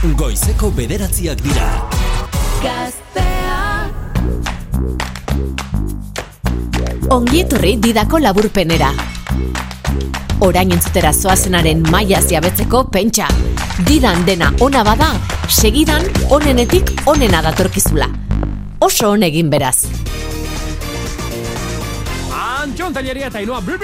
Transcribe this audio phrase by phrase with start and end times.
[0.00, 1.66] Goizeko bederatziak dira.
[2.64, 3.58] Gaztea.
[7.12, 8.88] Ongi etorri didako laburpenera.
[10.40, 13.28] Orain entzutera zoazenaren maia ziabetzeko pentsa.
[13.84, 15.10] Didan dena ona bada,
[15.52, 18.08] segidan onenetik onena datorkizula.
[18.80, 19.84] Oso on egin beraz.
[22.32, 23.76] Antxon Taileria eta Inoa bi,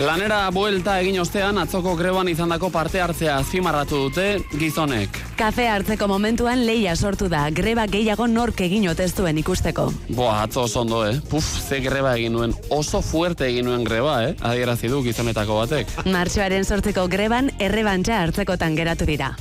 [0.00, 4.24] Lanera buelta egin ostean atzoko greban izandako parte hartzea azpimarratu dute
[4.58, 5.18] gizonek.
[5.36, 9.90] Kafe hartzeko momentuan leia sortu da, greba gehiago nork egin oteztuen ikusteko.
[10.08, 11.20] Boa, atzo oso ondo, eh?
[11.28, 14.34] Puf, ze greba egin nuen, oso fuerte egin nuen greba, eh?
[14.40, 15.92] Adierazi du gizonetako batek.
[16.08, 19.34] Martxoaren sortzeko greban errebantza hartzekotan geratu dira.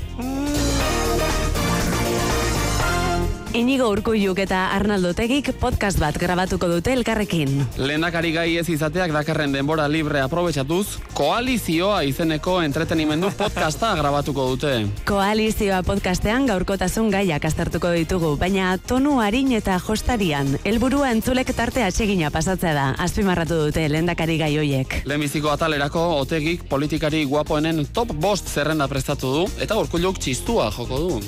[3.52, 7.58] Inigo Urkulluk eta Arnaldo Tegik podcast bat grabatuko dute elkarrekin.
[7.76, 14.72] Lehendakari gai ez izateak dakarren denbora libre aprobetsatuz, koalizioa izeneko entretenimendu podcasta grabatuko dute.
[15.10, 22.32] Koalizioa podcastean gaurkotasun gaiak aztertuko ditugu, baina tonu harin eta jostarian, helburua entzulek tarte atsegina
[22.32, 25.02] pasatzea da, azpimarratu dute lehendakari gai hoiek.
[25.04, 31.22] Lehenbiziko atalerako otegik politikari guapoenen top bost zerrenda prestatu du, eta urkulluk txistua joko du.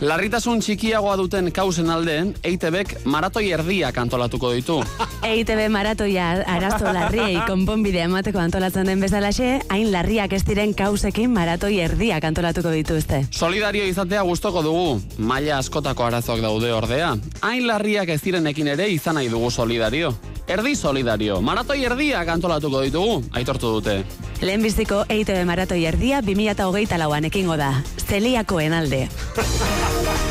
[0.00, 4.78] Larritasun txikiagoa duten kausen aldeen, EITBek maratoi erdiak antolatuko ditu.
[5.28, 11.74] EITB maratoia arazo larriei konponbidea emateko antolatzen den bezalaxe, hain larriak ez diren kausekin maratoi
[11.84, 13.26] erdiak antolatuko dituzte.
[13.30, 17.12] Solidario izatea gustoko dugu, maila askotako arazoak daude ordea.
[17.44, 20.14] Hain larriak ez direnekin ere izan nahi dugu solidario.
[20.50, 23.94] Erdi solidario, maratoi erdiak antolatuko ditugu, aitortu dute.
[24.42, 27.70] Lehenbiziko EITB maratoi erdia 2008 lauan ekingo da.
[28.08, 29.06] Zeliakoen alde.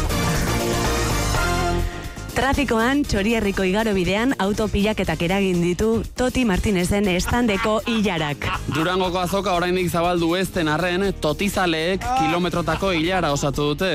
[2.40, 8.46] Trafikoan, txorierriko igaro bidean, autopilaketak eragin ditu Toti Martinezen estandeko hilarak.
[8.72, 13.90] Durangoko azoka oraindik zabaldu ezten arren, totizaleek kilometrotako hilara osatu dute.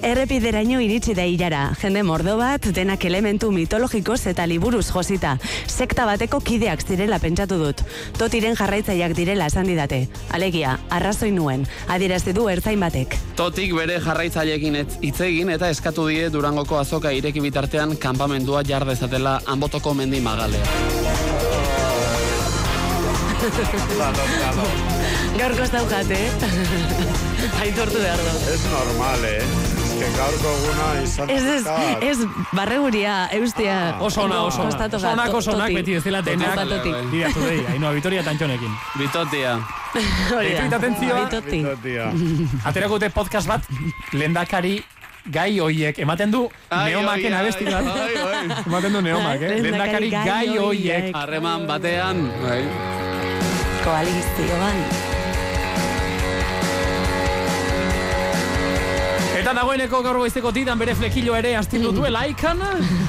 [0.00, 5.34] Errepideraino iritsi da hilara, jende mordo bat, denak elementu mitologikoz eta liburuz josita.
[5.68, 7.84] Sekta bateko kideak zirela pentsatu dut.
[8.16, 10.06] Totiren jarraitzaileak direla esan didate.
[10.32, 13.18] Alegia, arrazoi nuen, adierazi du ertzain batek.
[13.36, 19.40] Totik bere jarraitzaileekin hitz egin eta eskatu die Durangoko azoka ireki bitartean kanpamendua jar dezatela
[19.46, 20.64] anbotoko mendi magalea.
[25.40, 26.26] Gaurko ez daukat, eh?
[27.62, 28.42] Aitortu behar dut.
[28.52, 29.40] Es normal, eh?
[29.40, 31.64] Es que gaurko eguna izan Ez, ez,
[32.10, 32.18] ez,
[32.52, 33.78] barreguria, eustea.
[34.00, 34.76] Oso ona, oso ona.
[34.76, 36.60] Oso da, onak, oso onak, beti ez dela denak.
[36.60, 36.92] Toti.
[37.14, 38.76] Bidatu dei, Ainhoa Vitoria eta Antxonekin.
[39.00, 39.56] Bitotia.
[39.56, 40.04] Da.
[40.36, 41.24] Deitu eta atentzioa.
[41.24, 41.64] Bitoti.
[41.82, 42.12] Tia.
[42.68, 43.64] Aterako dute podcast bat,
[44.12, 44.78] lehendakari
[45.26, 45.98] gai hoiek.
[45.98, 47.84] Ematen du Ai, neomaken abesti bat.
[48.66, 49.60] Ematen du neomak, eh?
[49.60, 51.12] Lehendakari gai hoiek.
[51.14, 52.62] Harreman batean, bai.
[53.84, 54.82] Koalizioan.
[59.40, 62.60] Eta dagoeneko gaur goizeko didan bere flekillo ere astindu duela ikan.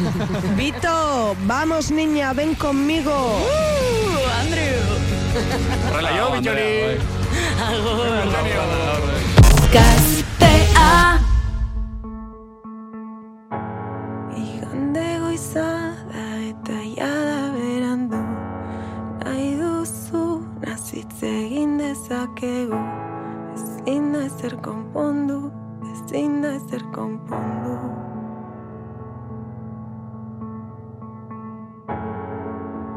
[0.59, 3.17] Vito, vamos niña, ven conmigo.
[5.91, 6.71] Horrela jo, bitxori.
[9.73, 11.30] Gaztea.
[15.31, 18.17] Igande goiza da eta jada berandu.
[19.23, 22.79] Nahi duzu nazitze egin dezakegu.
[23.53, 25.51] Ezin da ezer konpondu,
[25.91, 27.77] ezin da ezer konpondu.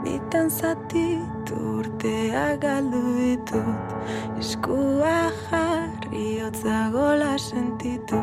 [0.04, 3.96] Bitan zatitu urteak galdu ditut.
[4.38, 8.18] Eskua jarri hotza gola sentitu.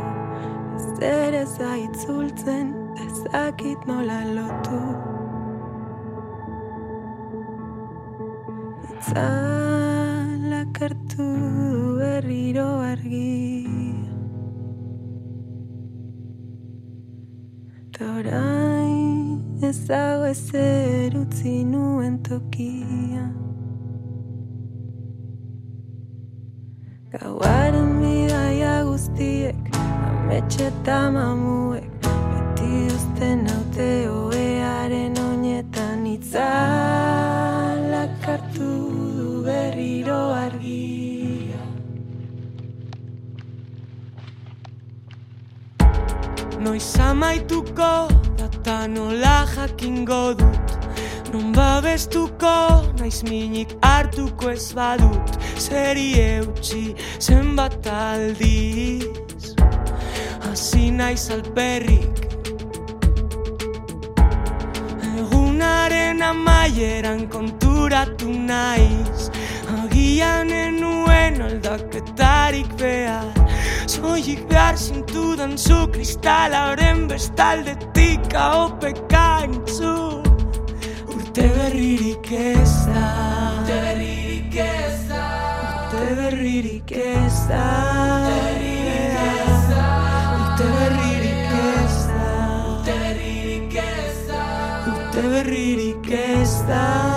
[1.00, 1.34] Zer
[2.96, 4.82] ez ezakit nola lotu.
[8.92, 11.28] Itzalak hartu
[12.00, 13.68] berriro argi.
[17.92, 23.26] Torain ez dago ezer utzi nuen tokia.
[27.12, 29.62] Gauaren bidaia guztiek,
[30.08, 31.81] ametxe eta mamuek,
[33.22, 37.30] beti uzten haute oearen oinetan itzalak
[38.26, 38.70] hartu
[39.18, 41.62] du berriro argia.
[46.60, 50.78] Noiz amaituko data nola jakingo dut?
[51.34, 55.38] Non babestuko naiz minik hartuko ez badut?
[55.58, 59.56] Zeri eutxi zenbat aldiz?
[60.42, 62.31] Hasi naiz alperrik
[65.82, 69.30] Egunaren amaieran kontura aldatu naiz.
[69.74, 73.34] Agian enuen aldaketarik behar
[73.88, 80.24] Zoik behar zintudan zu kristalaren bestaldetik ahopeka entzun
[81.08, 83.08] Urte berririk ez da
[83.62, 85.26] Urte berririk ez da.
[85.64, 87.91] Urte berririk ez da
[96.12, 97.11] berririk ez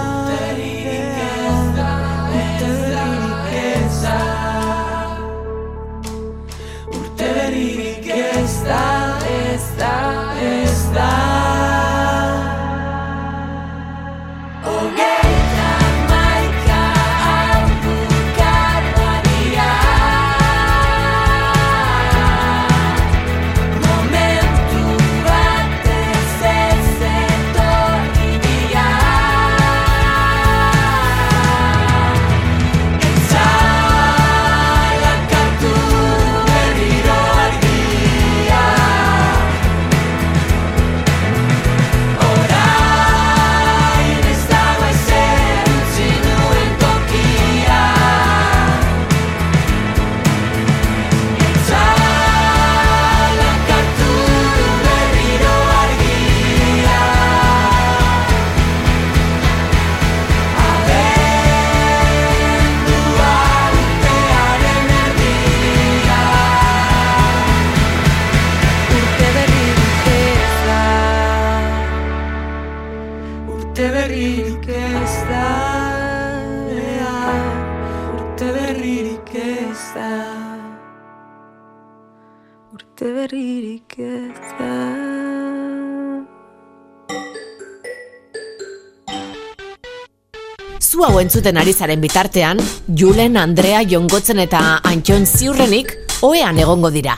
[91.14, 92.58] hau entzuten ari zaren bitartean,
[92.90, 95.92] Julen, Andrea, Jongotzen eta Antxon ziurrenik
[96.26, 97.14] oean egongo dira.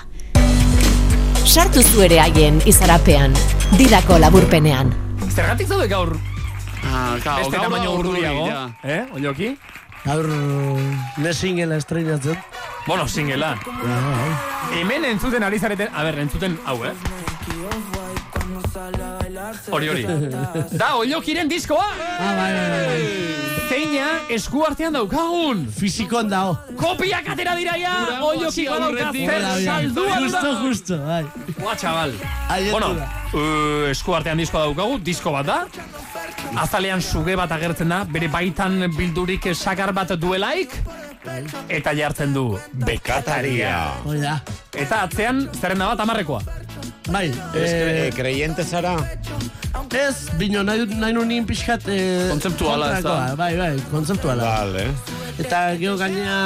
[1.46, 3.32] Sartu zu ere haien izarapean,
[3.78, 4.93] didako laburpenean.
[5.32, 6.12] Zergatik zaude gaur
[6.87, 8.46] Ah, beste gaur urduriago?
[8.46, 8.69] ja.
[8.84, 9.56] Eh, oioki?
[10.04, 10.28] Gaur
[11.16, 12.37] ne singela estreinatzen.
[12.87, 13.56] Bueno, singela.
[14.76, 16.92] Hemen entzuten ari zareten, a ber, entzuten hau, eh?
[19.70, 20.06] Hori, hori.
[20.81, 21.88] Da, oiokiren diskoa!
[22.20, 23.45] Ah, bai, bai, bai.
[23.66, 25.64] Zeina esku artean daukagun!
[25.74, 26.52] Fizikon dao.
[26.78, 27.94] Kopiak atera dira ja!
[28.06, 29.30] Badauka aurretik.
[29.30, 31.24] zer saldua Justo, justo, bai.
[31.64, 32.14] Ua, txabal.
[32.70, 32.92] Bueno,
[33.34, 35.58] uh, esku artean diskoa daukagu, disko bat da.
[36.62, 40.76] Azalean suge bat agertzen da, bere baitan bildurik sakar bat duelaik.
[41.68, 42.46] Eta jartzen du
[42.86, 43.74] bekataria.
[44.06, 44.38] Hoi da.
[44.76, 46.42] Eta atzean zerrenda bat amarrekoa.
[47.10, 47.66] Bai, Eh,
[48.06, 48.96] eh, creyente zara?
[49.96, 51.87] Ez, bino, nahi, nahi nunin pixkat...
[51.88, 53.34] Eh, Kontzeptuala ez da.
[53.38, 54.43] Bai, bai, kontzeptuala.
[54.43, 54.88] Vale.
[55.37, 56.37] Eta gero gainea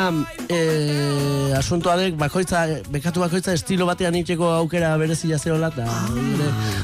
[0.50, 5.86] eh, asuntoadek bakoitza, bekatu bakoitza estilo batean itxeko aukera berezia zeola eta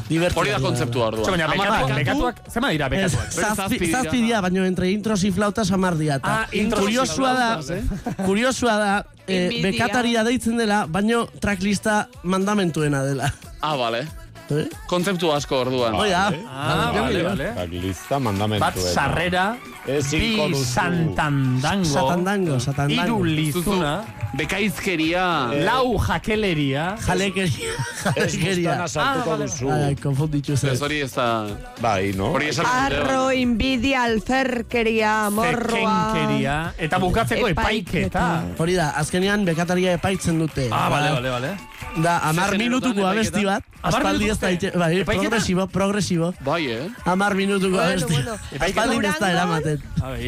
[0.07, 0.39] divertia.
[0.39, 1.43] Hori da kontzeptua Txo, orduan.
[1.51, 3.33] baina bekatuak, zema dira bekatuak?
[3.35, 4.41] Zazpi zazpi, dira.
[4.41, 6.21] baino entre intros y flautas amar dira.
[6.23, 8.23] Ah, intros y kuriosua da, flautas, eh?
[8.25, 8.93] kuriosua da,
[9.27, 13.33] eh, bekataria deitzen dela, baino tracklista mandamentuena dela.
[13.61, 14.07] Ah, vale.
[14.51, 14.69] Eh?
[14.87, 15.95] Kontzeptu asko orduan.
[15.99, 16.29] Hoi da.
[16.47, 17.49] Ah, vale, vale.
[17.73, 18.63] Lista mandamentu.
[18.63, 19.57] Bat sarrera,
[19.87, 23.03] bi santandango, Satandango, satandango.
[23.03, 24.05] hiru lizuna,
[24.39, 25.51] Bekaizkeria.
[25.67, 27.75] lau jakeleria, Jalekeria,
[28.15, 28.71] Ez jalekeria.
[28.71, 29.45] bustana sartuko Ah, vale.
[29.51, 29.71] duzu.
[29.71, 30.71] Ai, konfunditu zen.
[30.71, 31.47] Ez hori ez da...
[31.83, 32.31] Bai, no?
[32.33, 36.13] Hori esan Arro, inbidia, alferkeria, morroa.
[36.15, 38.27] zekenkeria, eta bukatzeko epaiketa.
[38.59, 40.69] Hori da, azkenean bekataria epaitzen dute.
[40.71, 41.57] Ah, Ba, bale, bale, bale.
[41.97, 46.33] Da, amar minutuko abesti bat, aspaldi ez da, bai, progresibo, progresibo.
[46.45, 46.89] Bai, eh?
[47.05, 48.13] Amar minutuko abesti.
[48.13, 48.35] bueno.
[48.61, 49.83] Aspaldi ez da eramaten.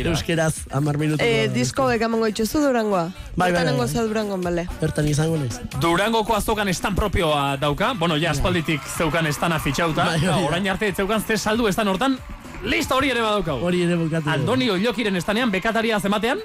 [0.05, 1.25] Euskeraz, amar minutuko.
[1.28, 3.11] Eh, disko bekamongo itxuzu Durangoa.
[3.37, 3.64] Bai, bai, bai.
[3.67, 4.67] nengo za Durangon, bale.
[4.81, 5.61] Bertan izango naiz.
[5.81, 11.21] Durangoko azokan estan propioa dauka, bueno, ja, aspalditik zeukan estana fitxauta, Bai, orain arte zeukan
[11.23, 12.19] ze saldu estan hortan,
[12.64, 13.64] listo hori ere badaukagu.
[13.64, 14.25] Hori ere bukatu.
[14.25, 14.35] dugu.
[14.35, 16.40] Andoni Oiokiren estanean bekataria zematean,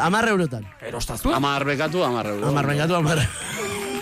[0.00, 0.64] Amar eurotan.
[0.80, 1.34] erostaztu?
[1.34, 2.48] Amar bekatu, amar euro.
[2.48, 3.18] Amar, bengatu amar.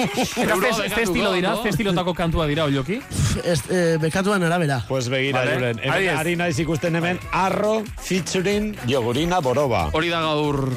[0.00, 3.00] Eta ze- estilo dira, ze estilotako kantua dira Oioki?
[3.44, 4.82] Ez, eh, bekatuan arabera.
[4.88, 5.54] Pues begira, Vale.
[5.54, 5.78] Julen.
[5.82, 9.88] Hemen ari naiz ikusten hemen arro featuring jogurina boroba.
[9.92, 10.70] Hori da gaur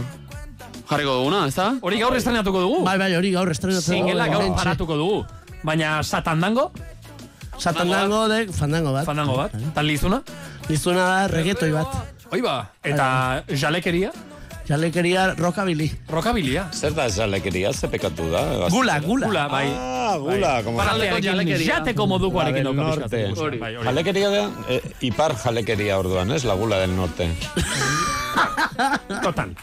[0.89, 1.73] jarriko duguna, ez da?
[1.81, 2.83] Hori gaur estrenatuko dugu?
[2.85, 3.95] Bai, bai, hori gaur estrenatzen.
[3.95, 5.25] Singela gaur paratuko dugu.
[5.63, 6.71] Baina satandango,
[7.57, 9.05] Satandango dek, fandango bat.
[9.05, 10.21] fandango bat, tal lizuna.
[10.67, 11.87] Lizuna da regetoi bat.
[12.33, 14.11] Oi ba, eta jalekeria,
[14.73, 15.91] Jalekeria rokabili.
[16.09, 16.67] rokabilia.
[16.73, 18.67] Zer da esa lekeria, ze pekatu da?
[18.69, 19.27] Gula, gula.
[19.27, 19.67] Gula, bai.
[19.69, 20.63] Ah, Ah, gula.
[20.63, 23.41] como- Paraldearekin, jateko modukoarekin La del dauka norte.
[23.41, 23.73] Hori, bai.
[23.83, 26.43] Jalekeria da, eh, ipar jalekeria orduan, ez?
[26.43, 27.29] La gula del norte.
[29.23, 29.55] Total.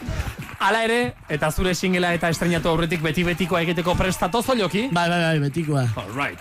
[0.59, 4.87] Hala ere, eta zure singela eta estrenatu aurretik beti-betikoa egiteko prestatoz oloki.
[4.91, 5.85] Bai, bai, bai, betikoa.
[5.95, 6.39] All right.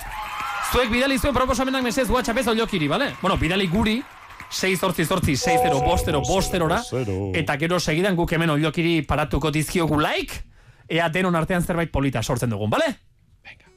[0.73, 3.15] Zuek bidali zuen proposamenak mesez WhatsAppez olokiri, bale?
[3.23, 4.03] Bueno, bidali guri,
[4.51, 7.31] 6 zortzi zortzi, 6 0 bostero bosterora, Bostero.
[7.35, 10.43] eta gero segidan guk hemen olokiri paratuko dizkiogu like,
[10.89, 12.97] ea denon artean zerbait polita sortzen dugun, bale?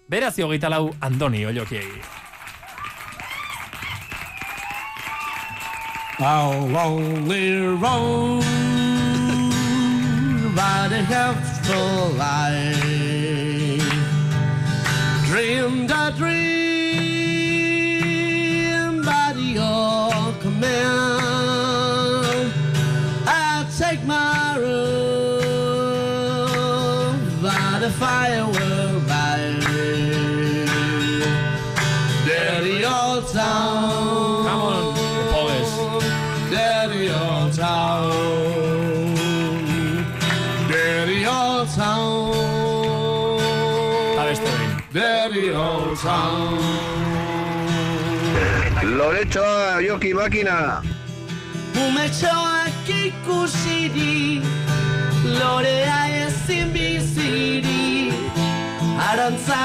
[0.10, 2.02] Beraz hogeita lau Andoni olokiei.
[6.20, 8.44] How lonely road
[10.56, 12.93] by the helpful light.
[45.64, 46.60] Old town.
[48.98, 50.58] Loretxoa, joki makina.
[51.84, 54.42] Umetxoak ikusiri
[55.40, 58.14] Lorea ezin biziri
[59.10, 59.64] Arantza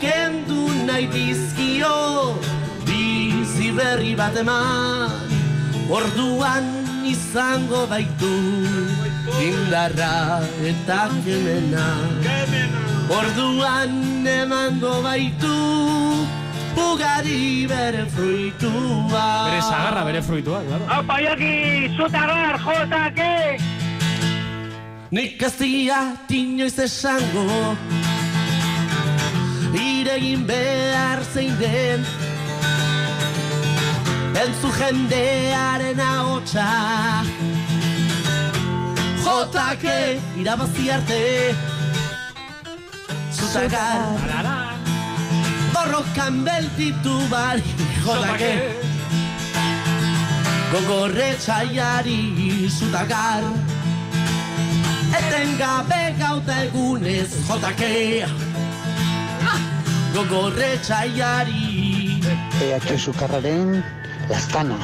[0.00, 2.38] kendu nahi dizkio
[2.88, 5.10] Bizi berri bat eman
[5.98, 6.70] Orduan
[7.04, 8.34] izango baitu
[9.48, 10.40] Indarra
[10.72, 11.88] eta kemena
[13.10, 15.56] Orduan emango baitu
[16.78, 20.84] Ugari bere fruitua Bere sagarra, bere fruitua, claro.
[20.86, 23.58] Apa, Joki, zutagar, jotake!
[25.10, 27.74] Nik ez diat inoiz esango
[29.74, 32.06] Iregin behar zein den
[34.38, 36.68] Entzu jendearen ahotsa
[39.26, 39.98] Jotake
[40.38, 41.20] irabazi arte
[43.50, 44.14] Zutagar
[45.74, 47.66] Borrokan beltitu bari
[48.06, 48.78] Jotake
[50.70, 53.42] Gogorre txaiari zutagar.
[55.18, 58.22] Eten gabe gauta egunez jotake
[60.14, 62.22] Gogorre txaiari.
[62.62, 63.80] EH Sukarraren
[64.30, 64.78] lastana.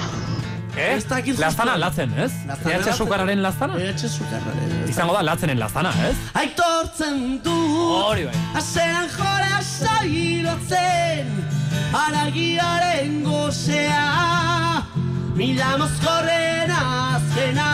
[0.77, 1.01] Eh?
[1.39, 2.33] Lastana latzen, ez?
[2.69, 3.79] EH sukararen lastana?
[3.81, 6.17] EH sukarraren Izango da latzenen lastana, ez?
[6.37, 7.55] Aitortzen du
[7.97, 8.35] Hori bai.
[8.61, 11.33] Asean jora sailotzen
[11.97, 14.83] Aragiaren gozea
[15.37, 17.71] Mila mozkorren azkena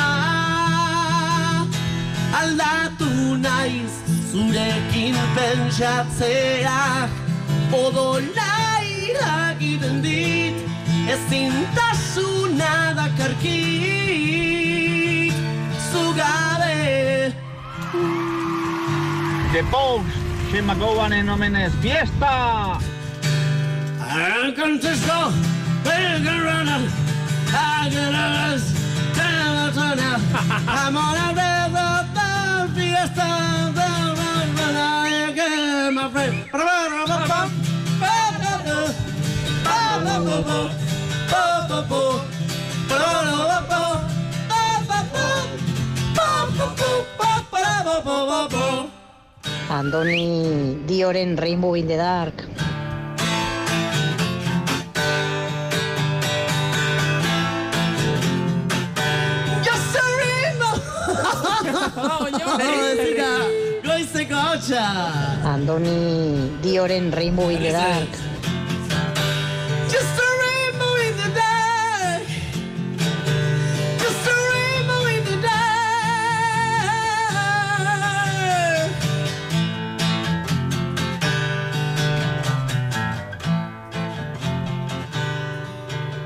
[2.38, 3.10] Aldatu
[3.42, 3.92] naiz
[4.30, 7.10] zurekin pentsatzeak
[7.82, 8.54] Odola
[8.86, 10.71] iragiten dit
[11.08, 14.12] ezintasuna dakarkik
[15.92, 17.32] zugabe
[19.52, 20.14] The Pogues,
[20.50, 22.78] Shane McGowanen omenez fiesta!
[24.12, 25.32] Arkantzezko
[25.84, 26.78] belgarrana
[27.52, 28.62] Agarraz
[29.16, 30.10] Tabatona
[30.86, 31.88] Amora de la
[32.74, 33.28] fiesta
[35.92, 36.36] My friend
[49.82, 52.36] Andoni Dioren Rainbow in the Dark.
[59.64, 60.76] Just a rainbow.
[62.68, 63.30] Ezika,
[63.82, 64.84] goizeko hotxa.
[65.44, 68.31] Andoni Dioren Rainbow in the Dark.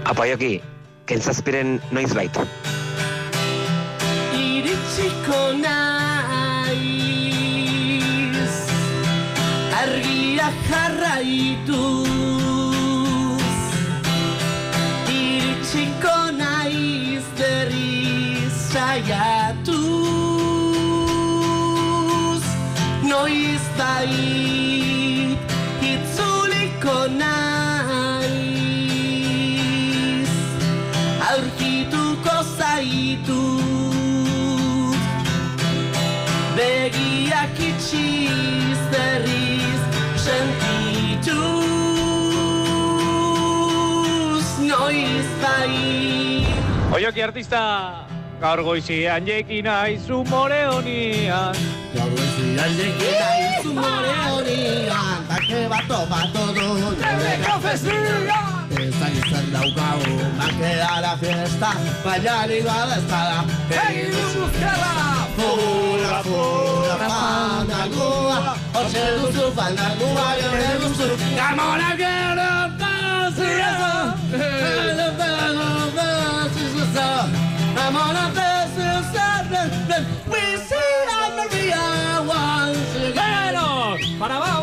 [0.07, 0.63] Apa, joki,
[1.11, 2.31] kentzazpiren noiz bait.
[4.39, 6.87] Iritsiko naiz
[9.83, 12.06] Argia jarraituz
[47.17, 48.07] Iñaki artista.
[48.41, 51.57] Gaur goizian jeki naizu more honian.
[51.95, 55.25] Gaur goizian jeki naizu more honian.
[55.29, 56.67] Bake bato bato du.
[57.01, 58.41] Nere kafezia.
[58.77, 61.71] Ezan izan daukagu, makea la fiesta,
[62.05, 63.39] bailari badezpada.
[63.71, 64.93] Egin duzu zela!
[65.37, 68.39] Fura, fura, fandangua,
[68.75, 71.09] hortxe duzu fandangua, jore duzu.
[71.37, 72.57] Gamona gero,
[76.99, 78.57] I'm on a vessel.
[80.31, 80.97] We see
[84.19, 84.56] para.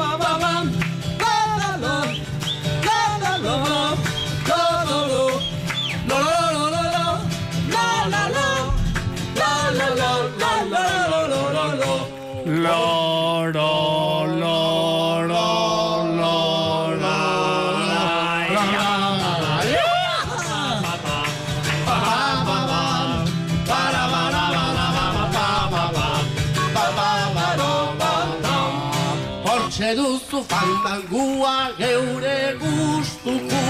[30.48, 33.64] Fandangua geure guztukua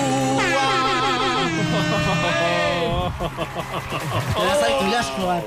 [4.42, 5.46] Era zaitu jasko bat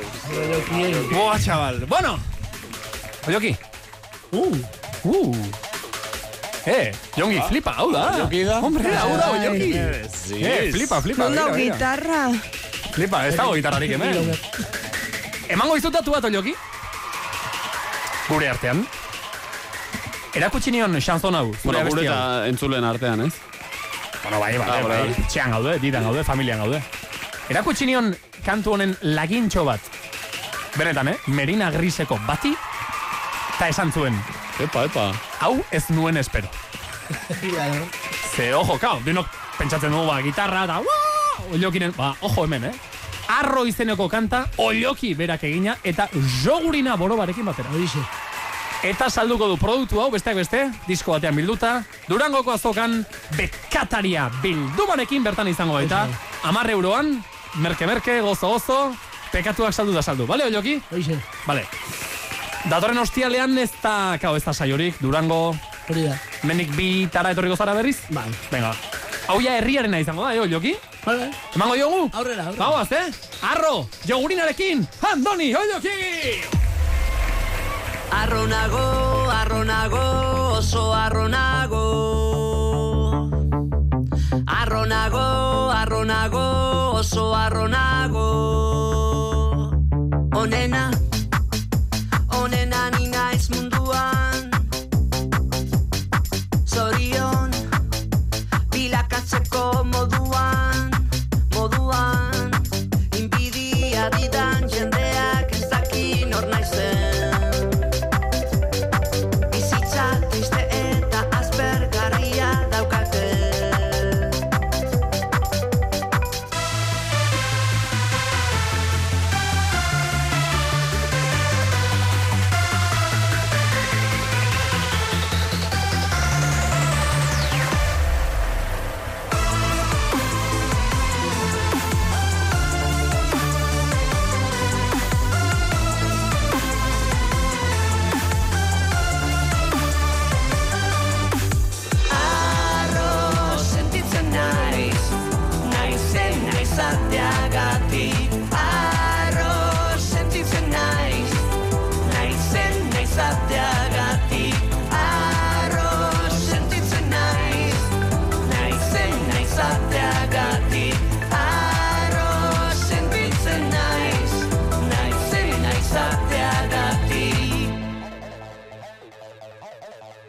[1.13, 1.87] Boa, chaval.
[1.87, 2.19] Bueno,
[3.27, 3.57] Oioki.
[4.33, 4.57] Uh,
[5.05, 5.37] uh.
[6.67, 8.11] Eh, Jongi, flipa, hau da.
[8.17, 8.61] Oioki da.
[8.63, 9.71] Hombre, hau da, Oioki.
[10.11, 10.41] Sí.
[10.43, 11.27] Eh, flipa, flipa.
[11.27, 12.23] Non dago gitarra?
[12.95, 14.33] Flipa, ez dago gitarrarik hemen.
[15.49, 16.55] Emango izutatu bat, Oioki?
[18.27, 18.87] Gure artean.
[20.37, 21.47] Erakutsi nion xanzon hau.
[21.65, 22.15] Bueno, zure gure abesti hau.
[22.15, 23.35] eta entzulen artean, ez?
[24.23, 25.27] Bueno, bai, bai, Ah, bai, bai.
[25.31, 26.83] Txean gaude, ditan gaude, familian gaude.
[27.49, 28.11] Erakutsi nion
[28.45, 29.81] kantu honen lagintxo bat.
[30.77, 31.17] Benetan, eh?
[31.33, 32.53] Merina griseko bati,
[33.57, 34.19] eta esan zuen.
[34.61, 35.07] Epa, epa.
[35.41, 36.49] Hau ez nuen espero.
[38.37, 39.27] Ze, ojo, kao, dinok
[39.57, 40.81] pentsatzen dugu, ba, gitarra, eta,
[41.53, 42.75] oiokinen, ba, ojo hemen, eh?
[43.39, 46.09] Arro izeneko kanta, oioki berak egina, eta
[46.45, 47.71] jogurina boro barekin batera.
[48.87, 53.01] Eta salduko du produktu hau, besteak beste, disko batean bilduta, Durangoko azokan
[53.35, 56.05] bekataria bildumarekin bertan izango eta
[56.47, 57.17] amarre euroan,
[57.59, 58.93] merke-merke, gozo-gozo,
[59.33, 60.77] pekatuak saldu da saldu, bale, oioki?
[60.93, 61.17] Hoize.
[61.49, 61.65] Bale.
[62.71, 65.57] Datorren ostialean ez da, kao, ez da saiorik, Durango,
[65.89, 66.15] Hori da.
[66.47, 67.97] menik bi tara etorriko zara berriz?
[68.15, 68.29] Bai.
[68.53, 68.71] Venga,
[69.27, 70.77] hau ja herriarena izango da, eh, oioki?
[71.03, 71.33] Bale.
[71.59, 72.05] Emango diogu?
[72.13, 72.63] Aurrera, aurrera.
[72.63, 73.11] Gauaz, eh?
[73.51, 76.66] Arro, jogurinarekin, Andoni, oioki!
[78.11, 81.85] Arronago, arronago, oso arronago.
[84.47, 88.27] Arronago, arronago, oso arronago.
[90.33, 91.06] Onena, onena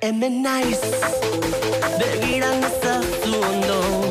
[0.08, 0.82] Hemen naiz
[2.00, 4.07] Begiran ezazu ondo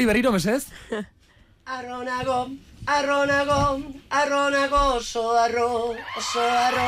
[0.00, 0.66] hori berriro, mesez?
[1.70, 2.48] Arronago,
[2.86, 6.86] arronago, arronago, oso arro, oso arro,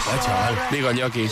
[0.00, 0.62] oso arro.
[0.72, 1.28] Digo, Joki.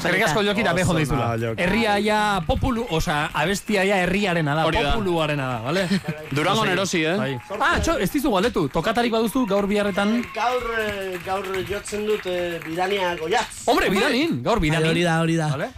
[0.00, 1.28] Eskerrik asko joki da bejo deizula.
[1.60, 4.94] Herria ja populu, osa, abestia ja herriarena da, Hori da.
[4.96, 5.84] populuarena da, vale?
[6.36, 7.14] Durangon erosi, eh?
[7.20, 7.38] Bai.
[7.60, 10.22] Ah, txo, ez dizu galdetu, tokatarik baduzu gaur biharretan.
[10.34, 13.66] Gaur, eh, gaur jotzen dut eh, bidania goiatz.
[13.68, 14.88] Hombre, bidanin, gaur bidanin.
[14.88, 15.52] Bai, hori da, hori da.
[15.52, 15.70] Vale.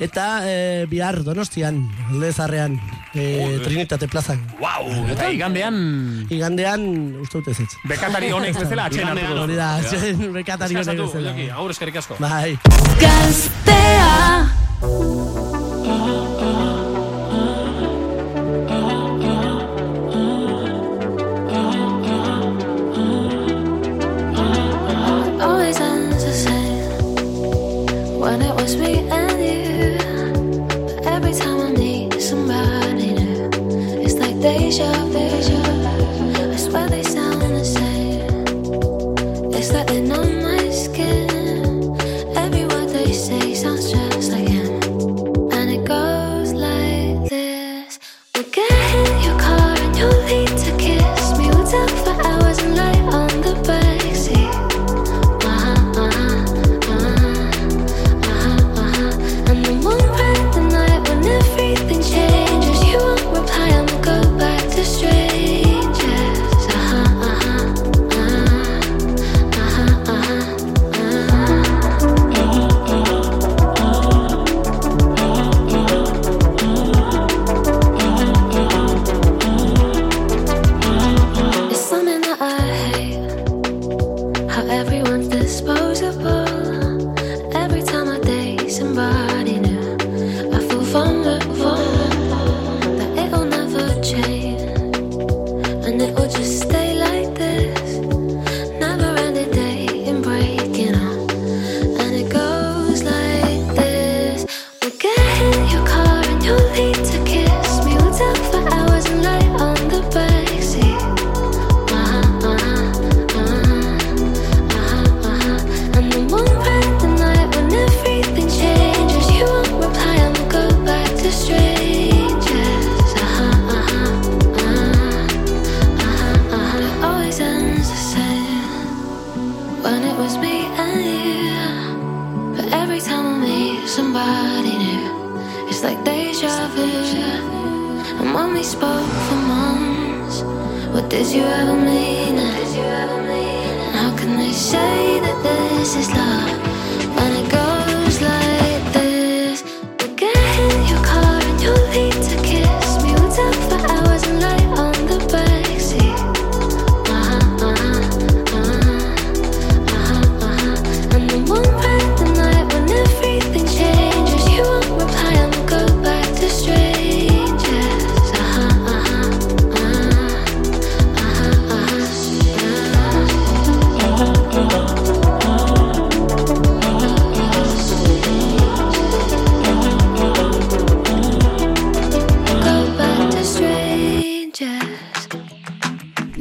[0.00, 1.82] Eta eh, bihar donostian,
[2.20, 2.76] lezarrean,
[3.14, 4.40] eh, Trinitate plazan.
[4.60, 5.76] Wow, eta igandean...
[6.30, 6.86] Igandean,
[7.24, 7.70] uste dut ez ez.
[7.90, 9.44] Bekatari honek bezala atxen hartuko duzu.
[9.46, 11.36] Hori da, atxen bekatari honek bezala.
[11.58, 12.14] Agur eskerrik asko.
[12.22, 12.58] Bai.
[13.02, 14.10] Gaztea
[34.40, 35.29] deja vu.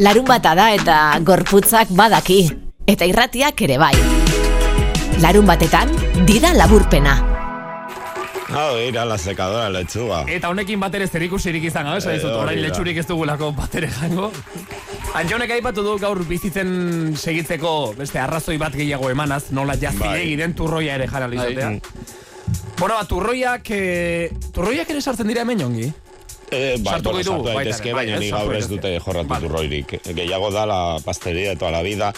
[0.09, 2.39] Larun bata da eta gorputzak badaki.
[2.89, 3.91] Eta irratiak ere bai.
[5.21, 5.91] Larun batetan,
[6.25, 7.13] dida laburpena.
[8.49, 10.23] Hau, ira la secadora lechuga.
[10.25, 13.91] Eta honekin bat ere zerikusirik izan, hau, esan dizut, orain letxurik ez dugulako bat ere
[13.99, 14.31] jango.
[15.13, 19.83] Antxonek aipatu du gaur bizitzen segitzeko beste arrazoi bat gehiago emanaz, nola Bai.
[19.85, 21.75] jazilegi den turroia ere jara lizatea.
[22.79, 25.93] Bueno, ba, turroiak, eh, turroiak ere sartzen dira hemen ongi?
[26.51, 29.47] Eh, bai, Sartuko bueno, sartu daitezke, bai, baina ez, ni gaur ez dute jorratu Vale.
[29.47, 29.91] turroirik.
[30.15, 32.13] Gehiago da la pastelería de toda la vida.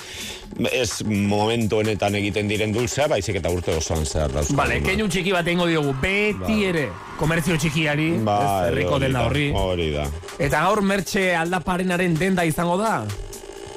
[0.71, 4.55] Ez momentu honetan egiten diren dulzea, baizik eta urte osoan zehar dauzka.
[4.55, 6.63] Vale, keinu txiki bat egingo diogu, beti Bai.
[6.69, 6.85] ere,
[7.19, 9.49] komertzio txikiari, Ba, herriko denda da, horri.
[9.55, 10.07] Hori da.
[10.39, 13.01] Eta gaur mertxe aldaparenaren denda izango da?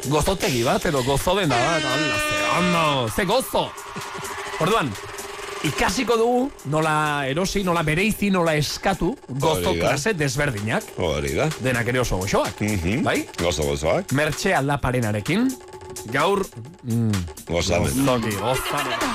[0.08, 3.70] Gozotegi bat, edo gozo denda bat, hola, ze ze gozo!
[4.60, 4.90] Orduan,
[5.64, 10.84] ikasiko dugu nola erosi, nola bereizi, nola eskatu gozo klase desberdinak.
[10.98, 11.48] Hori da.
[11.64, 12.60] Denak ere oso goxoak,
[13.04, 13.24] bai?
[13.40, 14.12] Gozo gozoak.
[14.12, 15.48] Mertxe aldaparenarekin,
[16.12, 16.44] gaur...
[16.82, 17.92] Mm, Gozamen.
[18.04, 19.08] Gozoki, gozamen.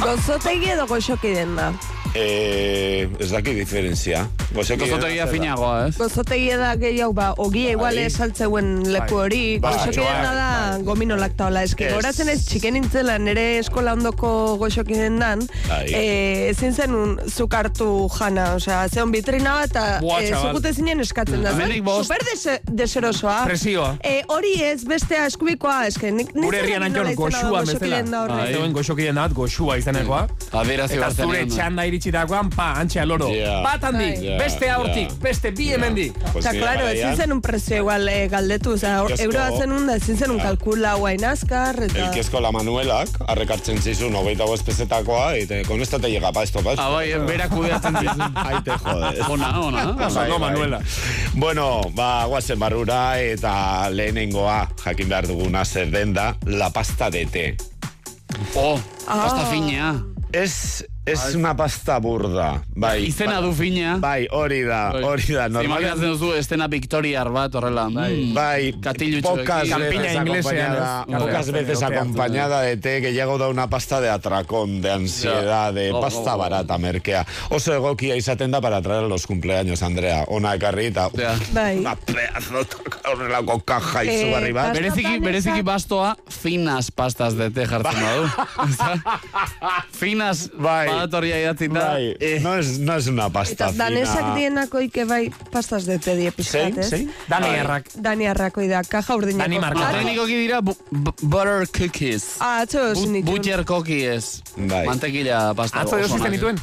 [0.00, 1.72] Gozotegi edo goxoki den da.
[2.14, 4.24] Eh, ez daki diferentzia.
[4.54, 5.30] Gozotegia da?
[5.32, 5.96] finagoa, ez?
[5.98, 8.04] Gozotegia da gehiago, ba, ogia igual Bai.
[8.08, 9.72] esaltzeuen leku hori, Bai.
[9.76, 11.62] goxokiena da gomino laktaola.
[11.62, 11.94] Ez que Ez.
[11.94, 15.84] goratzen ez txiken nintzela nire eskola ondoko goxokien dan, Bai.
[15.94, 21.42] eh, ezin zen un zukartu jana, osea, zeon vitrina bat, eta eh, zukute zinen eskatzen
[21.42, 21.52] da.
[21.82, 22.08] Bost.
[22.10, 23.44] Super dese, deserosoa.
[23.46, 23.96] Presioa.
[24.02, 27.60] Eh, hori ez, bestea eskubikoa, eske nik nik Gure herrian antxon nola izena da goxua
[27.60, 27.72] bezala.
[27.78, 28.36] goxokien da horrek.
[28.36, 28.52] Bai.
[28.54, 30.26] Zeuen goxokien da, goxua izanekoa.
[30.52, 33.28] Adierazi Eta zure txanda iritsitakoan, pa, antxea loro.
[33.34, 33.60] Ja.
[33.62, 34.39] Bat handik, Bai.
[34.40, 36.16] Beste aurtik, beste bi hemendik.
[36.32, 39.72] Pues Eta, nire claro, ezin zen un prezio igual eh, galdetu, osea, Elkezko- euroa zen
[39.76, 42.06] un da, ezin zen un kalkula guain azkar, eta...
[42.08, 46.62] Elkezko la Manuelak, arrekartzen zizun, hogeita bost pezetakoa, eta con esto te llega pa esto,
[46.64, 46.82] pa esto.
[46.82, 48.32] Ah, bai, bera kudeatzen zizun.
[48.36, 49.20] Ahí te jodes.
[49.28, 49.84] Ona, ona.
[49.92, 50.50] Bai, Oso, no, bai.
[50.50, 50.80] Manuela.
[51.34, 57.26] Bueno, ba, guazen barrura eta lehenengoa jakin behar duguna zer den da la pasta de
[57.26, 57.46] té.
[58.54, 59.24] Oh, Ah.
[59.26, 59.94] pasta finea.
[60.32, 62.62] Ez, ez una pasta burda.
[62.74, 63.96] Bai, Izena du finea.
[64.00, 65.46] bai, hori da, hori da.
[65.46, 67.88] Imaginatzen Normalean, duzu estena victoriar bat horrela.
[67.88, 68.34] Mm.
[68.34, 74.08] Bai, pocas veces acompañada, pocas veces acompañada de té que llega da una pasta de
[74.08, 76.38] atracón, de ansiedad, de Go, pasta go, go.
[76.38, 77.26] barata merkea.
[77.50, 80.24] Oso egokia izaten da para traer los cumpleaños, Andrea.
[80.28, 81.34] Ona eta Ja.
[81.52, 81.78] Bai.
[81.78, 82.66] una pedazo
[83.10, 84.72] horrelako kaja Eh, izugarri bat.
[84.74, 88.28] Bereziki, bereziki bastoa finas pastas de te jartzen badu.
[89.92, 90.88] finas Bai.
[91.00, 91.84] Badatorria idatzita.
[91.90, 94.34] Bai, no es, no es una pasta Eta danesak fina.
[94.36, 96.88] dienako ike bai pastas de die pixkat, Zein, ez?
[96.90, 97.10] zein?
[97.28, 97.58] Dani Bai.
[97.64, 97.88] errak.
[97.96, 99.42] Dani arrakoi da, kaja urdinako.
[99.48, 99.82] Dani Marco.
[99.82, 102.36] Ah, Teknikoki dira bu bu- butter cookies.
[102.40, 103.24] Ah, atzo Bu- zinituen.
[103.36, 104.42] Butcher cookies.
[104.56, 104.86] Bai.
[104.86, 105.80] Mantekila pasta.
[105.80, 106.30] Atzo onak.
[106.30, 106.60] dituen?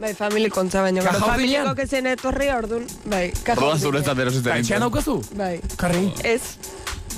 [0.00, 1.02] Bai, family kontza baino.
[1.02, 1.64] Kaja Gero urdinean?
[1.66, 3.84] familiko kezen etorri orduan, bai, kaja Orduan urdine.
[3.90, 5.20] zuretzat erositen Eta etxean daukazu?
[5.36, 5.60] Bai.
[5.76, 6.06] Karri.
[6.24, 6.40] Ez,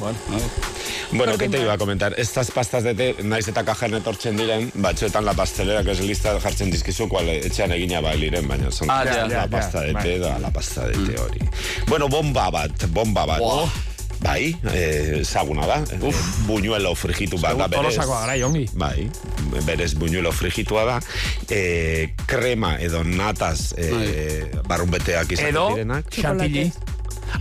[0.00, 2.14] Bueno, ¿qué Porque te iba a comentar?
[2.16, 6.32] Estas pastas de té, naiz eta kajan etortzen diren, batzuetan la pastelera, que es lista
[6.40, 10.18] jartzen dizkizu, kual etxean egina bailiren, baina son Ah, la ja, ja, pasta de bai.
[10.18, 11.40] da, la pasta de té hori.
[11.88, 13.38] Bueno, bomba bat, bomba bat.
[13.40, 13.68] Buah.
[14.22, 15.80] Bai, eh, ezaguna da.
[16.00, 16.16] Uf.
[16.46, 17.82] buñuelo frigitu bat da berez.
[17.96, 18.68] Tolosakoa gara, ongi.
[18.78, 19.10] Bai,
[19.66, 21.00] berez buñuelo frigitua da.
[21.50, 26.06] Eh, krema edo nataz eh, barrunbeteak izaten Edo, direnak.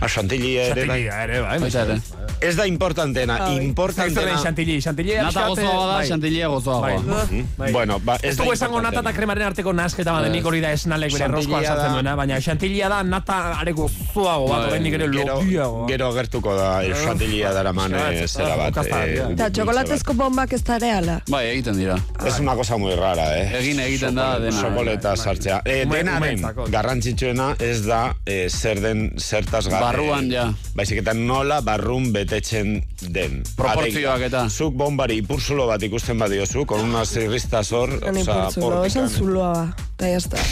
[0.00, 1.02] A chantilly ere bai.
[1.04, 1.58] Chantilly, ere, bai.
[1.60, 2.00] Baita ere.
[2.42, 3.46] Ez da importantena, Bai.
[3.46, 4.38] Zaitu den importantena...
[4.42, 4.80] chantilly.
[4.82, 6.08] Chantilly Nata gozoagoa da, bai.
[6.08, 6.54] chantillia Bai.
[6.56, 7.26] gozoagoa.
[7.58, 7.72] Bai.
[7.72, 11.12] Bueno, ba, ez da esango nata eta kremaren arteko nasketa bat, nik hori da esnalek
[11.12, 14.68] bere roskoa sartzen duena, baina chantillia da nata areko zuago bat, Bai.
[14.72, 15.86] oraindik ere Gero, lokiago.
[15.86, 18.76] gero gertuko da el chantillia daraman eh, zera bat.
[18.76, 18.96] eh, ja.
[18.96, 21.20] eta dulce txokolatezko bombak ez da reala.
[21.28, 21.94] Bai, egiten dira.
[22.18, 22.26] bat.
[22.26, 23.58] Es una cosa muy rara, eh?
[23.60, 24.60] Egin egiten da dena.
[24.60, 25.60] Chokoleta sartzea.
[25.64, 26.66] Eh, denaren umeentzako.
[26.70, 29.81] garrantzitsuena ez da eh, zer den zertaz gara.
[29.82, 30.46] Barruan, ja.
[30.78, 33.42] Baizik eta nola barrun betetzen den.
[33.58, 34.44] Proportzioak Alegia, eta.
[34.50, 39.88] Zuk bombari ipurzulo bat ikusten badiozu, con una zirrista zor, oza, ipurtzulo, esan zuloa ba,
[39.96, 40.44] eta jazta.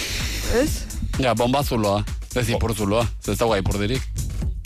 [0.61, 0.71] Ez?
[1.21, 2.03] Ja, bombazuloa.
[2.35, 3.07] Ez ipurtzuloa.
[3.27, 4.03] Ez dago ipurdirik.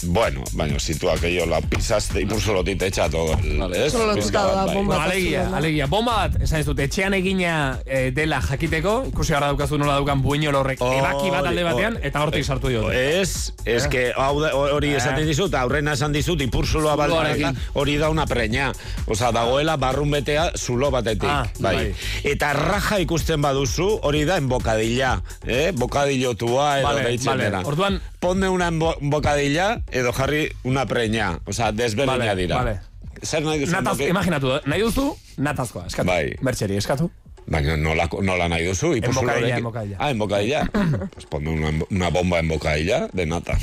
[0.06, 3.36] Bueno, baina situak ello la pisas de ipurzulotik te echa todo.
[3.58, 3.86] Vale.
[3.86, 3.92] ez?
[3.92, 4.74] Solo bai.
[4.74, 4.96] bomba.
[4.96, 5.86] Bueno, alegia, alegia.
[5.86, 10.22] Bomba bat, esan ez dut, etxean egina eh, dela jakiteko, ikusi gara daukazu nola daukan
[10.22, 13.20] buñol horrek ebaki bat alde batean, eta hortik sartu diote.
[13.20, 14.96] Ez, ez que hau da- hori Eh.
[14.96, 17.56] esaten dizut, aurrena esan dizut, ipurzuloa Zuloarekin.
[17.74, 18.72] hori da una preña.
[19.06, 21.28] Osa, dagoela barrun betea zulo batetik.
[21.28, 21.76] Ah, bai.
[21.76, 21.94] bai.
[22.24, 25.22] Eta raja ikusten baduzu, hori da embokadilla.
[25.46, 25.72] Eh?
[25.74, 27.50] Bokadillotua edo Vale, deitzen vale.
[27.64, 28.70] Orduan- Ponde una
[29.02, 31.40] bocadilla edo jarri una preña.
[31.44, 32.56] Osa, desberdina Vale, dira.
[32.56, 32.80] vale.
[33.22, 33.72] Zer nahi duzu?
[33.72, 35.04] Nataz, emboke- imaginatu, nahi duzu,
[35.36, 36.08] natazkoa, eskatu.
[36.08, 36.32] Bai.
[36.40, 37.10] Bertxeri, eskatu.
[37.46, 38.94] Baina nola, nola nahi duzu?
[38.96, 39.96] Embocadilla, ipurzuloarekin- embocadilla.
[40.00, 40.64] Ah, embocadilla.
[41.14, 43.58] pues ponme una, una bomba en bocadilla de nata.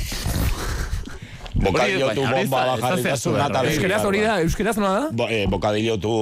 [1.54, 2.82] Bocadillo Hori, tu bomba hori.
[2.82, 5.08] beti Euskeraz hori da, euskeraz nola da?
[5.12, 6.12] Bo, eh, bocadillo tu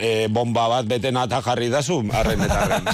[0.00, 2.84] eh, bomba bat bete nata jarri dazu, arren eta arren.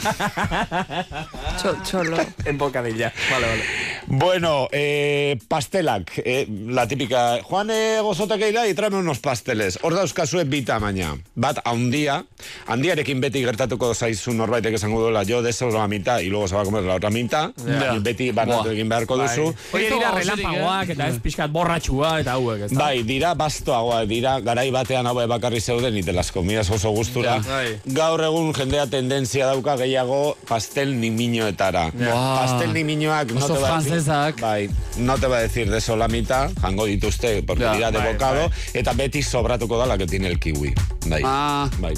[1.56, 2.18] Txo- Txolo.
[2.44, 3.12] En bocadilla.
[3.30, 3.62] Vale, vale.
[4.06, 9.78] bueno, eh, pastelak, eh, la típica, Juan eh, gozotak eira y tráeme unos pasteles.
[9.82, 11.16] Hor dauzkazue bi tamaina.
[11.34, 12.20] Bat, haundia,
[12.66, 16.54] handiarekin beti gertatuko zaizu norbaitek esango duela, yo de eso la mitad, y luego se
[16.54, 17.94] va a comer la otra mitad, Ja.
[17.96, 19.52] y beti banatu egin beharko duzu.
[19.72, 21.50] Hoi Ez dira relampagoak, eta ez pixkat
[21.86, 22.78] borratxua, eta hauek, ez da?
[22.78, 27.40] Bai, dira bastoagoa, dira garai batean hau bakarri zeuden ite las comidas oso gustura.
[27.42, 27.56] Ja.
[27.56, 27.78] Bai.
[27.86, 31.90] Gaur egun jendea tendentzia dauka gehiago pastel nimiñoetara.
[31.92, 32.38] Buah.
[32.42, 35.80] Pastel nimiñoak no Oso te va a decir, bai, no te va a decir de
[35.80, 38.58] sola mitad, jango dituzte porque Ja, dira de bai, bocado bai.
[38.74, 40.74] eta beti sobratuko da la que tiene el kiwi.
[41.06, 41.22] Bai.
[41.24, 41.68] Ah.
[41.78, 41.94] Bai.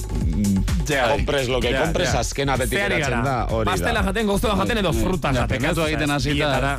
[0.88, 2.20] Ja, compres lo que ja, compres, ja.
[2.20, 3.66] azkena beti geratzen da, hori.
[3.68, 5.58] Pastela jaten, goztua jaten edo fruta Ja, jaten.
[5.58, 6.34] pekatu egiten hasita.
[6.34, 6.72] Bietara.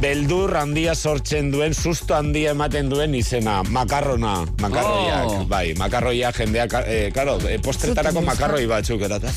[0.00, 5.44] Beldur handia sortzen duen, susto handia ematen duen izena, makarrona, makarroiak, Oh.
[5.46, 9.30] bai, makarroiak jendeak, eh, karo, eh, postretarako makarroi batzuk, erata.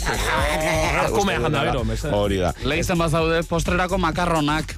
[1.18, 1.84] Kumea janda bero.
[2.12, 2.54] Hori da.
[2.64, 4.76] Lehizen bazaude postrerako makarronak.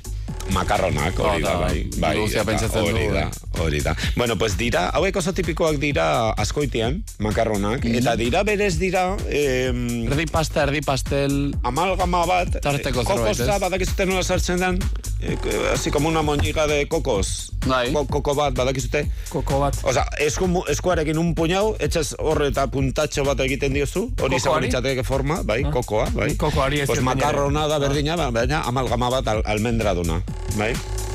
[0.54, 1.90] makarronak, hori da, Ba, bai.
[2.02, 3.96] bai eta pentsatzen hori dugu, da, hori da.
[4.16, 9.16] Bueno, pues dira, hauek oso tipikoak dira askoitian, makarronak, eta dira berez dira...
[9.30, 9.70] Eh,
[10.10, 11.54] erdi pasta, erdi pastel...
[11.64, 14.80] Amalgama bat, Tarteko eh, zerbait, kokosa, badakizute nola sartzen den,
[15.22, 15.38] eh,
[15.74, 17.52] así como una moñiga de kokos.
[17.68, 17.92] Bai.
[17.94, 19.04] Ko, koko bat, badakizute?
[19.30, 19.76] Koko bat.
[19.84, 25.04] Osa, esku, eskuarekin un puñau, etxez horre eta puntatxo bat egiten diozu, hori izango litzateke
[25.04, 26.32] forma, bai, kokoa, bai.
[26.40, 30.22] Kokoari ez Pues makarrona da berdina, ba- baina amalgama bat al, almendra duna,
[30.56, 30.74] bai.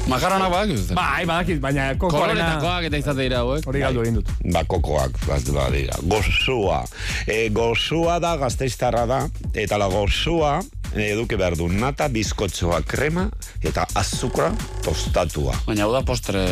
[0.08, 0.94] Makarronak badakizute?
[0.98, 2.34] Bai, badakit, baina kokoarena...
[2.34, 3.64] Koloretakoak eta izate dira hauek.
[3.68, 4.32] Hori galdu egin dut.
[4.52, 5.96] Ba, kokoak, bazdu badira.
[6.12, 6.82] Gozua.
[7.24, 9.22] E, gozua da, gazteiztarra da,
[9.56, 10.58] eta la gozua
[10.94, 13.26] eduki behar du nata, bizkotxoa, krema,
[13.64, 14.50] eta azukra
[14.84, 15.54] tostatua.
[15.66, 16.44] Baina hau da postre...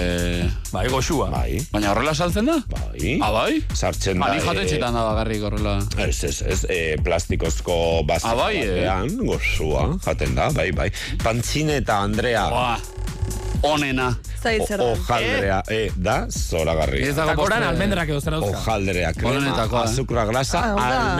[0.72, 1.28] Bai, goxua.
[1.32, 1.60] Bai.
[1.72, 2.58] Baina horrela saltzen da?
[2.72, 3.18] Bai.
[3.22, 3.60] Ah, bai?
[3.74, 4.32] Sartzen da...
[4.34, 5.76] ni jatetxetan da bakarrik horrela.
[6.02, 7.76] Ez, ez, ez, e, plastikozko
[8.08, 8.66] bazo Ah, bai, eh?
[8.72, 10.90] batean, gozua, jaten da, bai, bai.
[11.22, 12.48] Pantzine eta Andrea.
[12.50, 12.80] Buah,
[13.62, 14.16] onena.
[14.42, 14.84] Zait zer da.
[14.92, 17.08] Ojaldrea, e, da, zoragarria.
[17.08, 18.58] Ez dago koran postre- almendrak edo zer dauzka.
[18.58, 19.88] Hojaldrea, krema, Onenetakoa, eh?
[19.90, 21.16] azukra glasa, Ah.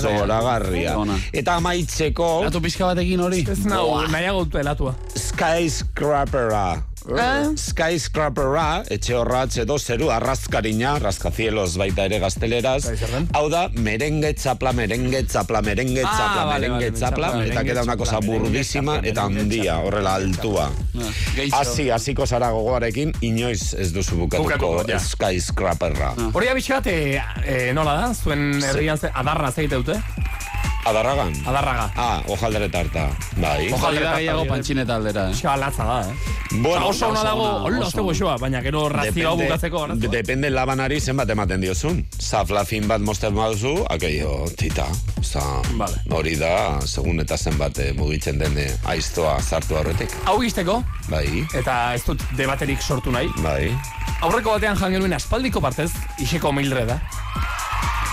[0.00, 0.96] Zoragarria.
[0.98, 1.18] Ona.
[1.32, 3.44] Eta amaitzeko, Gatu pixka batekin hori?
[3.50, 4.94] Ez nau, nahiago dut elatua.
[5.14, 6.82] skyscrapera.
[7.08, 7.54] Eh?
[7.56, 12.84] Skyscrapera, etxe horratz edo zeru arrazkarina, rascacielos baita ere gazteleraz.
[13.32, 17.64] Hau da, merengue txapla, merengue txapla, merengue Ah, txapla, vale, merengue vale, txapla, txapla, eta
[17.64, 20.68] queda una cosa burdísima eta handia, horrela altua.
[20.98, 21.12] Ah.
[21.60, 24.98] Hasi, hasiko zara gogoarekin, inoiz ez duzu bukatuko ja.
[24.98, 26.14] skyscrapera.
[26.32, 28.10] Hori abixat, e, e, nola da?
[28.14, 30.00] Zuen herrian ze, adarra zeite dute?
[30.86, 31.32] Adarragan?
[31.46, 31.90] Adarraga.
[31.96, 33.68] Ah, ojaldere tarta, bai.
[33.72, 35.28] Ojali da gehiago pantxineta aldera.
[35.30, 35.34] eh?
[35.34, 36.14] Xa latza da, eh?
[36.62, 39.82] Bueno, oso ona dago, hola, oso goxoa, baina gero razioa Depende- bukatzeko.
[39.84, 40.10] arazoa.
[40.10, 42.06] Depende labanari zenbat ematen diozun.
[42.18, 44.86] Zaflafin bat mosten baduzu, aquello, tita.
[45.20, 45.42] Osa,
[45.76, 45.96] Vale.
[46.10, 50.08] hori da, segun eta zenbat eh, mugitzen den eh, aiztoa zartu aurretik.
[50.24, 53.28] Hau izteko, Bai, eta ez dut debaterik sortu nahi.
[53.42, 53.76] bai.
[54.22, 57.00] Aurreko batean jangenuen aspaldiko partez, iseko mildre da.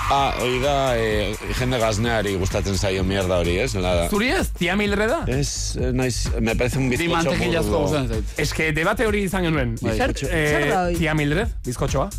[0.07, 3.73] Ah, hori da, eh, jende gazneari gustatzen zaio mierda hori, ez?
[3.81, 5.23] La, Zuri ez, tia mildre da?
[5.33, 7.79] es, eh, naiz, me parece un mantekillazko burdo.
[7.87, 8.39] gustatzen zait.
[8.39, 9.73] Ez que debate hori izan genuen.
[9.81, 9.95] Bai.
[9.97, 10.95] Zer- hori?
[10.99, 12.09] Tia mildred, bizkotxoa.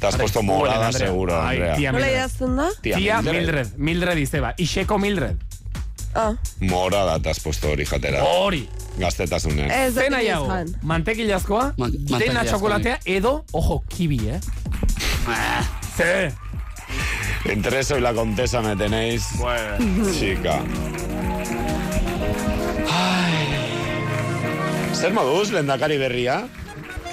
[0.00, 1.06] Te has puesto morada, Andrea.
[1.06, 1.76] seguro, Andrea.
[1.76, 2.18] tia Nola mildred.
[2.18, 2.68] idazten da?
[2.82, 3.36] Tia Tia Mildred.
[3.44, 4.54] mildred, mildred izeba.
[4.58, 5.36] Iseko mildred.
[6.14, 8.24] Ah, Morada te has puesto hori jatera.
[8.24, 8.68] Hori.
[8.98, 9.70] Gaztetasunen.
[9.70, 10.74] ez Zen dut nahiago, izan.
[10.82, 14.40] mantekillazkoa, Ma- dena txokolatea, edo, ojo, kibi, eh?
[15.96, 16.32] dice.
[17.44, 19.26] Entre eso y la contesa me tenéis.
[19.38, 20.10] Bueno.
[20.12, 20.60] Chica.
[22.90, 23.48] Ay.
[24.94, 26.46] ¿Ser modus, lenda cariberría?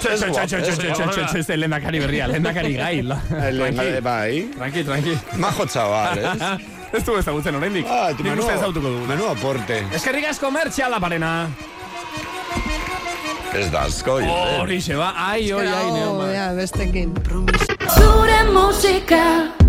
[0.00, 3.00] El lenda cariberría, lenda carigai.
[3.00, 4.50] El lenda de bai.
[4.56, 5.18] Tranqui, tranqui.
[5.36, 6.26] Majo chavales.
[6.92, 7.86] Estuvo esta buce en Orendic.
[7.88, 8.46] Ah, tu menú.
[8.46, 9.84] Me gusta Menú aporte.
[9.92, 11.48] Es que rigas comer, chala, parena.
[13.52, 14.32] Es dasco, yo.
[14.32, 15.12] Oh, ni se va.
[15.14, 16.32] Ay, oy, ay, neoma.
[16.32, 17.12] Ya, bestekin.
[17.90, 19.59] natura é música.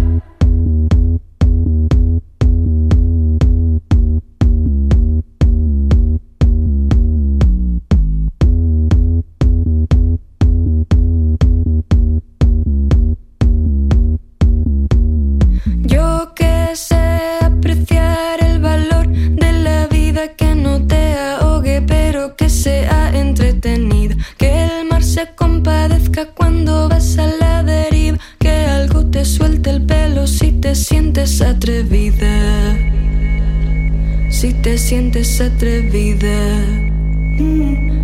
[35.62, 36.66] Atrevida.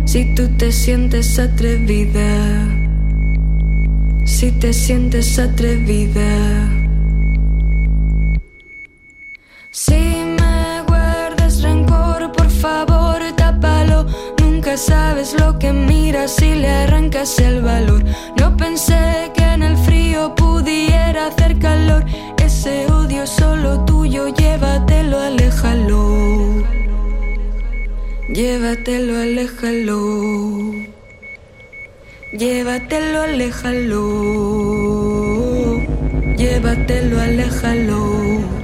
[0.04, 2.68] Si tú te sientes atrevida.
[4.24, 6.68] Si te sientes atrevida.
[9.72, 9.98] Si
[10.38, 14.06] me guardas rencor, por favor, tápalo.
[14.40, 18.04] Nunca sabes lo que miras si le arrancas el valor.
[18.38, 22.04] No pensé que en el frío pudiera hacer calor.
[22.36, 26.77] Ese odio solo tuyo, llévatelo, aléjalo.
[28.28, 30.84] Llévatelo, aléjalo.
[32.30, 34.04] Llévatelo, aléjalo.
[36.36, 38.57] Llévatelo, aléjalo.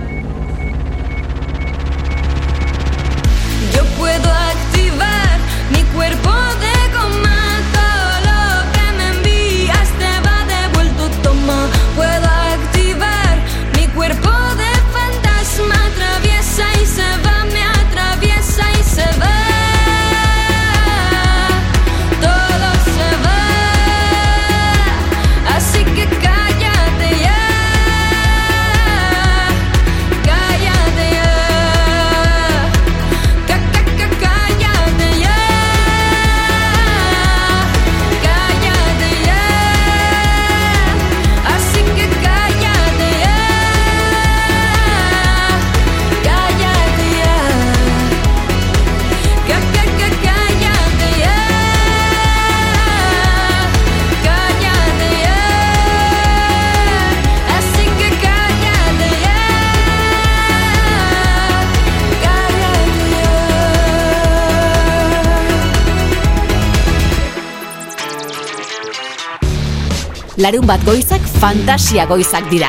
[70.44, 72.68] Larun bat goizak fantasia goizak dira.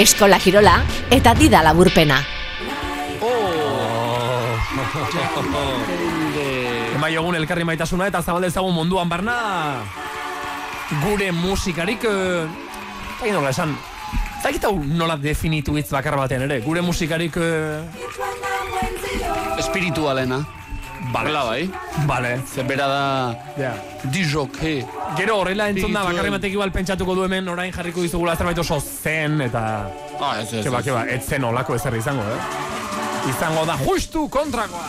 [0.00, 0.80] Eskola kirola
[1.12, 2.16] eta dida laburpena.
[6.96, 9.84] Ema jogun elkarri maitasuna eta zabal dezagun munduan barna
[11.04, 12.48] gure musikarik eh,
[13.20, 13.76] Zagin nola esan
[14.40, 17.84] Zagit hau nola definitu hitz bakar batean ere Gure musikarik eh,
[19.60, 20.40] Espiritualena.
[21.16, 21.30] Bale.
[21.30, 21.70] Hala bai.
[22.06, 22.42] Bale.
[22.44, 23.34] Zer bera da...
[23.56, 23.72] Ja.
[24.12, 24.84] Dijoke.
[25.16, 28.76] Gero horrela entzun da, bakarri batek igual pentsatuko du hemen orain jarriko dizugula zerbait oso
[28.84, 29.64] zen eta...
[30.20, 32.40] Ah, ez, ez, Keba, keba, ez zen olako ezer izango, eh?
[33.32, 34.84] Izango da justu kontrakoa.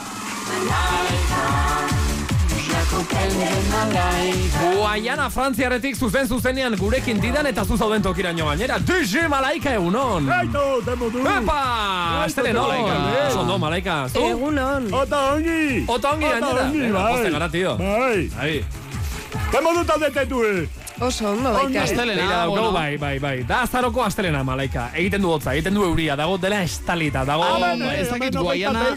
[4.78, 8.80] Guaiana Frantziaretik zuzen zuzenean gurekin didan eta zu zauden tokiraino gainera.
[8.80, 10.26] DJ Malaika egunon!
[10.28, 11.22] Kaito, demo du.
[11.22, 12.24] Epa!
[12.24, 12.64] Astele no!
[12.68, 13.28] Malaika.
[13.28, 13.98] Oso ondo, Malaika.
[14.16, 14.90] Egunon.
[14.94, 15.84] Ota ongi.
[15.88, 16.66] Ota ongi Ota gainera.
[16.66, 17.14] ongi, Venga, bai.
[17.14, 17.78] poste gara, tío.
[17.78, 18.30] Bai.
[18.38, 18.66] Bai.
[19.52, 20.68] Demo dut aldetetu, eh.
[21.00, 21.84] Oso ondo, baita.
[21.84, 22.72] Astelena, Begira dago, no?
[22.72, 23.44] bai, bai, bai.
[23.48, 24.90] Da azaroko astelena, Malaika.
[24.96, 27.44] Egiten du hotza, egiten du euria, dago dela estalita, dago...
[27.44, 28.90] Ah, ez dakit Guaiana-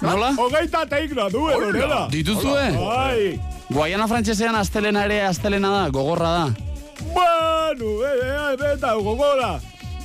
[0.00, 0.34] Nola?
[0.36, 2.00] Hogeita sei gradu edo dela.
[2.12, 2.66] Dituzue?
[2.76, 3.40] Bai.
[3.72, 6.44] Guaiana frantsesean astelena ere astelena da, gogorra da.
[7.14, 9.56] Bueno, eh, eh, eta gogora.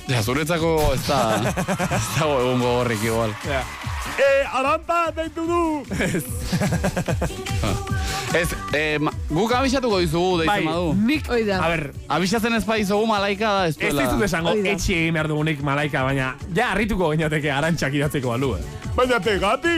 [0.08, 1.20] Ja, zuretzako ez da...
[1.98, 3.36] ez dago egun gogorrik igual.
[4.18, 5.62] Eh, aranta deitu du.
[8.32, 10.92] Ez, eh, ma, guk abixatuko dizugu, Bai, deitzen badu.
[11.04, 11.26] nik...
[11.32, 11.58] Oida.
[11.60, 11.82] A ber,
[12.16, 14.06] Abixatzen ez badizugu malaika da ez ez duela.
[14.06, 18.62] dizut esango etxe egin behar dugunik Malaika, baina ja harrituko gainateke arantxak idatzeko balu, eh?
[18.96, 19.76] Baina pegati.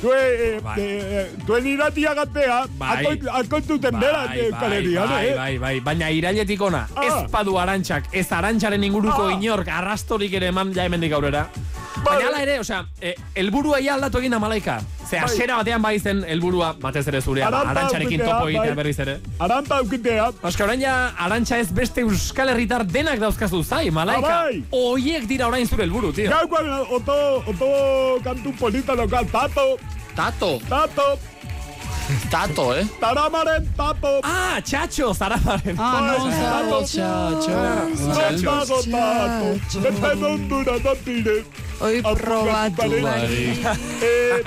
[0.00, 0.76] Tue, eh, Bai.
[0.78, 3.18] eh, tuen iratia gatea, Bai.
[3.40, 5.34] akontuten bera Bai, eh, bai, kalerian, bai, eh.
[5.36, 7.06] bai, bai, baina irailetik ona, Ah.
[7.08, 9.34] ez padu arantxak, ez arantxaren inguruko Ah.
[9.40, 11.48] inork arrastorik ere eman ja hemendik aurrera.
[12.04, 12.14] Bai.
[12.16, 14.78] Baina hala ere, osea, eh, helburua ia aldatu egin da malaika.
[15.06, 15.24] Ze Bai.
[15.24, 18.76] hasiera batean bai zen helburua batez ere zurea, ba, arantxarekin ukitea, topo egitea bai.
[18.80, 19.16] berriz ere.
[19.38, 20.28] Aranta aukitea.
[20.42, 24.40] Oska, orain ja, arantxa ez beste euskal herritar denak dauzkazu zai, malaika.
[24.46, 24.50] Ah.
[24.70, 26.30] Oiek dira orain zure helburu, tio.
[26.30, 27.70] Gaukoan oto, oto
[28.24, 29.76] kantu polita lokal, tato,
[30.16, 31.18] Tato, tato,
[32.30, 32.84] tato, eh?
[33.00, 34.20] taramaren tato.
[34.22, 35.76] Ah, txatxo, zaramaren.
[35.78, 36.84] Ah, no, Bai, zaro, tato.
[36.86, 38.12] txatxo.
[38.14, 41.44] Tato, tato, depen dura da pide.
[41.80, 42.82] Oi probatu.
[44.00, 44.42] Eh,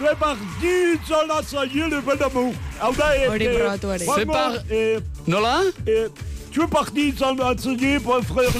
[0.00, 2.52] repartitzen la saillele bedamu.
[2.80, 4.04] Hau da, eh, Hori eh, probatu ere.
[4.04, 5.62] joango, Separ- eh, Nola?
[5.86, 6.08] eh,
[6.54, 8.52] Tu es parti sans atelier pour frère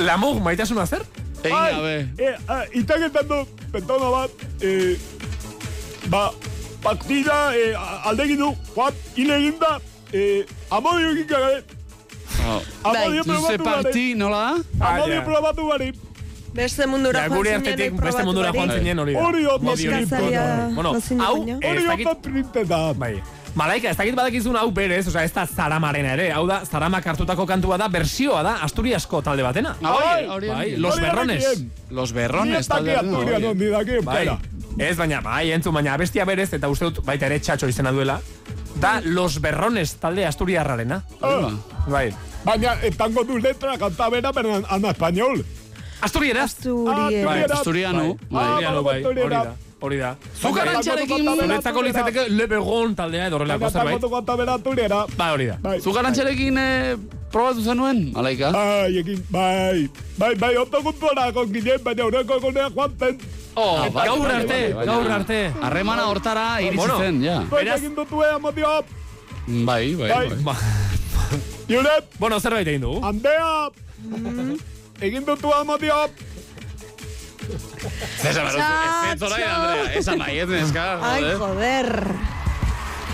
[0.00, 0.40] l'amour.
[0.40, 1.02] Maitasuna zer?
[1.42, 2.08] Egin Ai, gabe.
[2.16, 4.30] eh, itaketan du, pentona bat,
[4.60, 4.96] eh,
[6.14, 6.30] ba,
[6.84, 7.74] partida, eh,
[8.06, 9.78] aldegin du, joan, hile egin da,
[10.12, 11.64] eh, amodio egin gabe,
[12.44, 12.60] Oh.
[12.84, 14.40] amodio Duze probatu gare, parti, nola
[14.80, 15.92] amodio Ah, probatu gare,
[16.54, 19.22] Beste mundura Ja, joan gure zinen, artetik hori beste mundura joan zinen hori da.
[19.24, 19.64] hori hori.
[19.64, 20.44] Neskazaria
[20.74, 20.92] Bueno,
[21.24, 22.92] hau, eh, hori ez dakit, ondo printe da.
[22.94, 23.16] bai.
[23.54, 27.46] Malaika, ez dakit badakizun hau berez, osea, ez da Zaramarena ere, hau da, Zaramak hartutako
[27.46, 29.76] kantua da, bersioa da, Asturiasko talde batena.
[29.82, 30.76] Ah, bai, Bai, Bai.
[30.82, 31.64] Los Berrones.
[31.90, 32.68] Los berrones.
[32.68, 32.82] bai.
[34.02, 34.38] Bai, pera.
[34.78, 38.18] ez baina, bai, entzun, baina abestia berez, eta uste dut baita ere txatxo izena duela,
[38.82, 41.04] da Los Berrones talde Asturiarrarena.
[41.20, 41.52] Ba.
[41.86, 42.08] Bai.
[42.44, 45.44] Baina, etango du letra kanta bera, pero ana español.
[46.00, 46.56] Asturieraz.
[46.56, 47.24] Asturias.
[47.24, 48.16] Bai, Asturiano.
[48.28, 48.64] Bai, Bai.
[48.64, 49.02] Asturiano, bai,
[49.84, 50.14] hori da.
[50.14, 50.40] Hori da.
[50.42, 51.28] Zuk arantxarekin...
[51.40, 53.98] Zuretzako litzateke Lebegon taldea edo horrelako zerbait.
[53.98, 55.02] Etango kanta bera turiera.
[55.18, 55.56] Ba, hori da.
[55.62, 55.76] Bai.
[55.84, 56.96] Zuk arantxarekin eh,
[57.32, 58.50] probatu zenuen, Malaika?
[58.54, 59.88] Bai, ekin, bai.
[60.18, 63.18] Bai, bai, ondo guntuara ginen, baina horreko egonea joanten.
[63.56, 64.86] Oh, Ah, bai, gaur bai, arte, bai, bai.
[64.86, 65.40] gaur arte.
[65.62, 67.36] Harremana hortara iritsi zen, ja.
[67.50, 68.38] Bai, Beraz- egin dutu ea.
[68.40, 70.28] Bai, bai, Bai.
[70.28, 70.38] bai.
[70.42, 70.56] Ba,
[71.68, 73.00] Julet, bueno, zerbait egin dugu.
[73.06, 73.70] andea.
[75.00, 75.48] Egin dutu.
[75.50, 76.10] César,
[77.48, 79.92] ez ez orain, Andrea.
[79.98, 81.92] Esan nahi, ez neska, Ai, joder.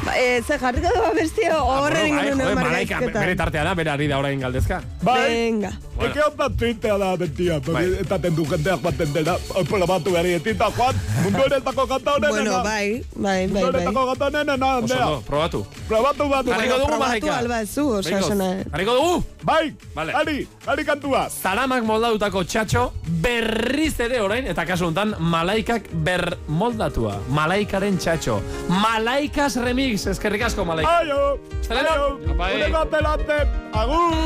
[0.01, 3.74] Ba, eh, ze jarriko du abestia horren Bai, ingo joder, duen Malaika, bere tartea da,
[3.76, 4.78] bere ari da orain galdezka.
[5.05, 5.18] Bai.
[5.28, 5.72] Venga.
[6.01, 7.61] Eke onda tristea da, bentia, Bai.
[7.85, 9.35] porque eta tendu jendeak baten dela,
[9.68, 12.41] probatu gari, etita, Juan, mundu eretako kanta honenena.
[12.41, 13.83] Bueno, bai, bai, bai, Mundu bai.
[13.83, 15.07] eretako kanta honenena, Oso andea.
[15.07, 15.66] ondo, probatu.
[15.89, 17.37] Probatu bat, Jarriko dugu, Probatu Malaika.
[17.39, 18.51] alba zu, osea, Behingoz, sona.
[18.72, 19.24] Jarriko dugu.
[19.43, 20.12] Bai, Vale.
[20.12, 21.28] ari, ari kantua.
[21.30, 27.16] Zaramak moldadutako txatxo berriz ere orain, eta kasu honetan malaikak ber moldatua.
[27.28, 28.41] Malaikaren txatxo.
[28.68, 30.99] Malaikas remix, eskerrik asko malaika.
[31.01, 31.38] Aio,
[31.70, 33.41] aio, uneko delante,
[33.72, 34.18] agur.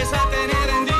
[0.00, 0.99] Esaten eren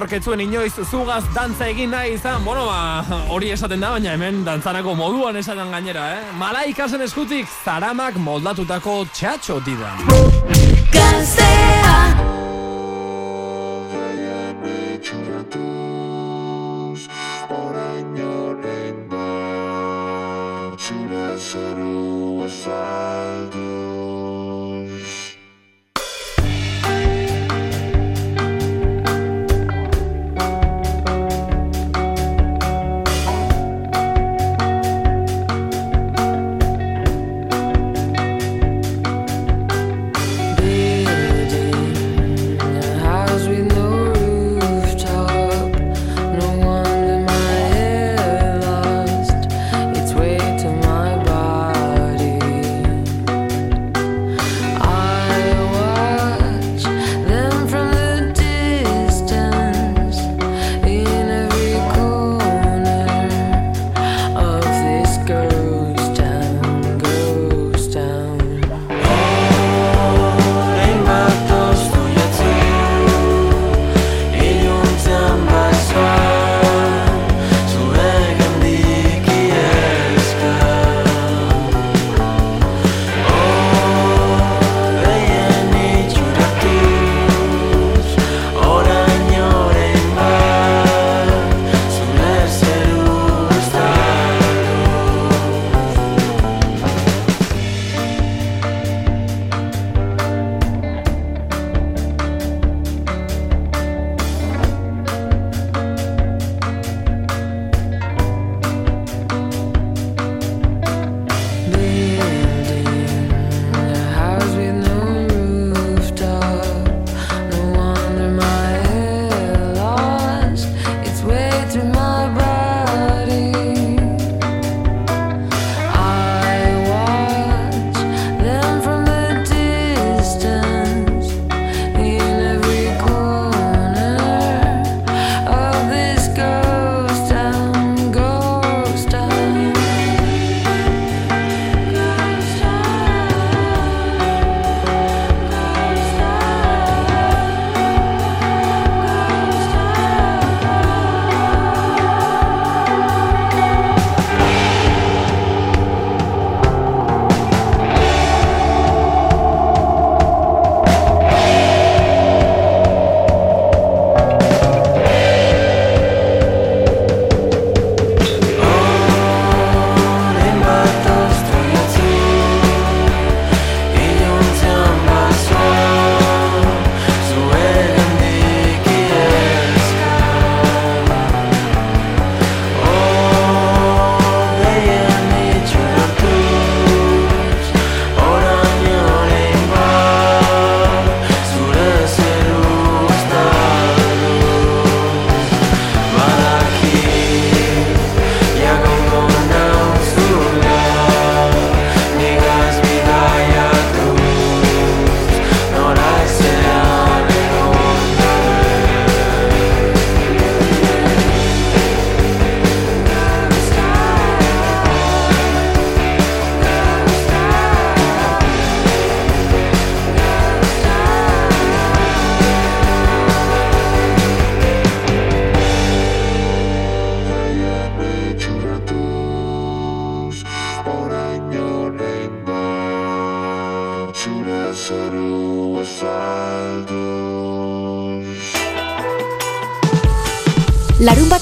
[0.00, 4.14] Inork ez zuen inoiz zugaz dantza egin nahi izan, bueno, ba, hori esaten da, baina
[4.16, 6.22] hemen dantzanako moduan esaten gainera, eh?
[6.40, 10.59] Malaikasen eskutik zaramak moldatutako txatxo didan.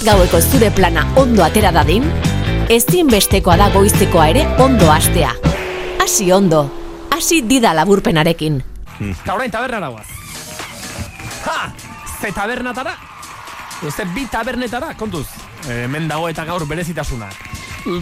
[0.09, 2.07] Gaueko zure plana ondo atera dadin,
[2.73, 5.35] ezinbestekoa da goiztekoa ere ondo hastea.
[6.01, 6.63] Hasi ondo,
[7.13, 8.57] hasi dida laburpenarekin.
[9.05, 10.07] Eta orain tabernara guaz.
[11.45, 11.59] Ha!
[12.23, 12.95] Ze tabernatara?
[13.91, 15.27] Ze bi tabernetara, kontuz.
[15.69, 17.29] Hemen dago eta gaur berezitasuna.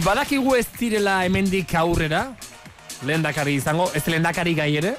[0.05, 2.29] Badakigu ez direla hemendik aurrera,
[3.03, 4.95] lehendakari izango, ez lehendakari gai ere,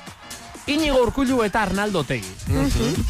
[0.69, 2.29] Inigo Urkullu eta Arnaldo Tegi.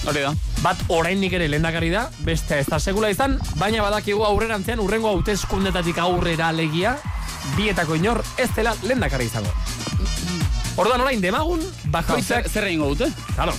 [0.06, 0.30] Hori da.
[0.62, 5.98] Bat oraindik ere lehendakari da, beste ez da segula izan, baina badakigu aurrerantzean urrengo hauteskundetatik
[5.98, 6.94] aurrera alegia,
[7.56, 9.50] bietako inor ez dela lehendakari izango.
[10.78, 12.46] Orduan orain demagun, bakoitzak...
[12.46, 13.10] Zer egingo dute?
[13.34, 13.56] Claro.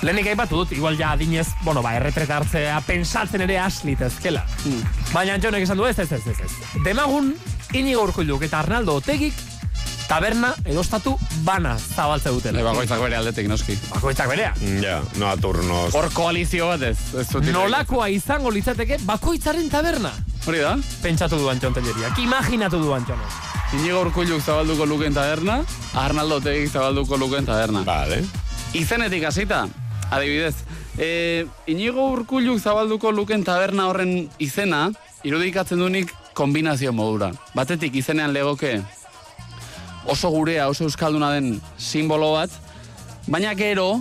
[0.00, 4.46] Lehenik aipatu dut, igual ja adinez, bueno, ba, erretreta hartzea, pensatzen ere aslitezkela.
[4.64, 4.96] Mm.
[5.12, 6.82] Baina Jonek esan du ez, ez, ez, ez, ez.
[6.86, 7.34] Demagun,
[7.76, 9.36] Inigo Urkulluk eta Arnaldo Otegik
[10.08, 12.58] taberna edo ostatu bana zabaltze dutela.
[12.58, 13.76] Le bakoitzak bere aldetik, noski.
[13.92, 14.54] Bakoitzak berea.
[14.82, 15.92] Ja, no a turnos.
[15.94, 16.96] Hor koalizio bat ez.
[17.14, 17.28] ez.
[17.52, 20.12] Nolakoa izango litzateke bakoitzaren taberna.
[20.48, 20.76] Hori da?
[21.02, 23.20] Pentsatu du Antxon Telleriak, imaginatu du Antxon.
[23.76, 25.58] Inigo Urkulluk zabalduko luken taberna,
[26.00, 27.82] Arnaldo Tegik zabalduko luken taberna.
[27.84, 28.22] Vale.
[28.78, 29.66] Izenetik hasita,
[30.10, 30.54] adibidez.
[30.96, 34.86] E, Inigo Urkulluk zabalduko luken taberna horren izena,
[35.22, 37.28] irudikatzen dunik kombinazio modura.
[37.52, 38.78] Batetik izenean legoke
[40.08, 42.50] oso gurea, oso euskalduna den simbolo bat,
[43.28, 44.00] baina gero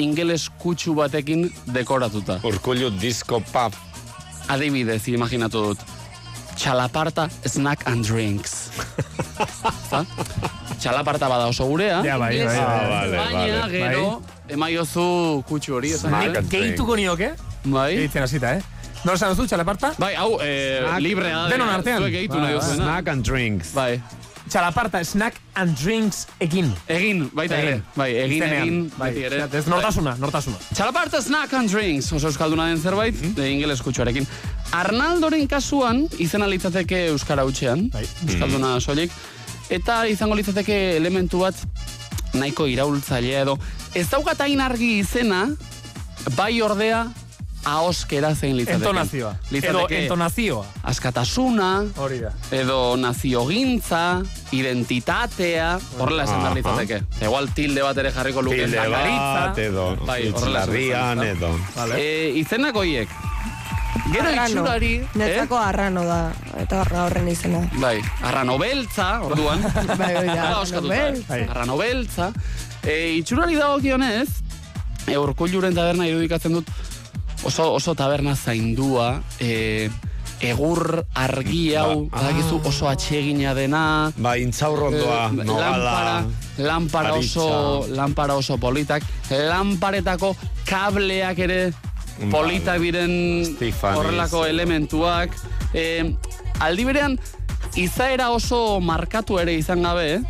[0.00, 2.40] ingeles kutsu batekin dekoratuta.
[2.46, 3.72] Urkullu disco pub.
[4.50, 5.78] Adibidez, imaginatu dut.
[6.58, 8.70] Txalaparta snack and drinks.
[10.80, 12.00] Txalaparta bada oso gurea.
[12.04, 12.58] Ja, bai, bai, bai.
[12.58, 15.92] Ah, vale, Baina gero, emaiozu kutsu hori.
[16.50, 17.32] Gehituko nioke,
[17.64, 17.94] Bai.
[18.00, 18.62] gehitzen hasita, eh?
[19.04, 19.94] Nola esan duzu, txalaparta?
[20.00, 21.50] Bai, hau, eh, librea da.
[21.54, 22.02] Denon artean.
[22.04, 22.58] Zuek Bai, nahi bai.
[22.58, 22.84] duzuena.
[22.84, 23.68] Snack and drinks.
[23.76, 24.00] Bai.
[24.50, 26.72] Txalaparta, snack and drinks egin.
[26.90, 27.76] Egin, baita ere.
[27.94, 28.62] Bai, egin, Izenean.
[28.64, 29.44] egin, Bai, beti ere.
[29.54, 30.58] Ez nortasuna, nortasuna.
[30.74, 34.26] Txalaparta snack and drinks, oso euskalduna den zerbait, de ingeles kutsuarekin.
[34.74, 38.02] Arnaldoren kasuan, izena litzateke euskara hutsean, Bai.
[38.26, 39.14] euskalduna soilik,
[39.70, 41.54] eta izango litzateke elementu bat
[42.34, 43.54] nahiko iraultzailea edo.
[43.94, 45.44] Ez daukat hain argi izena,
[46.34, 47.04] bai ordea,
[47.64, 48.80] ahoskera zein litzateke.
[48.84, 49.30] Entonazioa.
[49.32, 50.64] Edo Litzateke entonazioa.
[50.82, 52.30] askatasuna, Hori da.
[52.50, 57.00] edo naziogintza, identitatea, horrela esan behar litzateke.
[57.22, 58.56] Igual tilde bat ere jarriko luke.
[58.64, 59.96] Tilde bat, edo.
[60.06, 61.96] Bai, horrela esan Itxlarrian, behar, edo.
[61.98, 63.08] E, izenak hoiek.
[64.10, 64.48] Gero Arrano.
[64.48, 67.60] itxurari, Netzako arrano da, eta arra horren izena.
[67.78, 69.62] Bai, arrano beltza, orduan.
[70.00, 71.38] Bai, Hala arrano beltza.
[71.38, 71.46] eh?
[71.50, 72.32] Arrano beltza.
[72.82, 74.28] E, itxurari dagokionez,
[75.06, 76.70] e, urkulluren taberna irudikatzen dut
[77.44, 79.88] oso, oso taberna zaindua, e,
[80.40, 85.68] egur argi hau, Ba, badakizu oso atsegina dena, Ba, intzaurrondoa, Eh, nogala.
[85.76, 86.24] Lampara,
[86.58, 90.34] lampara oso, lampara oso politak, lamparetako
[90.66, 91.72] kableak ere
[92.30, 95.36] politak diren Stefani, horrelako elementuak.
[95.74, 96.14] E,
[96.60, 97.18] aldi berean,
[97.76, 100.20] izaera oso markatu ere izan gabe,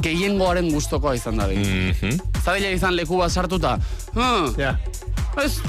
[0.00, 1.46] gehiengoaren gustokoa izan da.
[1.48, 2.18] Mhm.
[2.44, 3.78] Zadila izan leku bat sartuta.
[4.14, 4.76] Hmm, Ja.
[5.44, 5.60] ez,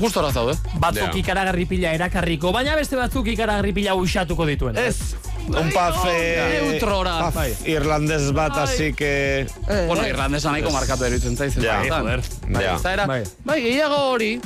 [0.00, 0.56] gustora zaude.
[0.78, 1.18] Batzuk Ja.
[1.18, 4.76] ikaragarri pila erakarriko, baina beste batzuk ikaragarri pila usatuko dituen.
[4.76, 5.14] Ez,
[5.46, 7.18] Un paf, eh, neutrora.
[7.20, 7.54] paf Bai.
[7.66, 9.46] irlandez bat, así que...
[9.68, 11.62] Eh, Bueno, irlandesa nahiko markatu eruditzen zaizen.
[11.62, 12.22] Ja, joder.
[12.48, 13.22] Bai, Bai.
[13.44, 14.40] bai, gehiago hori,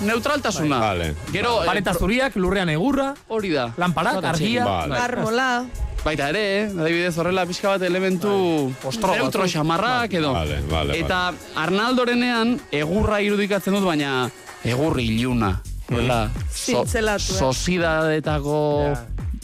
[0.00, 0.78] neutraltasuna.
[0.78, 1.14] Vale.
[1.32, 3.72] Gero, eh, Pareta zuriak, lurrean egurra, hori da.
[3.76, 4.64] Lamparak, argia.
[4.64, 4.88] Vale.
[4.90, 4.98] Bai.
[4.98, 5.64] Marmola.
[6.02, 10.32] Baita ere, adibidez horrela pixka bat elementu Ostro neutro xamarrak edo.
[10.32, 14.30] Vale, vale, Eta Arnaldorenean egurra irudikatzen dut, baina
[14.64, 15.60] egurri iluna.
[15.90, 17.38] Horrela, so, Zintzelatu, eh?
[17.38, 18.98] sosidadetako Ja.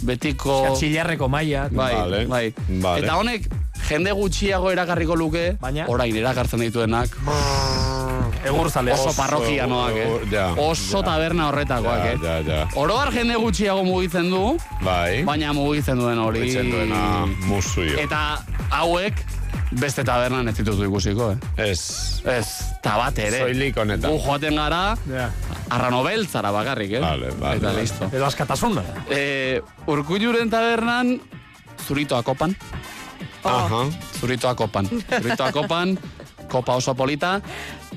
[0.07, 0.61] betiko...
[0.79, 1.69] Txillarreko maia.
[1.73, 2.53] Bai, Vale, bai.
[2.69, 3.03] vale.
[3.05, 3.49] Eta honek
[3.89, 5.87] jende gutxiago erakarriko luke, Baina?
[5.89, 7.11] orain erakartzen dituenak.
[8.47, 8.93] Egur zale.
[8.95, 10.31] Oso parrokianoak, egur- eh?
[10.31, 11.05] ja, Oso ja.
[11.09, 12.19] taberna horretakoak, Ja, eh?
[12.23, 12.69] ja, ja.
[12.79, 15.25] Oroar jende gutxiago mugitzen du, Bai.
[15.25, 16.41] baina mugitzen duen hori.
[16.45, 17.99] Mugitzen duena musuio.
[17.99, 18.39] Eta
[18.71, 19.19] hauek
[19.73, 21.39] beste tabernan ez dituzu ikusiko, eh?
[21.71, 22.23] Ez.
[22.25, 22.47] Ez,
[22.79, 23.39] eta bat ere.
[23.45, 24.11] Soilik honetan.
[24.11, 25.31] Gu joaten gara, Ja.
[25.71, 27.01] arrano beltzara bakarrik, eh?
[27.01, 27.81] Vale, vale, Eta vale.
[27.83, 28.11] listo.
[28.13, 28.83] Edo askatasuna.
[29.11, 31.21] Eh, urkulluren tabernan,
[31.87, 32.57] zuritoa kopan.
[33.47, 33.85] Aha.
[34.21, 34.89] Zuritoa kopan.
[35.23, 35.97] Zuritoa kopan,
[36.57, 37.37] kopa oso polita.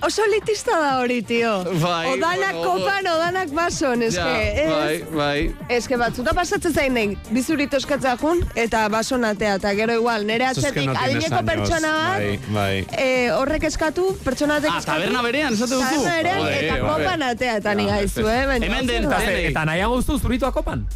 [0.01, 1.57] Oso elitista da hori, tio.
[1.81, 5.09] Bai, odanak bueno, kopan, odanak bason, eske, Ja, bai, ez?
[5.11, 5.39] bai.
[5.75, 10.47] Eske batzuta pasatzen zain nahi, bizurito eskatza jun, eta bason atea, eta gero igual, nere
[10.47, 12.85] atzetik no adineko pertsona bat, Bai, bai.
[12.95, 14.95] eh, horrek eskatu, pertsona batek Ah, eskatu.
[15.01, 15.83] taberna berean, esate duzu?
[15.83, 16.87] Taberna berean, Joder, eta joder.
[17.03, 18.41] kopan atea, eta ni Ja, gaizu, eh?
[18.61, 19.11] Hemen den.
[19.51, 20.87] Eta nahiago duzu zuritoa kopan?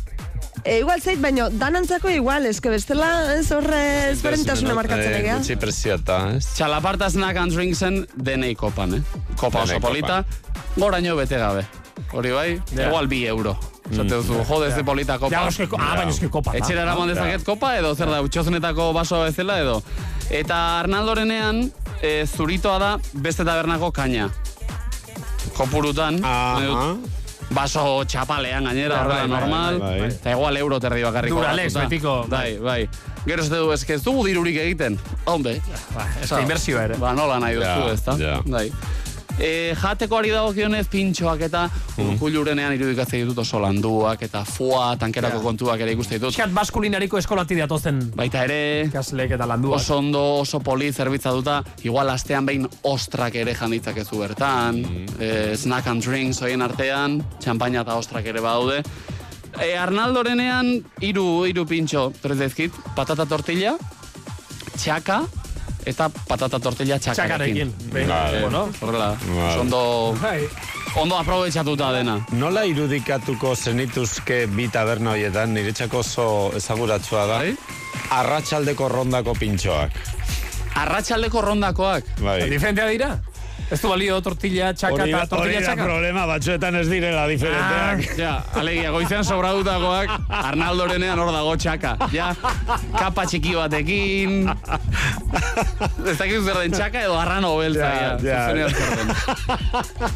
[0.66, 5.38] E, igual zait, baina danantzako igual, eske bestela ez horre ezberdintasuna markatzen Eh, egea.
[5.41, 6.45] Gutxi preziota, ez?
[6.55, 9.01] Txalaparta snack and drinksen denei kopan, eh?
[9.36, 10.22] Kopa oso polita,
[10.78, 11.66] goraino bete gabe.
[12.14, 12.88] Hori bai, Ja.
[12.88, 13.57] igual bi euro.
[13.91, 15.36] Zate duzu, jode ez de polita kopa.
[15.36, 16.53] Ja, eske, ah, baina eske kopa.
[16.55, 19.82] Etxera eraman dezaket kopa edo zer da, utxozunetako basoa bezala edo.
[20.32, 24.30] Eta Arnaldorenean, e, zuritoa da beste tabernako kaina.
[25.57, 27.09] Kopurutan, nahi dut,
[27.49, 30.09] baso txapalean gainera, Ja, horrela bai, bai, normal, bai, bai.
[30.09, 31.35] eta igual euro terdi bakarriko.
[31.35, 32.89] Duralex, betiko, Bai, bai.
[33.25, 34.97] Gero ez du, ez ez dugu dirurik egiten.
[35.25, 35.61] Hombe.
[35.95, 36.97] Ba, ez da inbertsioa ere.
[36.99, 38.17] Ba, nola nahi duzu, ez da?
[38.19, 38.39] ja.
[38.45, 38.71] Bai.
[39.39, 41.63] E, jatekoari dagokionez pintxoak eta
[41.97, 42.13] Mm.
[42.13, 45.43] urkullurenean irudikatzen ditut oso landuak eta fua, tankerako Ja.
[45.43, 46.29] kontuak ere ikusten ditut.
[46.34, 49.79] Piskat baskulinariko eskolati datozen Baita ere, ikasleek eta landuak.
[49.79, 55.05] oso ondo, oso poli zerbitza duta, igual astean behin ostrak ere janditzakezu bertan, Mm.
[55.19, 58.84] e, snack and drinks hoien artean, txampaina eta ostrak ere badaude.
[59.61, 63.77] E, Arnaldorenean, hiru hiru pintxo, dezkit, patata tortilla,
[64.77, 65.23] txaka,
[65.86, 67.73] eta patata tortilla txakarekin.
[67.89, 68.41] Txakarekin.
[68.41, 68.69] Bueno.
[68.81, 69.17] Horrela,
[69.59, 70.47] ondo, Bai.
[70.95, 72.17] ondo aprobetxatuta dena.
[72.31, 77.55] Nola irudikatuko zenituzke bi taberna horietan, niretzako oso ezaguratsua da, Bai?
[78.11, 79.91] arratsaldeko rondako pintxoak.
[80.75, 82.03] Arratxaldeko rondakoak.
[82.21, 82.49] Bai.
[82.49, 83.11] Diferentea dira?
[83.74, 85.86] Ez du balio tortilla txaka eta tortilla hori da txaka?
[85.88, 88.03] problema, batzuetan ez direla diferenteak.
[88.19, 91.95] Ja, alegia, goizean sobradutakoak, Arnaldorenean hor dago txaka.
[92.13, 92.28] Ja,
[92.93, 94.43] kapa txiki batekin.
[96.05, 97.89] Ez dakit zer den txaka edo arrano beltza.
[97.89, 98.67] Ja, Ja, ja.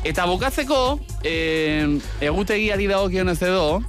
[0.05, 0.79] Eta bukatzeko,
[1.25, 1.97] eh,
[2.29, 3.81] egutegiari dagokionez edo,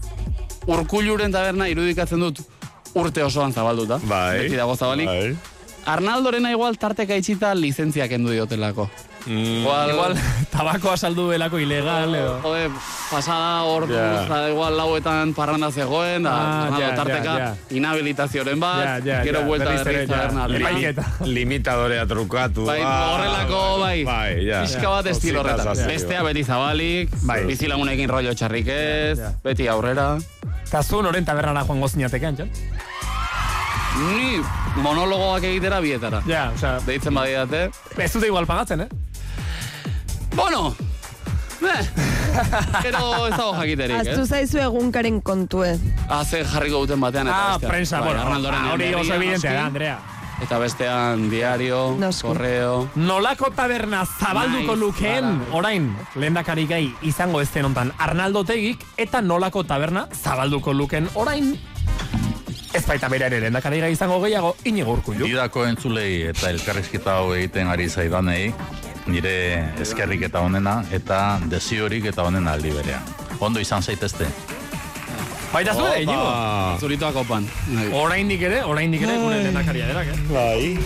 [0.68, 2.40] urkulluren taberna irudikatzen dut
[2.98, 4.00] urte osoan zabalduta.
[4.08, 4.46] Bai.
[4.46, 5.08] Beti dago zabalik.
[5.12, 5.36] Bai.
[5.86, 8.90] Arnaldorena igual tarteka itxita lizentzia kendu diotelako.
[9.26, 9.60] Mm.
[9.60, 10.12] Igual, Igual,
[10.54, 12.38] tabakoa saldu delako ilegal, edo...
[12.42, 12.70] Jode,
[13.10, 14.24] pasada Ja.
[14.24, 14.50] yeah.
[14.52, 17.54] igual lauetan parranda zegoen, da, Ah, ja, tarteka, ja, ja.
[17.70, 20.16] inhabilitazioren bat, Ja, ja, gero buelta berriz ere, berriz ja.
[20.16, 21.26] taberna.
[21.26, 22.64] Limitadorea trukatu.
[22.64, 24.62] Bai, ah, horrelako, bai, bai, ja.
[24.62, 25.68] pixka bat estilo horretan.
[25.68, 26.32] así, Bestea bai.
[26.32, 27.44] beti zabalik, Bai.
[27.44, 29.32] bizilagunekin rollo txarrik ez, Ja, ja.
[29.44, 30.16] beti aurrera.
[30.68, 32.50] Eta zu noren tabernara joango zinatekean, txan?
[33.96, 34.40] Ni
[34.82, 36.20] monologoak egitera bietara.
[36.28, 37.70] Ja, osea, Deitzen badidate.
[37.96, 38.88] ez dute igual pagatzen, eh?
[40.36, 40.74] Bueno,
[41.62, 41.88] eh,
[42.82, 44.26] pero ez dago jakiterik, Aztu eh?
[44.26, 45.72] zaizu egunkaren kontue.
[46.08, 49.98] Haze jarriko duten batean eta Ah, prensa, Bai, bueno, hori oso evidentea da, Andrea.
[50.40, 52.28] Eta bestean diario, Noski.
[52.28, 52.88] correo.
[52.94, 59.64] Nolako taberna zabalduko Naiz, lukeen, orain, lehendakari gai izango ez denontan Arnaldo Tegik, eta nolako
[59.64, 61.56] taberna zabalduko luken orain,
[62.74, 65.26] ez baita bera ere lehendakari gai izango gehiago, inigo urkullu.
[65.26, 68.52] Didako entzulei eta elkarrizketa hau egiten ari zaidanei,
[69.08, 69.34] nire
[69.80, 73.04] eskerrik eta onena, eta desiorik eta onena aldi berean.
[73.40, 74.28] Ondo izan zaitezte.
[75.52, 76.26] Baita zure, inigo.
[76.80, 77.48] Zuritoak opan.
[77.72, 77.88] Bai.
[77.96, 80.18] Oraindik ere, oraindik ere, gure lehendakaria derak, eh?
[80.28, 80.76] Bai.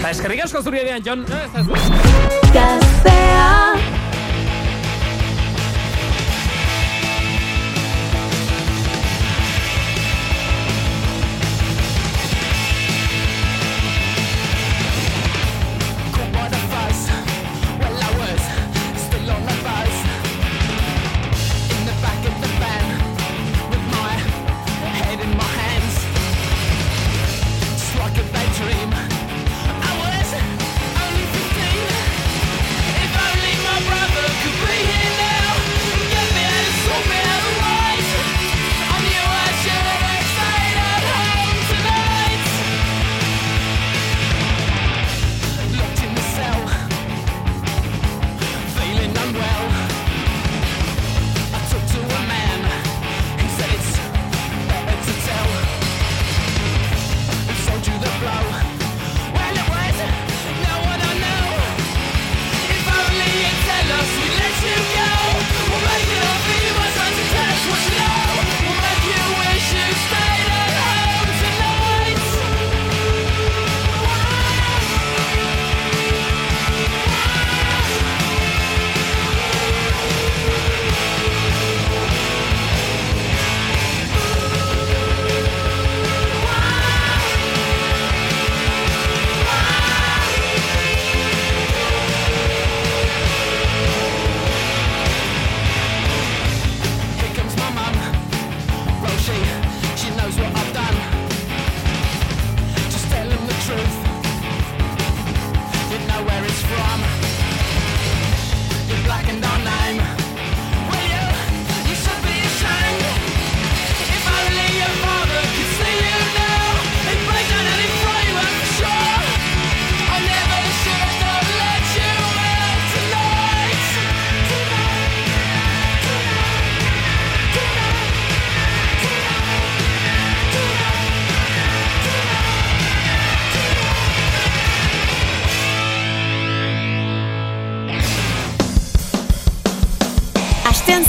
[0.00, 1.26] Eta eskerrik asko zuri edean, Jon.
[2.56, 3.89] Gaztea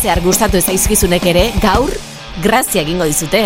[0.02, 1.92] zehar gustatu zaizkizunek ere, gaur,
[2.42, 3.46] grazia egingo dizute.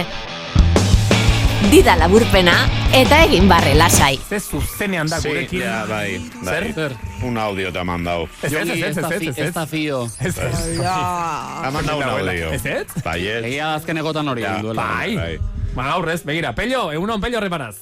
[1.72, 2.54] Dida laburpena
[2.94, 4.20] eta egin barre lasai.
[4.30, 5.62] Ze zuzenean da Sí, gurekin.
[5.64, 6.74] ja, bai, bai.
[6.74, 6.94] Zer?
[7.26, 8.28] Un audio te ha mandado.
[8.44, 10.04] Ez ez, ez, ez, ez, da fio.
[10.20, 10.80] Ez ez.
[10.86, 12.52] Ha mandado un audio.
[12.54, 12.86] Ez ez?
[13.04, 13.44] Bai, ez.
[13.44, 14.84] Egia da azkenekotan hori duela.
[14.84, 15.16] Bai.
[15.16, 15.40] Bai.
[15.76, 17.76] Ba, gaur ez, begira, pello, egunon pello reparaz.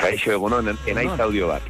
[0.00, 1.62] Kaixo egunon, enaiz audio bat.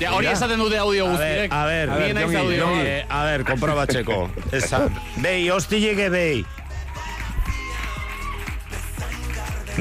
[0.00, 1.52] Ja, hori esaten dute audio A ver, guztiek.
[1.52, 2.58] a ver, Bien naiz Jongi, audio.
[2.66, 4.18] Jongi, eh, a ver, komprobatzeko.
[4.52, 4.92] Esan.
[5.22, 6.44] Bei, hostileke bei.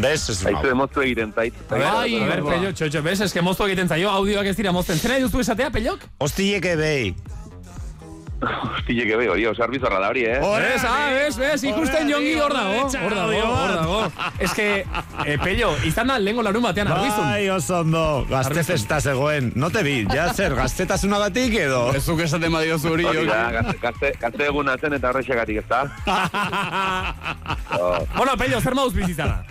[0.01, 1.53] Bez, ez Zaitu emoztu egiten zait.
[1.69, 4.97] Bai, a ber, pello, txotxo, bez, eske moztu egiten zaio, audioak ez dira mozten.
[4.97, 6.05] Zena duzu esatea, pellok?
[6.23, 7.11] Hostileke behi.
[8.77, 10.39] Hostia, que veo, hori, oso arbizorra da hori, eh?
[10.39, 13.99] Bez, ah, bez, bez, ikusten jongi hor dago, hor dago, hor dago.
[14.39, 14.85] Ez que,
[15.25, 17.23] eh, pello, izan da lehenko larun batean arbizun.
[17.23, 18.25] Bai, oso ondo.
[18.29, 19.51] Gazte festa zegoen.
[19.55, 21.93] No te bi, ja zer, gaztetasuna edo?
[21.93, 25.67] Ez zuk esaten badio zuri, Hori da, gazte- gazte, gazte eguna zen eta horrexegatik ez
[25.67, 25.83] da.
[27.79, 28.05] Oh.
[28.17, 29.43] Bueno, pello, zer mauz bizizara?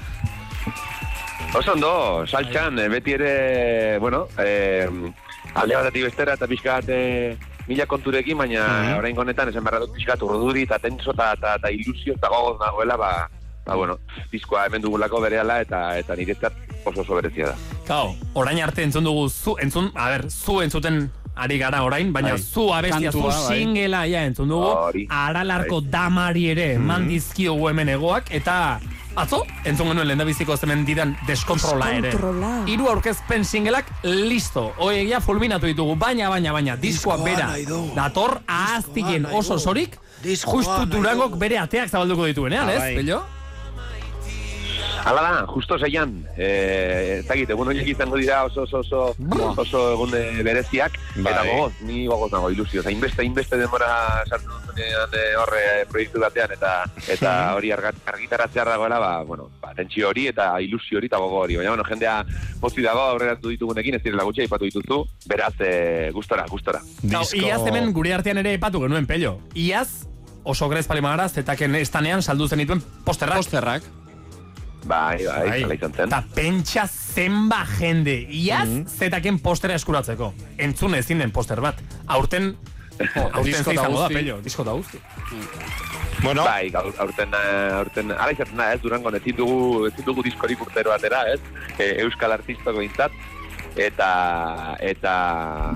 [1.55, 4.89] Oso ondo, saltxan, eh, beti ere, bueno, eh,
[5.55, 7.37] alde batetik bestera eta pixka bat eh,
[7.71, 8.99] mila konturekin, baina Mhm.
[8.99, 12.29] orain honetan esan beharra dut pixka bat urduri eta tenso eta, eta, eta ilusio eta
[12.29, 13.13] gogoz nagoela, ba,
[13.67, 13.99] ba, bueno,
[14.33, 16.53] diskoa hemen dugulako berehala eta eta niretzat
[16.85, 17.57] oso oso berezia da.
[17.87, 22.33] Kau, orain arte entzun dugu, zu, entzun, a ber, zu entzuten ari gara orain, baina
[22.35, 22.39] Bai.
[22.43, 23.59] zu abestia, zu Kantua, bai.
[23.59, 25.91] singela ja entzun dugu, aralarko Bai.
[25.91, 28.81] damari ere eman dizkiogu hemen egoak, eta
[29.17, 32.13] atzo, entzun genuen lehendabiziko zemen didan deskontrola ere.
[32.71, 34.73] Hiru aurkezpen singelak listo.
[34.79, 37.51] Oegia fulminatu ditugu, baina, baina, baina, diskoa bera.
[37.95, 42.95] Dator ahaztigen oso sorik, Diskoa justu durangok bere ateak zabalduko dituenean, Ah, ez, bai.
[42.97, 43.23] pello?
[45.05, 49.15] Hala da, justo zeian, eh, ez dakit, egun horiek izango dira oso oso oso,
[49.63, 51.33] oso egun eh, bereziak, Bai.
[51.33, 53.89] eta gogoz, ni gogoz nago ilusio, zain beste, inbeste denbora
[54.29, 56.75] sartu duzunean eh, horre eh, proiektu batean, eta
[57.09, 61.41] eta hori argat, argitaratzear dagoela, ba, bueno, ba, tentsio hori eta ilusio hori eta gogo
[61.45, 62.21] hori, baina, bueno, jendea
[62.61, 66.83] pozi dago aurreratu ditugunekin, ez direla gutxi aipatu dituzu, beraz, eh, gustora, gustora.
[67.03, 69.39] Gau, iaz hemen gure artean ere epatu genuen pello.
[69.55, 70.07] Iaz,
[70.45, 73.43] oso grez palimagara, zetaken estanean saldu zenituen posterrak.
[73.43, 73.89] Posterrak.
[74.85, 76.09] Bai, bai, hala izan zen.
[76.09, 78.17] Eta pentsa zenba jende.
[78.41, 80.33] Iaz, zetaken postera eskuratzeko.
[80.59, 81.81] Entzun ezin den poster bat.
[82.07, 82.55] Aurten,
[83.01, 84.41] aurten Disko ze eta izango da, pello.
[84.45, 85.01] Disko eta guzti.
[86.23, 90.25] Bueno, Bai, gaur, aurten, eh, aurten, ala izaten da, ez, Durangon, ezin dugu, ezin dugu
[90.27, 91.41] diskorik urtero atera, ez,
[91.79, 93.15] e, Euskal Artistako intzat,
[93.77, 94.11] eta,
[94.85, 95.15] eta,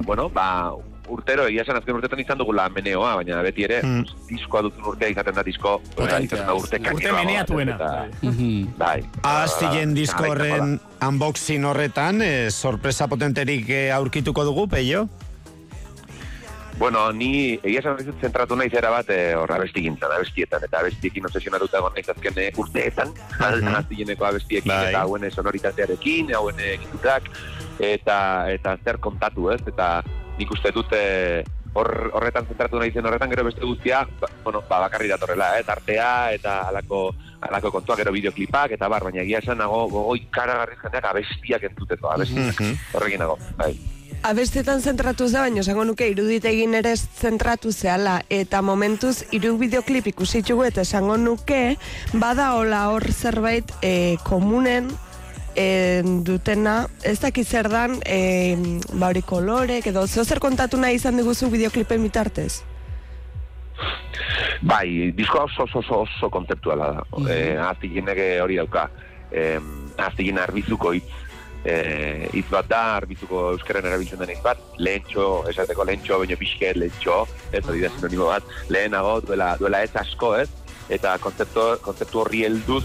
[0.05, 0.75] bueno, ba,
[1.09, 4.05] urtero, egia esan azken urtetan izan dugula meneoa, baina beti ere, Hmm.
[4.29, 6.21] diskoa duzun urtea izaten da disko, oza, Potentea.
[6.21, 7.75] izaten da urte Urte meneatuena.
[7.75, 8.75] eta- Mhm.
[8.79, 9.03] Bai.
[9.23, 15.09] Aztilen Ba, disko horren unboxing horretan, eh, sorpresa potenterik eh, aurkituko dugu, peio?
[16.77, 21.25] Bueno, ni egia esan dizut zentratu naiz era bat eh, hor abestigintzan, abestietan, eta abestiekin
[21.29, 23.75] obsesionatuta egon naiz azken eh, urteetan, Mhm.
[23.77, 24.89] aztileneko abestiekin, Bai.
[24.89, 27.31] eta hauen sonoritatearekin, hauen egiturak,
[27.79, 29.61] eta, eta zer kontatu, ez?
[29.69, 30.03] Eta
[30.39, 34.81] nik uste dut eh, hor, horretan zentratu naizen horretan, gero beste guztia, ba, bueno, ba,
[34.87, 35.65] bakarri datorrela, eh?
[35.67, 40.79] Tartea, eta alako, alako kontua, gero bideoklipak, eta bar, baina egia esan nago, gogo ikaragarri
[40.83, 42.79] jendeak abestiak entzuteko, abestiak, Mhm.
[42.95, 43.75] horrekin nago, bai.
[44.25, 48.23] Abestetan zentratu za, baina esango nuke iruditegin ere zentratu zehala.
[48.31, 51.77] Eta momentuz, iru bideoklip ikusi ditugu eta esango nuke,
[52.15, 54.89] bada hola hor zerbait e, komunen
[55.57, 58.57] e, dutena, ez dakit zer dan, e,
[58.93, 62.63] ba hori kolorek, edo zeo zer kontatu nahi izan diguzu bideoklipen bitartez?
[64.63, 67.03] Bai, diskoa oso oso oso, oso kontzeptuala da.
[67.19, 68.43] Mm -hmm.
[68.43, 68.89] hori dauka.
[69.31, 69.61] Eh,
[69.97, 71.11] aztigin arbizuko hitz
[71.65, 76.77] eh, hitz bat da, arbizuko euskaren erabiltzen den hitz bat, lehentxo, esateko lehentxo, baino pixket,
[76.77, 80.49] lehentxo, ez hori da sinonimo bat, lehenago duela, duela ez asko, ez?
[80.93, 82.85] Eta kontzeptu, kontzeptu horri helduz,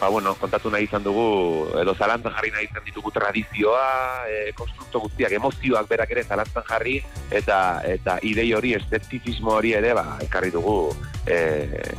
[0.00, 5.02] ba, bueno, kontatu nahi izan dugu, edo zalantzan jarri nahi izan ditugu tradizioa, e, konstrukto
[5.06, 6.98] guztiak, emozioak berak ere zalantzan jarri,
[7.30, 10.78] eta eta idei hori, estetizismo hori ere, ba, ekarri dugu
[11.26, 11.38] e,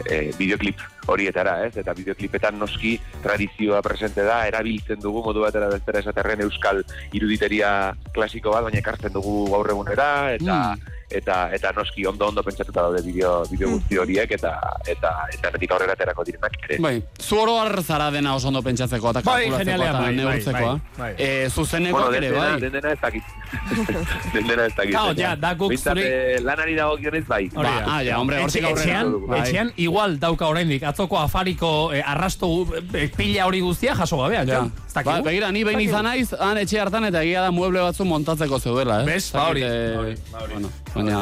[0.05, 1.73] e, bideoklip horietara, ez?
[1.81, 6.83] Eta bideoklipetan noski tradizioa presente da, erabiltzen dugu modu batera bestera esaterren euskal
[7.17, 10.61] iruditeria klasiko bat, baina ekartzen dugu gaur egunera, eta
[11.10, 14.51] eta eta noski ondo ondo pentsatuta daude bideo bideo guzti horiek eta
[14.88, 16.78] eta eta netik aurrera aterako direnak ere.
[16.80, 20.16] Bai, zu oro har zara dena oso ondo pentsatzeko eta Bai, kalkulatzeko eta bai, bai,
[20.16, 20.80] neurtzekoa.
[20.97, 21.14] bai.
[21.18, 22.60] Eh, zuzeneko Bueno, ere, bai.
[22.62, 23.24] den dena ez dakit.
[24.34, 24.91] den dena ez dakit.
[24.91, 27.49] Claro, ja, da guk zure- eh, lanari dago gionez, bai.
[27.49, 27.84] Da.
[27.88, 29.03] ah, ja, hombre, hortik aurrera.
[29.41, 32.49] Etxean, igual dauka oraindik atzoko afariko eh, arrasto
[32.93, 34.64] eh, pila hori guztia jaso gabean, Ja.
[34.89, 38.57] Ba, begira, ni behin izan naiz, han etxe hartan eta egia da mueble batzu montatzeko
[38.57, 39.05] zeudela, eh?
[39.05, 39.61] Bez, ba hori.
[40.49, 41.19] Bueno, baina...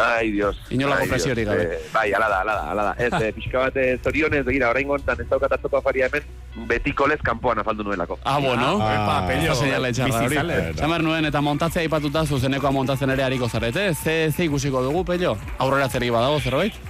[0.00, 0.56] Ai, Dios.
[0.72, 1.66] Inolako presiorik gabe.
[1.76, 2.94] Eh, bai, ala da, ala da, ala da.
[3.04, 6.32] Ez, eh, pixka bat, eh, zorionez, begira, orain gontan ez daukat atzoko afaria hemen,
[6.70, 8.18] betiko lez kanpoan afaldu nuelako.
[8.24, 8.78] Ah, bueno.
[8.80, 10.60] Ah, epa, pello, Oso seinale txarra hori.
[10.80, 13.90] Zamer nuen eta montatzea aipatuta zuzenekoa montatzen ere hariko zarete.
[13.94, 15.36] Ze, ze ikusiko dugu, pello?
[15.58, 16.80] Aurrera zerri badago zerbait?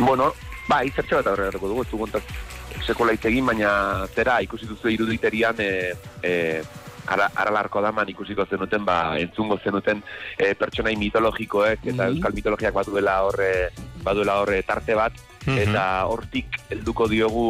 [0.00, 0.32] Bueno,
[0.66, 2.51] bai, zertxe bat aurreratuko dugu, ez du
[2.86, 6.62] sekola egin, baina zera ikusi duzu iruditerian e, e,
[7.06, 10.02] ara, aralarko daman ikusiko zenuten, ba, entzungo zenuten
[10.38, 12.16] e, pertsonai mitologikoek eta Mhm.
[12.16, 13.70] euskal mitologiak bat duela horre
[14.02, 15.12] baduela horre tarte bat,
[15.46, 17.46] eta hortik helduko diogu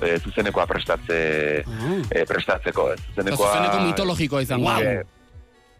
[0.00, 1.64] e, zuzenekoa prestatze,
[2.10, 2.92] e, prestatzeko.
[2.92, 3.00] ez.
[3.14, 4.70] Zuzenekoa, Zuzeneko mitologikoa izango.
[4.80, 5.02] Eh,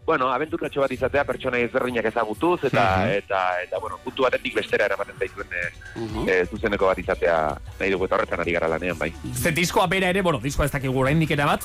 [0.07, 3.09] bueno, abenturatxo bat izatea pertsona ezberdinak ezagutuz eta Mhm.
[3.19, 6.29] eta eta bueno, puntu batetik bestera eramaten zaituen e, Mhm.
[6.29, 7.37] e, zuzeneko bat izatea
[7.79, 9.11] nahi dugu eta horretan ari gara lanean bai.
[9.35, 11.61] Ze diskoa bera ere, bueno, diskoa ez dakigu oraindik era bat,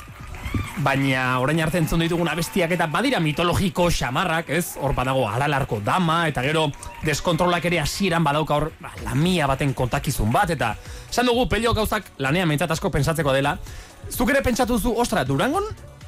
[0.83, 4.75] baina orain arte entzun ditugun abestiak eta badira mitologiko xamarrak, ez?
[4.81, 6.67] Hor badago aralarko dama, eta gero
[7.03, 10.75] deskontrolak ere hasieran badauka hor ba, lamia baten kontakizun bat, eta
[11.09, 13.57] esan dugu pelio gauzak lanean mentzat asko pentsatzeko dela.
[14.11, 15.63] Zuk ere pentsatu zu, ostra, Durangon,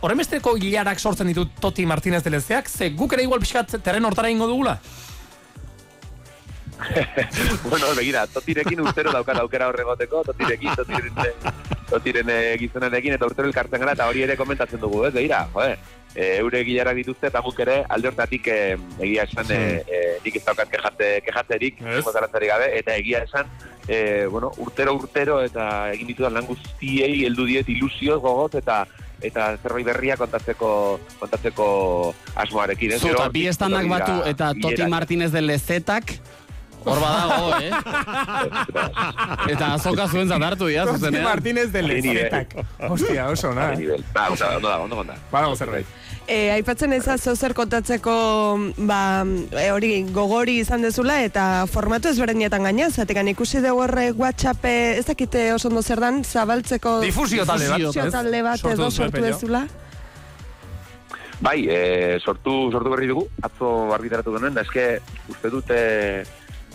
[0.06, 4.30] horremesteko hilarak sortzen ditut Toti Martínez de Lezeak, ze guk ere igual pixkat terren hortara
[4.30, 4.78] ingo dugula?
[7.70, 11.54] bueno, begira, totirekin urtero daukat aukera horregoteko, totirekin, totiren,
[11.90, 15.70] totiren e, gizonarekin, eta urtero elkartzen gara, eta hori ere komentatzen dugu, ez, begira, joe,
[16.12, 18.60] e, eure gilarak dituzte, eta guk ere alde hortatik e,
[19.08, 22.12] egia esan, e, e, nik ez daukat kejate, kejatzerik, yes.
[22.36, 23.50] gabe, eta egia esan,
[23.88, 28.84] e, bueno, urtero urtero, eta egin ditudan lan guztiei, heldu diet ilusioz gogoz, eta
[29.30, 30.70] eta zerbait berria kontatzeko
[31.20, 31.68] kontatzeko
[32.36, 32.96] asmoarekin.
[32.96, 33.02] ez?
[33.02, 34.88] Zu, Gero eta bi etorri batu eta Toti.
[34.90, 36.18] Martínez de Lezetak
[36.86, 37.72] hor badago, eh?
[39.54, 41.26] eta azoka zuen zatartu, ja, Toti zuzenean.
[41.26, 42.56] Martínez de Lezetak.
[42.90, 43.72] Hostia, oso, na.
[44.14, 45.18] Ba, ondo da, ondo da, ondo da.
[45.32, 45.86] Badago zerbait.
[46.26, 48.14] E, aipatzen ezazu zer kontatzeko
[48.90, 49.00] ba,
[49.54, 54.76] e, hori gogori izan dezula eta formatu ezberdinetan gaina, zatekan ikusi dugu horre WhatsApp e,
[54.98, 58.14] ez dakite oso ondo zer dan, zabaltzeko Difusio talde bat, difusio ez?
[58.14, 59.66] talde bat Sortu edo sortu dezula.
[61.46, 64.88] Bai, e, sortu, sortu berri dugu, atzo argitaratu genuen, da eske
[65.30, 65.80] uste dute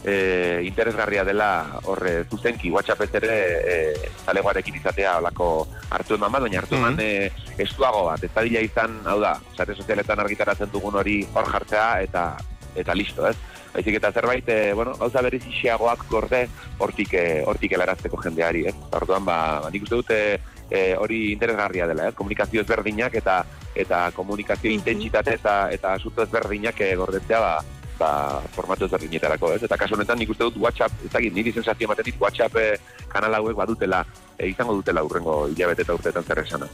[0.04, 3.76] e, interesgarria dela horre zuzenki, WhatsApp ez ere e,
[4.24, 5.50] zalegoarekin izatea olako
[5.90, 9.76] hartu eman bat, baina hartu eman e, estuago bat, ez dadila izan, hau da, sare
[9.76, 12.26] sozialetan argitaratzen dugun hori hor jartzea eta
[12.78, 13.36] eta listo, ez?
[13.70, 16.46] Baizik eta zerbait, e, bueno, gauza berriz isiagoak gorde
[16.78, 18.76] hortik, e, hortik helarazteko jendeari, ez?
[18.98, 20.20] Orduan, ba, ba, nik uste dute
[20.70, 22.14] e, hori interesgarria dela, ez?
[22.18, 23.42] Komunikazio ezberdinak eta
[23.78, 29.60] eta komunikazio intentsitate eta eta asunto ezberdinak e, gordetzea, ba, ba, formatu ezberdinetarako, ez?
[29.66, 32.66] Eta kasu honetan nik uste dut WhatsApp, ez dakit, niri sensazio ematen dit WhatsApp e,
[33.12, 34.00] kanal hauek badutela,
[34.36, 36.70] e, izango dutela urrengo hilabete eta urteetan zer esana.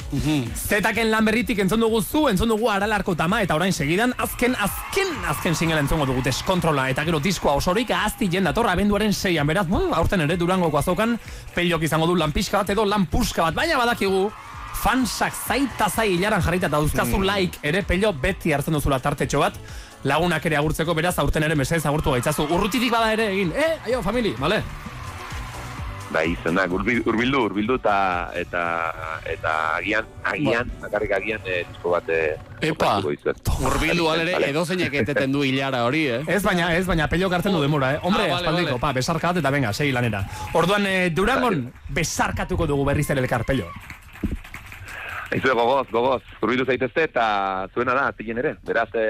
[0.54, 5.12] Zetaken lan berritik entzun dugu zu, entzun dugu aralarko tama, eta orain segidan, azken, azken,
[5.34, 9.82] azken singela entzungo dugu deskontrola, eta gero diskoa osorik ahazti jendatorra abenduaren seian, beraz, bu,
[9.98, 11.18] aurten ere durangoko azokan,
[11.54, 14.28] peliok izango du lan pixka bat edo lan puska bat, baina badakigu,
[14.76, 19.56] fansak zaita zai hilaran jarrita eta dauzkazu like ere pello beti hartzen duzula tartetxo bat,
[20.07, 22.46] lagunak ere agurtzeko, beraz, aurten ere mesez agurtu gaitzazu.
[22.46, 24.62] Urrutitik bada ere egin, eh, aio, famili, bale?
[26.14, 27.94] Bai, izenak, urbil- urbildu, urbildu eta
[28.38, 28.61] eta
[29.26, 32.20] eta agian, agian, bakarrik agian e, disko bat e,
[32.68, 34.50] Epa, urbildu alere Vale.
[34.54, 36.20] edo zeinek eteten du hilara hori, eh?
[36.30, 37.98] Ez baina, ez baina pello hartzen du demora, eh?
[38.02, 38.80] Hombre, Ah, vale, aspaldiko, vale.
[38.86, 40.22] pa, besarka bat eta venga, segi lanera.
[40.54, 43.66] Orduan, eh, Durangon besarkatuko dugu berriz ere elkar, pello.
[45.34, 47.24] Aizue gogoz, gogoz, urbildu zaitezte eta
[47.74, 49.06] zuena da, zilen ere, beraz, e,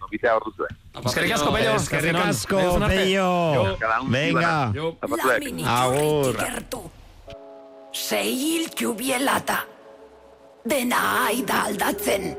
[0.00, 0.70] gonbitea hor duzue.
[0.98, 1.74] Eskerrik asko, pello.
[1.78, 2.88] Eskerrik asko, arte.
[2.96, 3.76] Pello.
[3.80, 4.54] Cada un Venga.
[5.00, 5.46] Zapatuek.
[5.76, 6.40] Agur.
[7.92, 9.62] Sei hiltu bielata.
[10.64, 12.32] Dena aida aldatzen.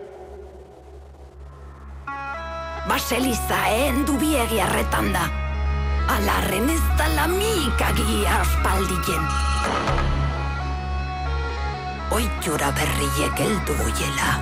[2.88, 5.28] Baseliza endu biegi arretan da.
[6.18, 10.13] Alarren ez da lamikagi aspaldien.
[12.14, 14.34] Oitura berriek heldu goiela.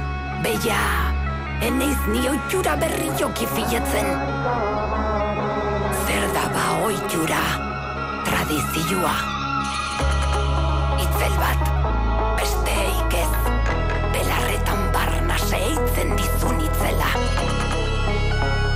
[0.43, 0.79] Beia,
[1.63, 4.09] eneiz ni oitura berri joki filetzen.
[6.01, 7.39] Zer da ba oitura,
[8.27, 9.13] tradizioa.
[11.05, 11.71] Itzel bat,
[12.41, 13.31] besteik ez,
[14.17, 17.13] belarretan barna seitzen dizun itzela.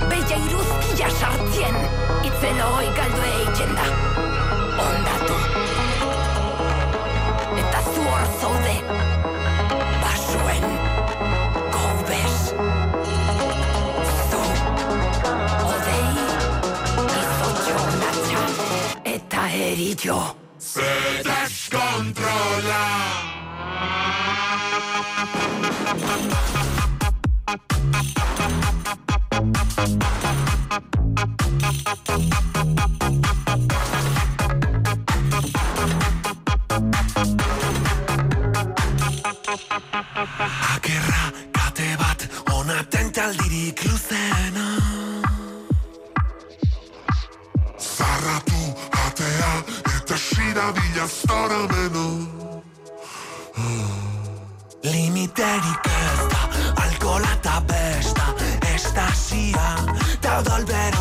[0.08, 1.78] Beia iruzkia sartzien,
[2.24, 3.92] itzel hoi galdu eitzen da.
[4.88, 5.55] Ondatu.
[19.76, 20.36] Eta erillo.
[20.58, 20.80] Se
[21.22, 22.86] descontrola.
[29.78, 30.15] Akerra
[51.08, 52.26] sira bila zoramena.
[54.82, 56.42] Limiterik ez da
[56.82, 58.34] alkola eta besta
[58.74, 59.76] Estasia
[60.22, 60.95] da odolberoa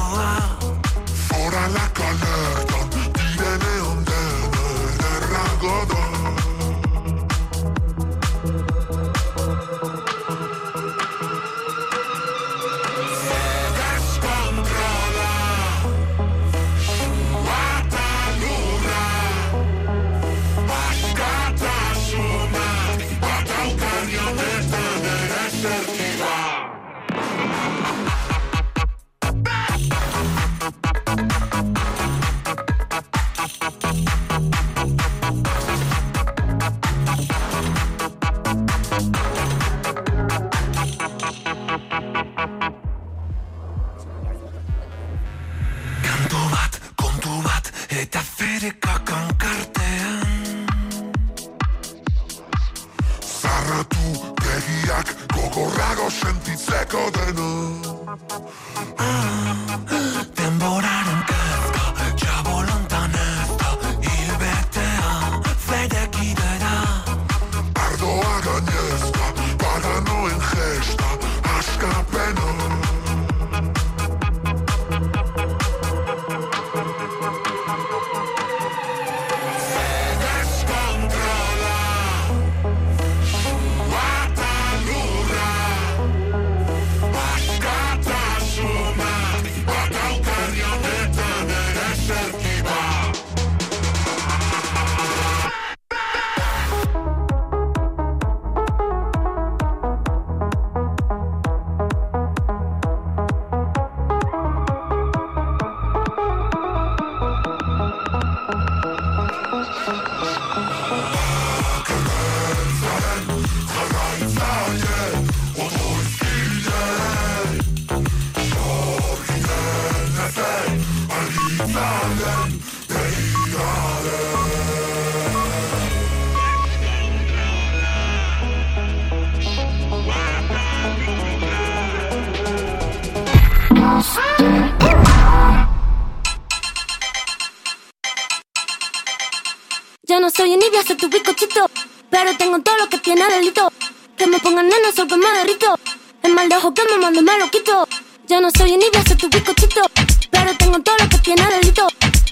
[140.08, 141.68] Ya no soy envidia, soy tu bizcochito.
[142.10, 143.72] Pero tengo todo lo que tiene delito.
[144.18, 145.78] Que me pongan nena, soy que me derrito.
[146.24, 147.88] El mal de ojo que me mando me lo quito.
[148.28, 150.05] Ya no soy envidia, soy tu bizcochito.
[150.54, 151.88] Tengo todo lo que tiene delito.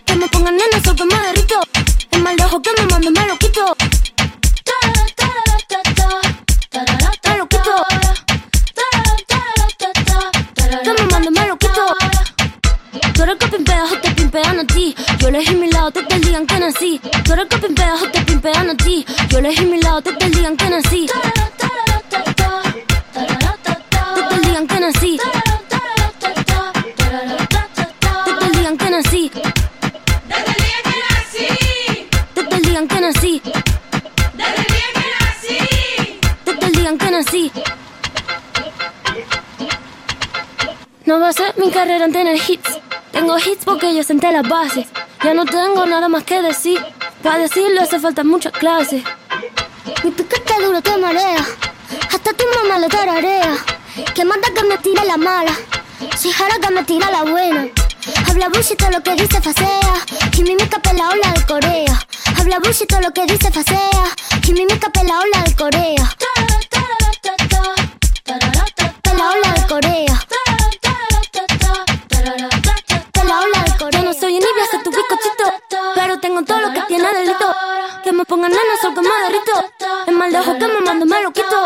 [0.05, 1.59] Que me pongan nena, soy que me derrito.
[2.11, 3.75] El mal de ojo que me mando me lo quito.
[13.43, 14.95] Me te pimpean a ti.
[15.19, 17.01] Yo elegí mi lado el día en que nací.
[17.23, 17.69] Tú eres que te
[18.21, 19.05] pimpean a ti.
[19.29, 21.07] Yo elegí mi lado el día en que nací.
[41.13, 42.79] No va a ser mi carrera en tener hits.
[43.11, 44.87] Tengo hits porque yo senté las bases.
[45.23, 46.83] Ya no tengo nada más que decir.
[47.21, 49.03] Para decirlo hace falta muchas clases.
[50.03, 51.45] Mi piquete duro te marea.
[52.11, 53.55] Hasta tu mamá le tararea.
[54.15, 55.53] Que manda que me tire la mala.
[56.17, 57.67] Si jara que me tira la buena.
[58.27, 59.93] Habla bullshit todo lo que dice facea.
[60.35, 61.99] Y mi mica la ola de Corea.
[62.39, 64.05] Habla bullshit todo lo que dice facea.
[64.47, 66.15] Y mi mica la ola de Corea.
[78.33, 79.55] Pongan nena, soy que me derrito.
[80.07, 81.59] El mal de ojo que me mando me lo quito.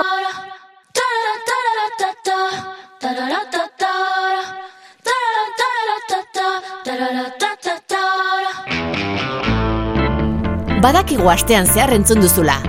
[10.82, 12.60] Badakigu astean zehar entzun duzula.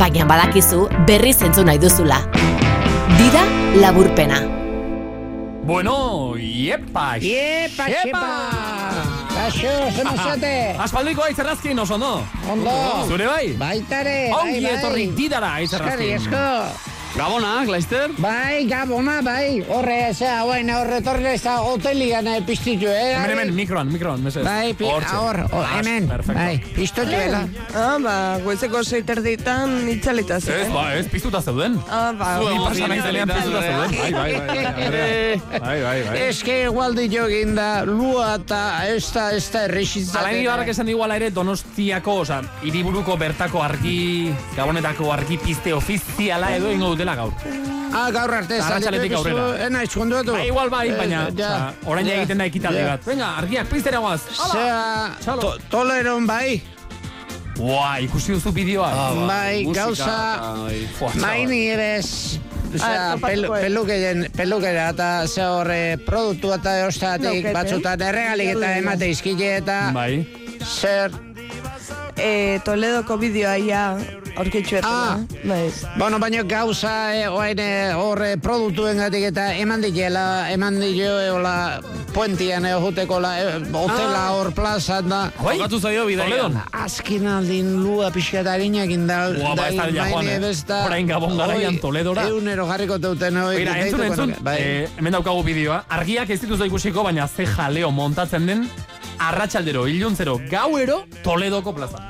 [0.00, 2.18] Baina badakizu berriz entzun nahi duzula.
[3.18, 3.44] Dida
[3.76, 4.40] laburpena.
[5.68, 8.77] Bueno, iepa, Iepa, xepa.
[9.48, 10.52] Kaixo, zer mozate?
[10.84, 12.12] Aspaldiko aitzerrazkin oso, no?
[12.52, 12.74] Ondo.
[13.08, 13.46] Zure bai?
[13.56, 14.74] Baitare, Ongi bai, bai.
[14.78, 16.12] etorri didara aitzerrazkin.
[16.18, 16.96] Eskerri asko.
[17.16, 18.10] Gabonak, Laister?
[18.20, 19.62] Bai, gabona, bai.
[19.66, 23.14] Horre, zera, guain, horre torri ez da hotelian eh, piztitu, eh?
[23.16, 24.44] Hemen, hemen, mikroan, mikroan, mesedez.
[24.46, 27.40] Bai, pi, hor, hor, Ah, hemen, bai, piztotuela.
[27.74, 28.14] Ah, ba,
[28.44, 30.72] goizeko seiterditan itzalita Ez, zen.
[30.74, 31.78] ba, ez, piztuta zeuden.
[31.88, 33.96] Ah, ba, Zu hori egon pasa zinen zelean piztuta zeuden.
[33.98, 35.40] Bai, bai, bai, bai, Andrea.
[35.66, 36.20] bai, bai, bai.
[36.28, 38.60] Eske igualdi jogin da, lua eta
[38.92, 40.20] ez da, ez da errexizaten.
[40.22, 43.98] Alain Ibarrak esan iguala ere Donostiako, oza, hiriburuko bertako argi,
[44.54, 47.32] gabonetako argi pizte ofiziala edo ingo dutela gaur.
[47.94, 49.44] Ah, gaur arte, Arratxaletik aurrera.
[49.66, 50.32] Ena, izkonduatu.
[50.34, 52.88] Ba, igual bai, baina, Eh, ja, oza, orain ja, egiten da ekitaldi ja.
[52.96, 53.06] bat.
[53.06, 54.20] Venga, argiak piztera guaz.
[54.52, 56.58] Zea, to, toleron bai,
[57.58, 58.90] Ua, ikusi duzu bideoa.
[59.26, 60.66] bai, gauza,
[61.14, 62.38] nahi ni ebez,
[62.68, 67.52] Osea, pelu, pelukeien, pelukera eta ze horre produktu eta eostatik Laukete.
[67.56, 70.26] batzutan erregalik eta emate izkile eta Bai.
[70.60, 71.10] zer
[72.20, 73.96] Eh, Toledoko bideoa ja
[74.38, 75.18] aurkitzu Ah.
[75.44, 75.70] Bai.
[75.98, 81.80] Bueno, baina gauza eh, oain eh, horre produktuen gatik eta eman ditela, eman dio hola
[82.14, 84.32] puentian egoteko la, eh, hotela Ah.
[84.36, 85.20] hor plazan da.
[85.38, 86.60] Jokatu zaio bidaian.
[86.72, 89.36] Azkin aldin lua pixka eta harinak indal.
[89.40, 90.84] Ua, ba, ez da ja joan, eh?
[90.84, 92.28] Orain Gabon garaian Toledora.
[92.28, 93.56] Eunero jarriko teuten hoi.
[93.56, 94.56] Mira, entzun, entzun, Bai.
[94.60, 95.84] eh, hemen daukagu bideoa.
[95.88, 98.68] Argiak ez dituzu ikusiko, baina ze jaleo montatzen den
[99.18, 102.02] arratsaldero, iluntzero, gauero, Toledoko plazan.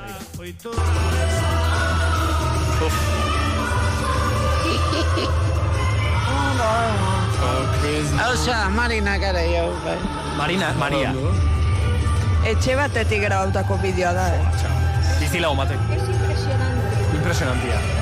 [8.17, 9.97] Hauza, Marina gara jo, bai.
[10.37, 11.13] Marina, Maria.
[12.47, 14.43] Etxe batetik grabautako bideoa da, eh?
[15.19, 15.79] Bizila omatek.
[17.19, 17.98] Impresionantia.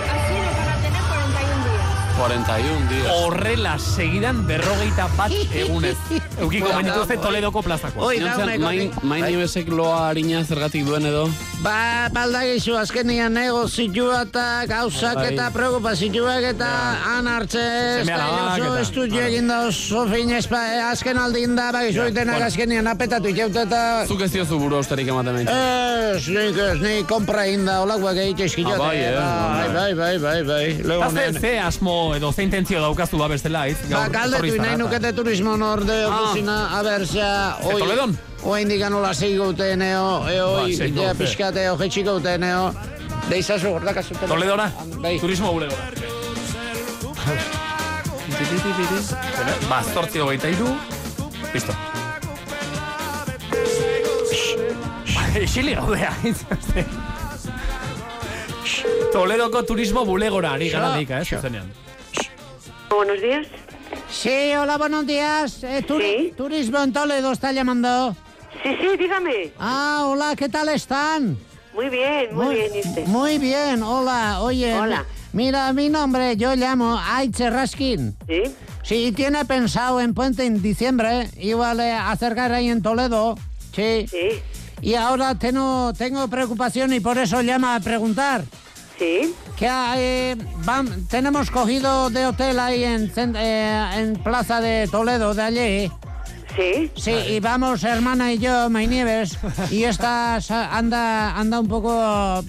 [2.17, 3.11] 41 días.
[3.21, 5.95] Horrela segidan berrogeita bat egunez.
[6.41, 8.07] Eukiko menituzte Toledoko plazakoa.
[8.09, 9.33] Oi, dauneko- main, main Bai.
[9.35, 11.27] ibesek loa harina zergatik duen edo?
[11.61, 15.27] Ba, baldagizu, azkenian negozioa eta gauzak Bai.
[15.33, 16.67] eta preocupazioak eta
[17.05, 20.81] han hartze ez Seme da alabak oso eta- estudio egin da oso finez, ba, eh,
[20.91, 22.45] azken aldin da, bagizu Ja, itenak bueno.
[22.51, 23.81] azkenian apetatu ikaute eta...
[24.07, 25.47] Zuk ez diozu buru austerik ematen behin.
[25.49, 28.73] Ez, nik ez, nik kompra egin da, olakoak egite eskiote.
[28.73, 30.65] Ah, bai, eh, bai, bai, bai, bai, bai.
[30.77, 31.33] Eta Legonen.
[31.33, 31.57] ze, ze
[32.15, 33.77] edo ze intentzio daukazu da bestela, iz?
[33.91, 36.21] Ba, galdetu nahi nukete turismo norde Ah.
[36.31, 38.17] ofizina, a ber, zea, Ze Toledon?
[38.43, 41.23] Oa indikan nola zeigo uteneo, eo, Ba, oi, seigo ja, ute.
[41.23, 42.73] pixkate, eo, jetxiko uteneo.
[43.29, 44.29] Deizazu, gordak azuten.
[44.29, 44.71] Toledora?
[45.01, 45.19] Bai.
[45.19, 45.91] Turismo bulegora.
[49.69, 50.67] Ba, zortzi hogeita iru.
[51.53, 51.73] Listo.
[55.15, 56.13] Ba, Isili gaudea.
[59.13, 61.67] Toledoko turismo bulegora ari gara dika, eh, zuzenean.
[62.89, 63.47] Buenos días.
[64.09, 65.63] Sí, hola, buenos días.
[65.63, 68.15] Eh, turi- Turismo en Toledo está llamando.
[68.63, 69.51] Sí, sí, dígame.
[69.59, 71.37] Ah, hola, ¿qué tal están?
[71.73, 73.05] Muy bien, muy, bien, ¿y usted?
[73.05, 74.73] Muy bien, hola, oye.
[74.73, 75.05] Hola.
[75.33, 78.15] Mira, mi nombre, yo llamo Aiche Raskin.
[78.27, 78.43] ¿Sí?
[78.83, 83.37] Sí, tiene pensado en Puente en diciembre, igual eh, acercar ahí en Toledo.
[83.75, 84.07] Sí.
[84.09, 84.29] Sí.
[84.81, 88.43] Y ahora tengo, tengo preocupación y por eso llama a preguntar.
[88.97, 89.33] Sí.
[89.57, 89.67] Que
[89.97, 90.35] eh,
[91.09, 95.91] tenemos cogido de hotel ahí en, cen- eh, en Plaza de Toledo, de allí.
[96.55, 96.91] Sí.
[96.95, 99.37] Sí, y vamos, hermana y yo, Mainieves,
[99.69, 100.37] y esta
[100.75, 102.43] anda, anda un poco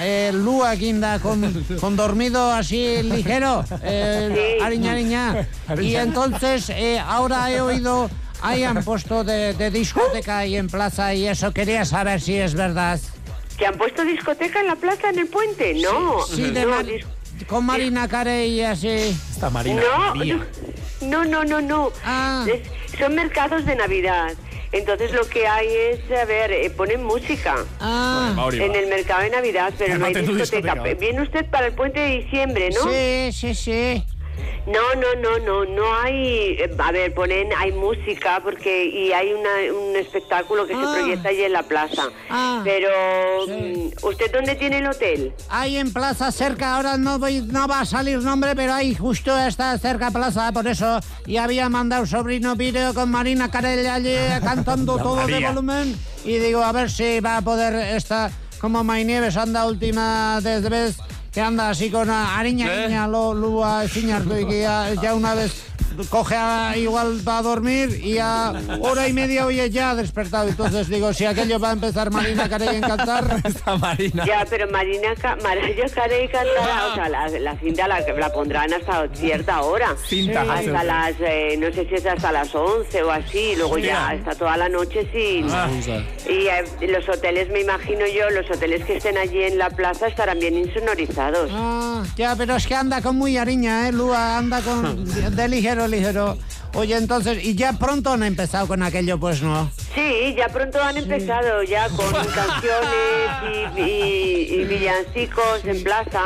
[0.00, 4.62] eh, lúa guinda con, con dormido así ligero, eh, Sí.
[4.62, 5.48] ariña, ariña.
[5.80, 8.10] Y entonces eh, ahora he oído,
[8.42, 12.52] ahí han puesto de, de discoteca ahí en plaza y eso, quería saber si es
[12.54, 13.00] verdad.
[13.58, 15.74] ¿Que han puesto discoteca en la plaza, en el puente?
[15.74, 16.22] No.
[16.26, 16.86] Sí, de no, Mar-
[17.46, 18.88] con Marina Carey y así.
[18.88, 19.82] Esta Marina.
[20.14, 20.14] no,
[21.02, 21.92] no, no, no, no.
[22.04, 22.46] Ah.
[22.48, 24.32] Es- son mercados de Navidad.
[24.72, 27.54] Entonces lo que hay es, a ver, eh, ponen música.
[27.78, 28.34] Ah.
[28.52, 30.74] En el mercado de Navidad, pero no hay discoteca.
[30.74, 30.94] discoteca.
[30.98, 32.82] Viene usted para el puente de diciembre, ¿no?
[32.90, 34.04] sí, sí, sí.
[34.66, 39.32] No, no, no, no, no hay, eh, a ver, ponen, hay música porque y hay
[39.34, 40.78] una, un espectáculo que Ah.
[40.94, 42.04] se proyecta allí en la plaza.
[42.30, 42.62] Ah.
[42.64, 42.88] Pero,
[43.46, 45.34] mm, ¿usted dónde tiene el hotel?
[45.50, 49.38] Ahí en plaza cerca, ahora no voy, no va a salir nombre, pero ahí justo
[49.38, 50.98] está cerca plaza, por eso.
[51.26, 55.94] Y había mandado sobrino vídeo con Marina Carell allí cantando todo de volumen.
[56.24, 58.30] Y digo, a ver si va a poder esta,
[58.62, 60.96] como Mainieves anda última desde vez
[61.34, 62.84] que anda así con ariña, Eh.
[62.84, 65.52] ariña, lo, lo a ciñarto y que ya, ya una vez
[66.10, 70.48] coge a, igual va a dormir y a hora y media oye ya ha despertado.
[70.48, 73.40] Entonces digo, si aquello va a empezar Marina Carey a cantar...
[73.44, 74.24] Esta Marina.
[74.24, 79.08] Ya, pero Marina, Mariah Carey cantará, o sea, la, la cinta la, la pondrán hasta
[79.14, 79.94] cierta hora.
[80.06, 80.42] Cinta.
[80.42, 84.08] Hasta las, eh, no sé si es hasta las 11 o así, y luego ya
[84.08, 84.08] Mira.
[84.08, 85.50] hasta toda la noche sin...
[85.50, 85.68] Ah.
[86.28, 90.06] Y eh, los hoteles, me imagino yo, los hoteles que estén allí en la plaza
[90.06, 91.50] estarán bien insonorizados.
[91.52, 93.92] Ah, ya, pero es que anda con muy ariña, ¿eh?
[93.92, 96.36] Lua anda con de ligero, ligero.
[96.74, 99.70] Oye, entonces, y ya pronto han empezado con aquello, pues no.
[99.94, 106.20] Sí, ya pronto han empezado ya con canciones y, y- y villancicos en plaza,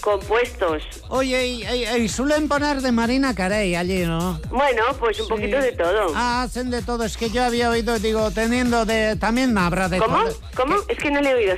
[0.00, 0.82] compuestos.
[1.08, 4.40] Oye, y, y- y suelen poner de Marina Carey allí, ¿no?
[4.50, 6.12] Bueno, pues un poquito de todo.
[6.14, 7.04] Ah, hacen de todo.
[7.04, 9.16] Es que yo había oído, digo, teniendo de.
[9.16, 10.24] También habrá de ¿Cómo?
[10.24, 10.36] todo.
[10.56, 10.76] ¿Cómo?
[10.88, 11.54] Es que no le he oído.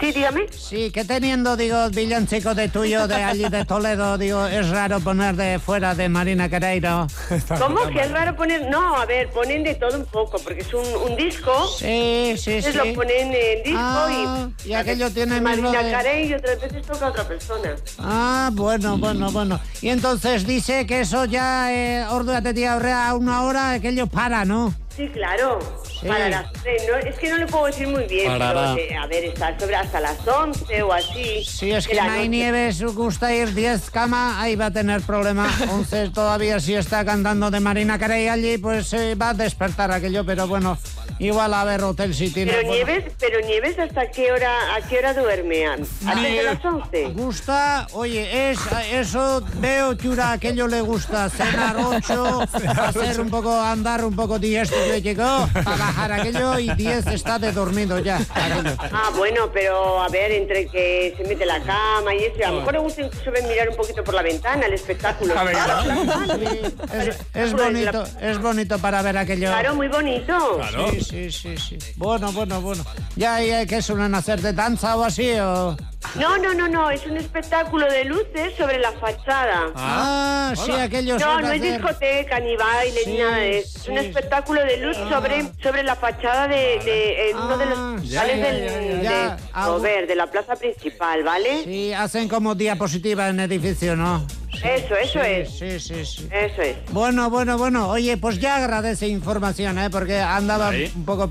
[0.00, 0.46] Sí, dígame.
[0.52, 5.34] Sí, que teniendo, digo, villancico de tuyo de allí de Toledo, digo, es raro poner
[5.36, 7.06] de fuera de Marina Carey, ¿no?
[7.58, 7.86] ¿Cómo?
[7.88, 8.68] Que es raro poner...
[8.70, 11.66] No, a ver, ponen de todo un poco, porque es un, un disco.
[11.78, 12.88] Sí, sí, Entonces sí.
[12.88, 14.68] lo ponen en disco Ah, y...
[14.70, 17.74] y aquello tiene Marina de- Carey y otras veces toca otra persona.
[17.98, 19.60] Ah, bueno, bueno, bueno.
[19.82, 24.74] Y entonces dice que eso ya, eh, batetik aurrea a una hora, aquello para, ¿no?
[24.98, 25.60] Sí, claro.
[25.88, 26.08] Sí.
[26.08, 26.46] Para las.
[26.52, 29.76] No, es que no le puedo decir muy bien, pero eh, a ver, está sobre
[29.76, 31.44] hasta las 11 o así.
[31.44, 32.28] Si es que la no hay noche.
[32.30, 35.48] nieves, gusta ir 10 cama, ahí va a tener problema.
[35.70, 40.24] 11 todavía si está cantando de Marina Carey allí, pues eh, va a despertar aquello,
[40.26, 40.76] pero bueno,
[41.20, 42.44] igual a ver Hotel City.
[42.44, 42.72] Pero bueno.
[42.72, 45.64] Nieves, pero Nieves, ¿hasta qué hora, a qué hora duerme?
[45.66, 47.04] ¿Antes de las 11?
[47.10, 48.58] Gusta, oye, es,
[48.92, 52.40] eso veo chura, aquello le gusta, cenar 8,
[52.82, 57.38] hacer un poco, andar un poco diesto yo llego a bajar aquello y 10 está
[57.38, 58.16] de dormido ya.
[58.34, 58.76] aquello.
[58.92, 62.56] Ah, bueno, pero a ver, entre que se mete la cama y eso, a lo
[62.58, 65.38] mejor le gusta incluso ver mirar un poquito por la ventana el espectáculo.
[65.38, 66.04] A ver, Claro, claro.
[66.04, 67.02] claro.
[67.10, 69.48] Es, es bonito, es bonito para ver aquello.
[69.48, 70.60] Claro, muy bonito.
[70.92, 71.78] Sí, sí, sí, sí.
[71.96, 72.84] Bueno, bueno, bueno.
[73.16, 75.76] ¿Ya y, eh, qué suelen hacer de danza o así o...?
[76.14, 79.66] No, no, no, no, es un espectáculo de luces sobre la fachada.
[79.74, 83.78] Ah, sí, aquello No, no es discoteca ni baile ni Sí, nada de eso.
[83.80, 88.08] Es un espectáculo de luz sobre, sobre la fachada de, de en uno de los
[88.08, 89.38] ya, sales ya, del ya, ya, de ya.
[89.64, 91.64] Jover, de la plaza principal, ¿vale?
[91.64, 94.26] Sí, hacen como diapositiva en edificio, ¿no?
[94.62, 95.50] Eso, eso Sí, es.
[95.58, 96.28] Sí, sí, sí.
[96.32, 96.76] Eso es.
[96.90, 97.88] Bueno, bueno, bueno.
[97.90, 99.88] Oye, pues ya agradece información, ¿eh?
[99.90, 100.90] Porque andaba Ahí.
[100.96, 101.30] un poco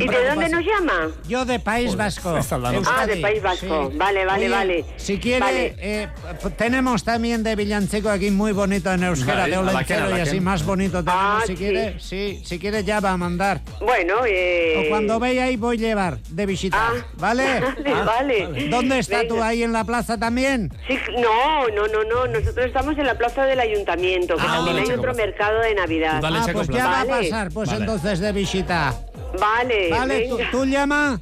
[0.00, 1.08] ¿Y de dónde nos llama?
[1.28, 2.38] Yo de País Vasco.
[2.86, 3.90] Ah, de País Vasco.
[3.90, 3.96] Sí.
[3.98, 4.84] Vale, vale, Oye, vale.
[4.96, 5.76] Si quiere, Vale.
[5.78, 6.08] eh,
[6.56, 10.64] tenemos también de villancico aquí muy bonito en euskera, Vale, de la y así más
[10.64, 11.16] bonito también.
[11.16, 11.56] Ah, si sí.
[11.56, 13.60] quiere, sí, si quiere ya va a mandar.
[13.80, 14.84] Bueno, eh...
[14.86, 17.42] O cuando vea ahí voy a llevar de visita, ¿vale?
[17.82, 18.04] Vale,
[18.46, 18.68] vale.
[18.68, 20.72] ¿Dónde está tú ahí en la plaza también?
[20.86, 22.26] Sí, no, no, no, no.
[22.26, 26.20] Nosotros estamos en la plaza del ayuntamiento, que Ah, también hay otro mercado de Navidad.
[26.24, 28.94] ah, pues ya va a pasar, pues entonces de visita.
[29.40, 31.20] Vale, Vale, ¿tú, tú llama?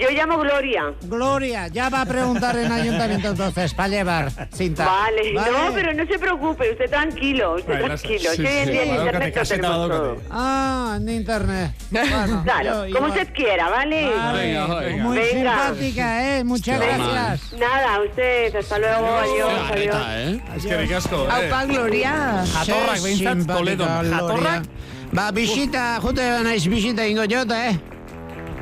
[0.00, 0.94] Yo llamo Gloria.
[1.02, 4.86] Gloria, ya va a preguntar en ayuntamiento entonces para llevar cinta.
[4.86, 5.34] Vale.
[5.34, 8.30] no, pero no se preocupe, usted tranquilo, usted Vale, tranquilo.
[8.34, 8.72] sí, en sí.
[8.72, 9.58] internet badaucate.
[9.58, 10.16] todo.
[10.30, 11.72] Ah, en internet.
[11.90, 13.20] Bueno, Claro, yo como igual.
[13.20, 14.10] usted quiera, ¿vale?
[14.14, 15.02] Vale, Venga, venga.
[15.04, 15.56] Muy Venga.
[15.66, 16.44] simpática, ¿eh?
[16.44, 17.52] Muchas gracias.
[17.60, 20.42] Nada, a usted, hasta luego, adiós, adiós.
[20.56, 21.28] Es que ricasco, eh.
[21.30, 22.44] Aupa, Gloria.
[22.54, 23.00] Jatorrak.
[23.46, 24.04] Gloria.
[24.16, 24.64] Jatorrak?
[25.12, 27.78] Ba, bisita, jute naiz bisita ingo jota, eh?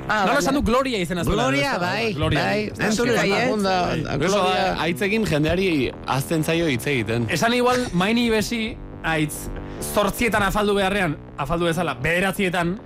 [0.08, 1.42] Nola esan du Gloria izena zuela.
[1.42, 2.40] Gloria, bai, Gloria.
[2.40, 2.70] bai.
[2.86, 3.50] Entzule bai, eh?
[3.50, 3.58] Eso
[4.16, 4.54] Gloria.
[4.54, 5.68] da, aitzekin jendeari
[6.06, 7.26] azten zaio hitz egiten.
[7.28, 8.62] Esan igual, maini besi,
[9.04, 9.50] aitz,
[9.92, 12.78] zortzietan afaldu beharrean, afaldu bezala, bederatzietan,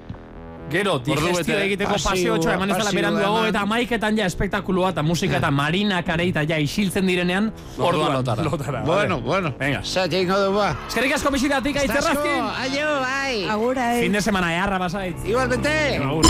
[0.70, 5.02] gero, digestio egiteko Pasio, paseo txoa eman ezala pasio beranduago, eta maiketan ja espektakulua eta
[5.02, 8.43] musika eta marina kareita ja isiltzen direnean, orduan lotara.
[8.43, 8.82] lotara.
[8.82, 9.26] Bueno, vale.
[9.26, 9.55] bueno.
[9.59, 9.82] Venga.
[9.84, 10.76] Zate ingo du, ba.
[10.89, 12.43] Eskerrik asko bisitatik Asko, aitzerrazkin.
[12.64, 13.44] aio, bai.
[13.48, 15.24] Agura, Fin de semana eharra basaitz.
[15.24, 15.98] Igualmente.
[15.98, 16.26] Agur.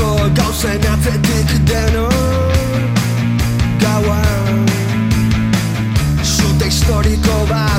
[0.00, 2.08] Antzeko gauzen atzetik deno
[3.80, 4.22] Gaua
[6.24, 7.69] Zute historiko bat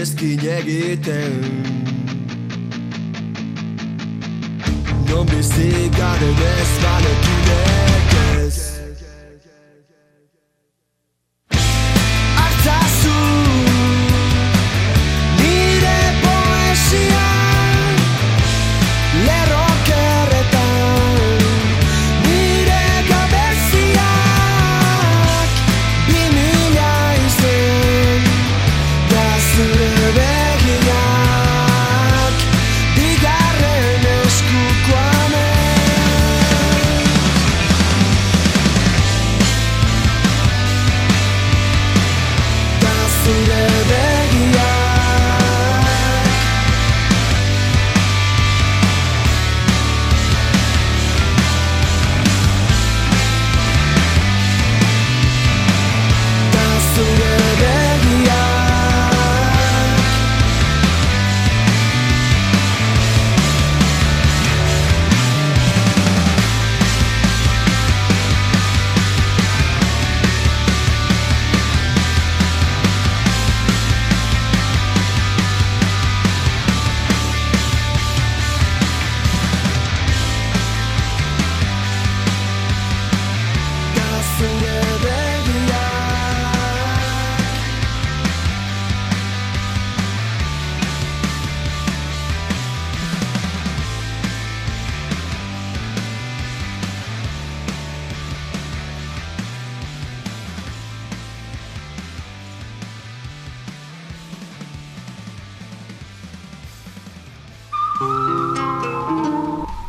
[0.00, 1.32] Ezkin egiten.
[5.08, 7.27] Non bizi garen ez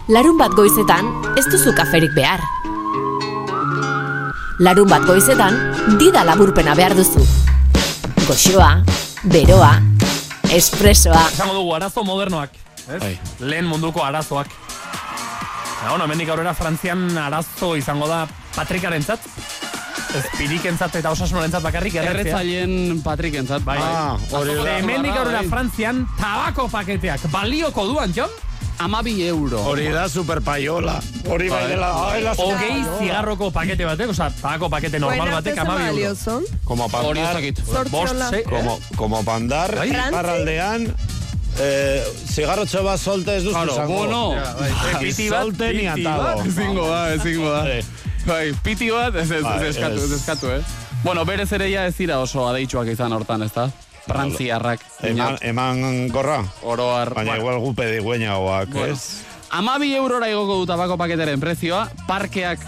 [0.09, 1.05] Larun bat goizetan
[1.37, 2.41] ez duzu kaferik behar.
[4.59, 5.55] Larun bat goizetan
[6.01, 7.21] dida laburpena behar duzu.
[8.25, 8.71] Goxoa,
[9.31, 9.71] beroa,
[10.53, 11.27] espresoa.
[11.33, 12.57] Esango dugu arazo modernoak,
[12.87, 12.99] ez?
[13.01, 13.13] Bai.
[13.39, 14.49] Lehen munduko arazoak.
[15.79, 18.25] Ja, bueno, hemendik aurrera Frantzian arazo izango da
[18.57, 19.23] Patrikarentzat.
[20.09, 22.17] Ez pirikentzat eta osasunarentzat bakarrik erretzea.
[22.41, 23.61] Erretzaileen Patrikentzat.
[23.63, 24.77] Bai, Ah, hori da.
[24.81, 25.49] Hemendik aurrera bai.
[25.53, 28.29] Frantzian tabako paketeak balioko duan, Jon?
[28.79, 29.59] Amabi euro.
[29.67, 31.01] Hori da superpaiola.
[31.27, 31.89] Hori bai dela.
[32.35, 32.97] superpaiola.
[32.99, 36.41] zigarroko pakete batek, oza, tabako pakete normal batek amabi euro.
[36.63, 37.89] Como Hori ez pandar.
[37.89, 38.15] Bost,
[38.49, 39.75] Como, como pandar.
[39.75, 39.89] Bai.
[39.91, 40.87] Iparraldean.
[41.59, 43.93] Eh, zigarrotxo bat solte ez duzu Claro, izango.
[43.93, 44.35] bueno.
[44.59, 46.43] Bai, Piti bat, solte ni atado.
[46.45, 47.63] Ezingo da, ezingo da.
[48.25, 50.03] Bai, piti bat, ez, ez, Bai, ez eskatu, ez.
[50.03, 50.61] ez eskatu, eh?
[51.03, 53.69] Bueno, berez ere ja ez dira oso adeitsuak izan hortan, ez da?
[54.09, 54.81] Frantziarrak.
[55.03, 56.43] Eman, eman gorra.
[56.63, 57.13] Oroar.
[57.13, 58.93] Baina Bueno, igual gupe digueñagoak, Bueno.
[58.93, 59.21] ez?
[59.51, 62.59] Amabi eurora igoko du tabako paketeren prezioa, parkeak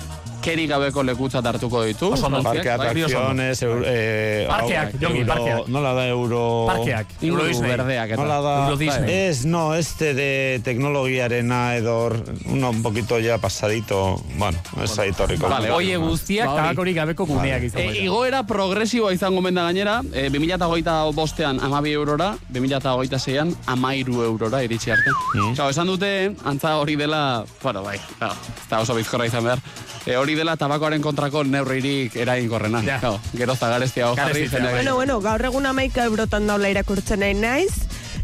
[0.41, 2.11] keri gabeko lekutzat hartuko ditu.
[2.13, 2.41] Oso ondo.
[2.41, 5.67] Frantziak, Parke bai, atracciones, euro, eh, Parkeak, hau, Jongi, euro- parkeak.
[5.67, 6.65] Nola da euro...
[6.67, 7.69] Parkeak, Euro Disney.
[7.69, 8.21] berdeak eta.
[8.21, 8.55] Nola da...
[8.65, 9.11] Euro Disney.
[9.27, 12.11] Ez, no, este de teknologiarena edo
[12.45, 15.47] uno un poquito ya pasadito, bueno, ez aitorriko.
[15.49, 16.61] Vale, Oie guztiak Ba, hori.
[16.63, 18.03] tabakorik gabeko guneak izango E, dira.
[18.05, 24.91] igoera progresiboa izango menda gainera, e, 2008 bostean amabi eurora, 2008 zeian amairu eurora iritsi
[24.91, 25.11] arte.
[25.35, 25.53] Mm.
[25.69, 28.35] esan dute, antza hori dela, bueno, bai, claro,
[28.69, 29.59] da oso bizkorra izan behar,
[30.05, 32.81] e, hori dela tabakoaren kontrako neurririk eraginkorrena.
[32.83, 32.99] Ja.
[32.99, 37.73] Claro, gero zagareztia hau jarri, Bueno, bueno, gaur egun amaika eurotan daula irakurtzen nahi naiz.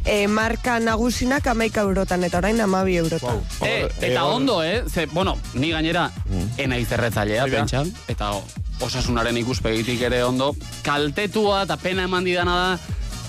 [0.07, 3.41] E, marka nagusinak amaika eurotan, eta orain amabi eurotan.
[3.61, 4.83] E, Eh, eta hor- ondo, eh?
[4.87, 6.11] Ze, bueno, ni gainera,
[6.57, 7.57] enaiz erretzailea, Hori da.
[7.57, 8.31] pentsa, eta
[8.79, 12.79] osasunaren ikuspegitik ere ondo, kaltetua eta pena eman didana da,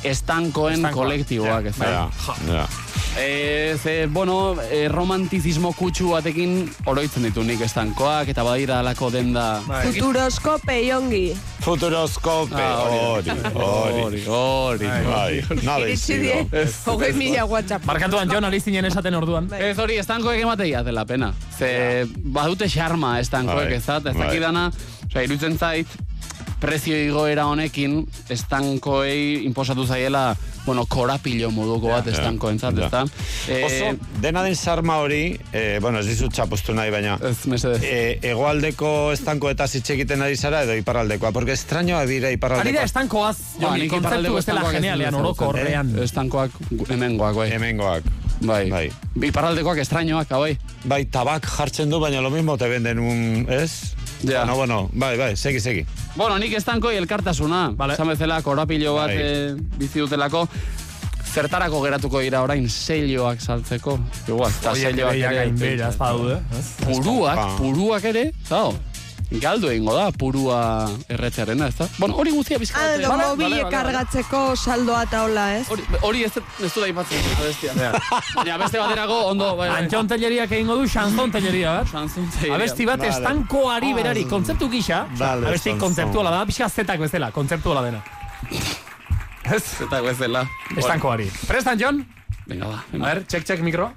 [0.05, 1.86] estankoen kolektiboak, ez da.
[1.90, 2.10] Ja,
[2.52, 2.66] ja.
[3.18, 9.60] E, ze, bueno, e, romantizismo kutsu batekin oroitzen ditu nik estankoak, eta badira alako denda...
[9.66, 9.84] Bai.
[9.88, 11.24] Futuroskope jongi.
[11.64, 14.22] Futuroskope, Ah, hori, hori.
[14.26, 14.86] hori.
[14.86, 16.44] Bai, nada die,
[16.86, 17.84] hogei mila WhatsApp.
[17.88, 19.48] Markatuan Jon ari zinen esaten orduan.
[19.50, 19.60] Bai.
[19.70, 21.32] Ez hori, estankoek emateia dela pena.
[21.58, 23.98] Ze badute xarma estankoek, ez da?
[24.10, 24.68] Ez dakidana,
[25.08, 25.86] osea, irutzen zait,
[26.60, 30.36] prezio igoera honekin, estankoei inposatu zaiela,
[30.66, 32.86] bueno, korapilo moduko bat estankoentzat, ja.
[32.86, 33.02] ez da?
[33.48, 37.80] Eh, Oso, dena den sarma hori, eh, bueno, ez dizut txapostu nahi, baina Ez, mesedez.
[37.85, 42.82] eh, egoaldeko estanko eta hitz egiten ari zara edo iparraldekoa, porque extrañoa dira Ari da
[42.82, 45.94] estankoaz, Ba, Jongi, nik kontzeptu estankoak ez genialean, dut orokorrean.
[46.02, 46.51] Estankoak
[46.89, 47.51] hemengoak, bai.
[47.52, 48.02] Hemengoak.
[48.40, 48.70] Bai.
[48.70, 48.90] Bai.
[49.28, 50.59] Iparraldekoak estrañoak, bai.
[50.85, 53.94] Bai, tabak jartzen du, baina lo mismo te venden un, ez?
[54.22, 54.44] Ja.
[54.44, 55.86] Bueno, bueno, bai, bai, segi, segi.
[56.16, 57.70] Bueno, nik estankoi elkartasuna.
[57.76, 57.94] Vale.
[57.94, 59.16] Esan bezala, korapilo bat Bai.
[59.22, 60.48] e, bizi dutelako.
[61.28, 63.98] Zertarako geratuko dira orain selloak saltzeko.
[64.26, 66.38] Igual, eta Oiek selloak ere gainbera, ez badaude.
[66.86, 67.56] Puruak, Ba.
[67.58, 68.72] puruak ere, zao.
[69.28, 70.59] Galdu egingo da, purua
[71.12, 71.84] erretzearena, ez da?
[71.98, 72.94] Bueno, hori guztia Ah, bizkate.
[73.02, 75.66] edo mobile kargatzeko saldoa eta hola, ez?
[75.68, 76.32] Hori, hori ez,
[76.64, 77.74] ez du da ipatzen, abestia.
[78.38, 79.82] Baina beste baterako, ondo, bai, bai.
[79.82, 81.92] Antxon telleriak egingo du, xanzon telleria bat.
[81.92, 82.55] Sanzun tegia.
[82.56, 83.10] Abesti bat Vale.
[83.12, 88.02] estankoari berari, kontzeptu gisa, Vale, abesti kontzeptuala da, pixka zetak bezala, kontzeptuala dena.
[89.44, 89.64] Ez?
[89.84, 90.46] Eta bezala.
[90.74, 91.28] Estankoari.
[91.46, 92.00] Prestan, Jon?
[92.46, 92.84] Venga, ba.
[92.96, 93.92] A ver, check, check, mikro.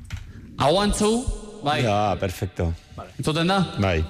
[0.60, 1.24] Aguantzu,
[1.64, 1.84] bai.
[1.88, 2.74] Ja, perfecto.
[3.18, 3.64] Entzuten da?
[3.80, 4.04] Bai.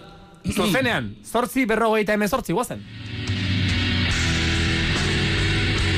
[0.49, 2.81] Zuzenean, zortzi berrogeita emezortzi, guazen.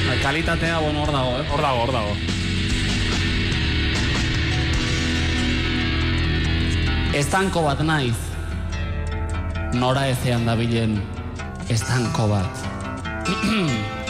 [0.07, 1.48] Bai, Kalitatea, bueno, hor dago, eh?
[1.52, 2.15] Hor dago, hor dago.
[7.14, 8.18] Estanko bat naiz.
[9.78, 10.99] Nora ezean dabilen
[11.70, 12.64] estanko bat.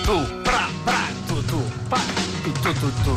[0.00, 1.98] Tu, pra, pra, tu, tu, pa,
[2.42, 3.14] tu, tu, tu, tu.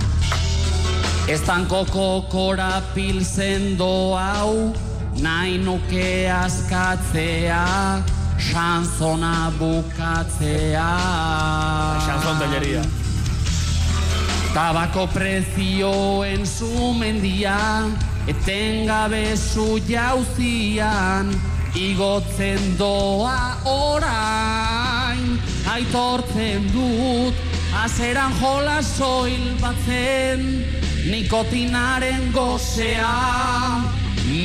[1.31, 4.76] Estankoko korapil sendo hau
[5.22, 8.03] nahi nuke askatzea
[8.38, 10.90] Sanzona bukatzea.
[12.06, 12.81] Xanzon telleria.
[14.53, 17.90] Tabako prezioen sumendia
[18.27, 21.31] Etengabe zu jauzian
[21.76, 25.40] Igotzen doa orain.
[25.73, 27.34] Aitortzen dut
[27.84, 30.65] Azeran jola soil batzen
[31.10, 33.93] Nikotinaren gozea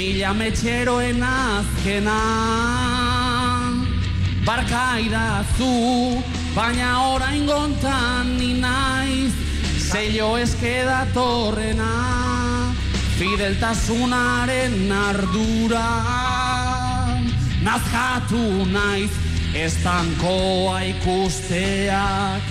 [0.08, 2.20] Mila metxeroen azkena.
[4.46, 6.22] Barka idazu,
[6.54, 9.34] baina orain gontan ni naiz.
[9.88, 11.92] Zello eske datorrena
[13.18, 15.90] Fideltasunaren ardura.
[17.68, 19.12] Nazkatu naiz
[19.66, 22.42] estankoa ikusteak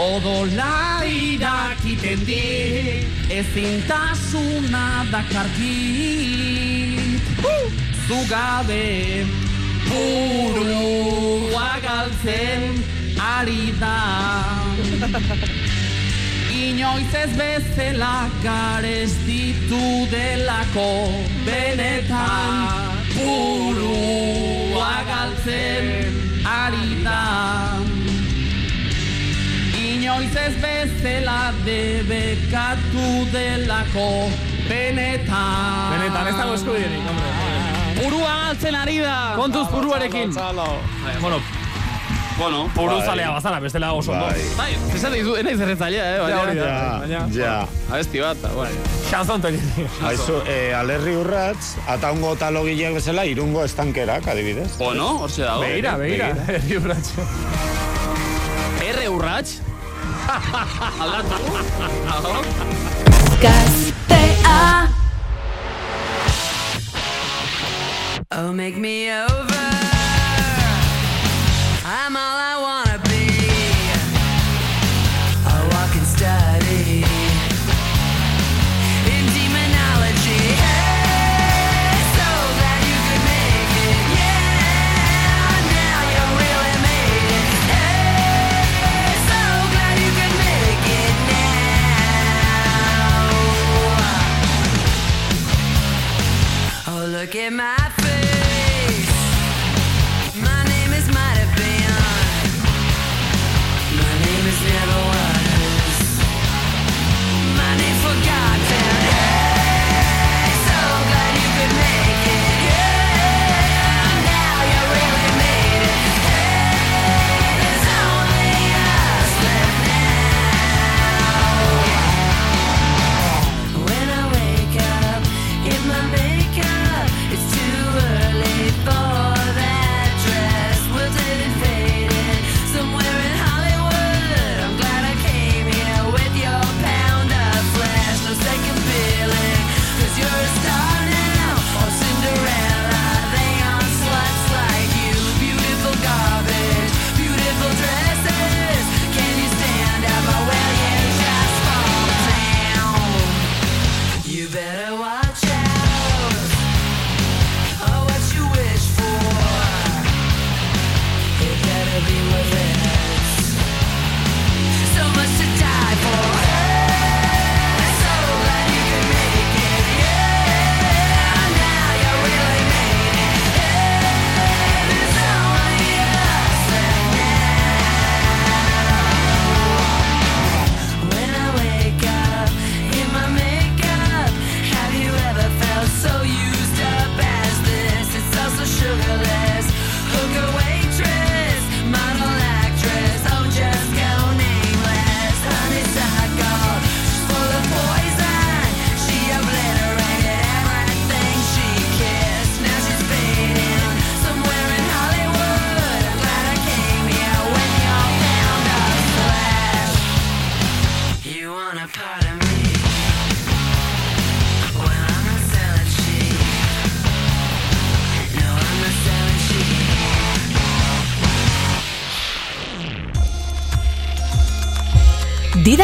[0.00, 6.81] Odola irakiten di Ezintasuna dakarkit
[8.06, 9.24] Zugabe
[9.88, 12.62] burua galtzen
[13.18, 13.98] ari da.
[16.52, 20.90] Inoiz ez bezala gares ditu delako
[21.46, 22.54] Benetan
[23.16, 25.86] burua galtzen
[26.44, 27.24] ari da.
[29.88, 34.10] Inoiz ez bezala debekatu delako
[34.68, 37.32] Benetan Benetan, ez dago eskubiderik, hombre.
[38.02, 39.16] Burua galtzen ari da.
[39.36, 40.32] Kontuz buruarekin.
[40.34, 41.40] Bai, bueno,
[42.38, 43.06] Bueno, buru Bai.
[43.06, 44.24] zalea bazara, bestela oso ondo.
[44.26, 44.40] Bai.
[44.56, 46.30] Bai, esan dizu, enaiz erretzailea, eh?
[46.30, 46.64] Ja, hori da.
[46.64, 47.66] Ja, Baina- ja.
[47.92, 48.70] Abesti bat, bai.
[49.10, 49.60] Xanzon tekin.
[50.08, 54.70] Aizu, eh, alerri urratz, ataungo talogileak bezala, irungo estankerak, adibidez.
[54.78, 55.60] Bueno, hortxe dago.
[55.60, 56.32] Begira, begira.
[56.48, 57.28] Herri urratxo.
[58.88, 59.60] R urrats.
[61.02, 61.36] Aldatu.
[62.16, 62.34] Aho.
[68.34, 69.70] Oh, make me over.
[71.84, 72.51] I'm all
[97.34, 97.81] at my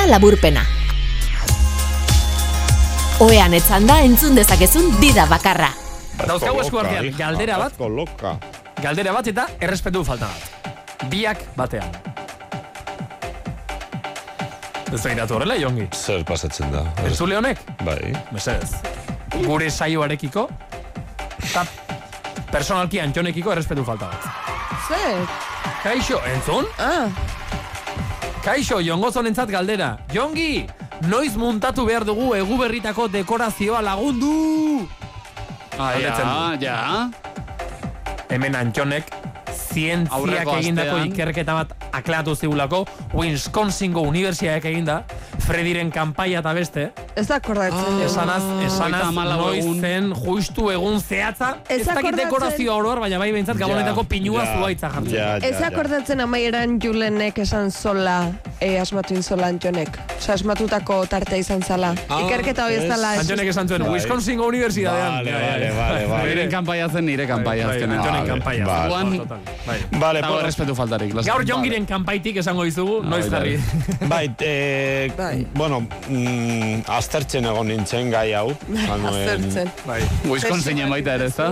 [0.08, 0.64] laburpena.
[3.20, 5.72] Oean etzan da entzun dezakezun dida bakarra.
[6.18, 7.74] Dauzkagu esku artean, galdera bat,
[8.82, 11.08] galdera bat eta errespetu falta bat.
[11.10, 11.90] Biak batean.
[14.88, 15.88] Ez begiratu horrela, Jongi.
[15.92, 16.86] Zer pasatzen da?
[17.04, 17.60] Entzule honek?
[17.84, 18.14] Bai.
[18.32, 18.70] Mesedez.
[19.44, 20.46] Gure saioarekiko,
[21.42, 21.66] eta
[22.48, 24.30] personalki antxonekiko errespetu falta bat.
[24.88, 25.26] Zer?
[25.82, 26.70] Kaixo, entzun?
[26.80, 27.27] Ah.
[28.48, 29.98] Kaixo, jongozonentzat galdera.
[30.08, 30.62] Jongi,
[31.04, 34.88] noiz muntatu behar dugu egu berritako dekorazioa lagundu?
[35.76, 36.78] Ah, ja, ja.
[38.32, 39.12] Hemen antxonek
[39.52, 41.12] zientziak egindako astean.
[41.12, 45.02] ikerketa bat akleatu zigulako, Wisconsingo Universiaek eginda,
[45.44, 46.88] Frediren kanpaia eta beste,
[47.18, 47.98] Ez da akordatzen.
[47.98, 48.04] jo.
[48.06, 53.58] Esanaz, esanaz, noiz zen justu egun zehatza, Ez ez dakit dekorazio oroar, baina bai behintzat
[53.58, 55.14] gabonetako pinua ja, zuaitza jartzen.
[55.14, 55.66] ja, ja, Ez ja.
[55.72, 58.30] akordatzen amaieran Julenek esan zola
[58.60, 59.98] e, asmatu inzola Antxonek.
[60.18, 61.94] Osa, asmatutako tartea izan zala.
[62.08, 63.12] Ah, Ikerketa hori ez dala.
[63.22, 63.92] Antxonek esan zuen, Bai.
[63.98, 65.12] Wisconsin Universidadean.
[65.18, 65.74] Vale, vale, ja.
[65.74, 66.28] vale, vale.
[66.28, 67.98] Beren kanpaia zen nire kanpaia Bai, azkenean.
[67.98, 68.66] Antxonen Vale, kanpaia.
[68.66, 69.20] vale.
[69.66, 69.78] Bai.
[70.00, 71.14] Vale, por- respetu faltarik.
[71.24, 74.06] Gaur jongiren kanpaitik esango dizugu, noiz bai, jarri.
[74.08, 75.46] Bai, eh, Bai.
[75.54, 78.50] bueno, mm, aztertzen egon nintzen gai hau.
[78.68, 79.70] Zanuen- Azertzen.
[79.88, 80.00] Bai.
[80.28, 81.46] Wisconsinen baita ere, ez da?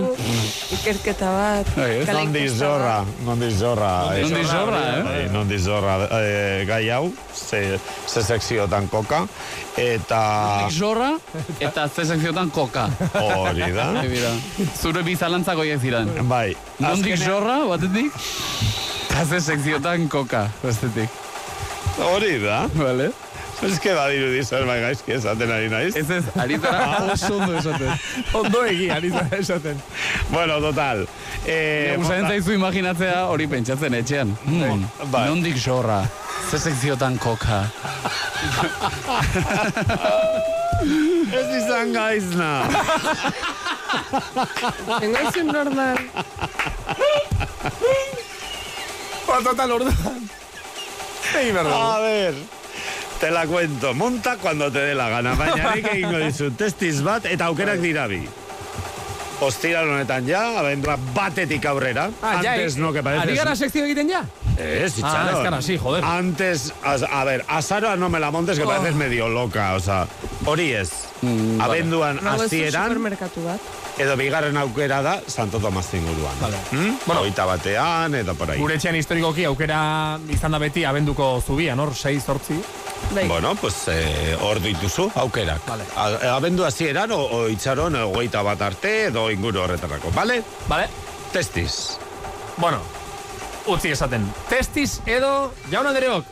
[0.77, 1.71] Ikerketa bat.
[1.75, 3.91] Bai, Nondi zorra, nondi zorra.
[4.21, 5.01] Nondi zorra, eh?
[5.07, 9.23] Bai, nondi zorra eh, gai hau, ze, ze sekziotan koka,
[9.77, 10.21] eta
[10.67, 11.09] Nik zorra
[11.67, 12.87] eta ze sekziotan koka.
[13.17, 13.89] hori da.
[14.77, 16.11] Zure bizalantzako hiek ziren.
[16.29, 18.13] Bai, azkenean- zorra, batetik?
[19.09, 21.09] Eta ze sekziotan koka, bestetik.
[21.97, 22.67] Hori da.
[22.77, 23.09] Vale.
[23.63, 25.95] Ez que badirudi zerbait gaizki esaten ari naiz.
[25.97, 27.91] Ez ez, aritara oso ondo esaten.
[28.37, 29.79] Ondo egi, ari zara esaten.
[30.29, 31.07] Bueno, total.
[31.45, 34.35] Eh, Gustatzen zaizu imaginatzea hori pentsatzen etxean.
[34.45, 35.25] Hmm, Bai.
[35.29, 36.03] Nondik zorra,
[36.51, 37.63] ze sekziotan koka.
[41.37, 42.51] Ez izan gaizna.
[44.99, 45.97] Tengo normal.
[49.27, 50.21] Ba, total, orduan.
[51.41, 51.73] Egi berdu.
[51.73, 52.33] A ver,
[53.19, 53.93] te la cuento.
[53.93, 55.35] Monta cuando te dé la gana.
[55.35, 58.21] Baina nik egingo dizu testiz bat eta aukerak dira bi.
[59.39, 62.07] Ostiral honetan ja, abendua batetik aurrera.
[62.23, 63.21] Ah, ja, Antes eh, no que parece.
[63.27, 64.23] Ari gara sekzio egiten ja?
[64.57, 65.27] Ez, Ah, itxaron.
[65.29, 66.03] es que ahora sí, joder.
[66.03, 68.67] Antes, a, a ver, a Sara no me la montes que Oh.
[68.67, 70.07] pareces medio loca, o sea,
[70.45, 70.89] hori ez.
[71.21, 71.63] Mm, vale.
[71.63, 73.61] Abenduan ez hasieran supermerkatu bat.
[73.99, 76.33] edo bigarren aukera da Santo Tomas inguruan.
[76.41, 76.57] Vale.
[76.71, 76.97] Hmm?
[77.05, 77.21] Bueno.
[77.21, 78.57] Hogeita batean, eta por ahí.
[78.59, 82.57] Gure etxean historikoki aukera izan da beti abenduko zubian, hor, 6 zortzi.
[83.15, 83.27] Bai.
[83.27, 85.61] Bueno, pues eh, hor dituzu aukerak.
[85.67, 85.83] Vale.
[85.95, 90.41] A- Abendu hasieran o, o itxaron hogeita bat arte edo inguru horretarako, bale?
[90.67, 90.89] Vale?
[91.31, 91.97] Testiz.
[92.57, 92.81] Bueno,
[93.67, 94.25] utzi esaten.
[94.49, 96.25] Testis edo, jaun Andreok,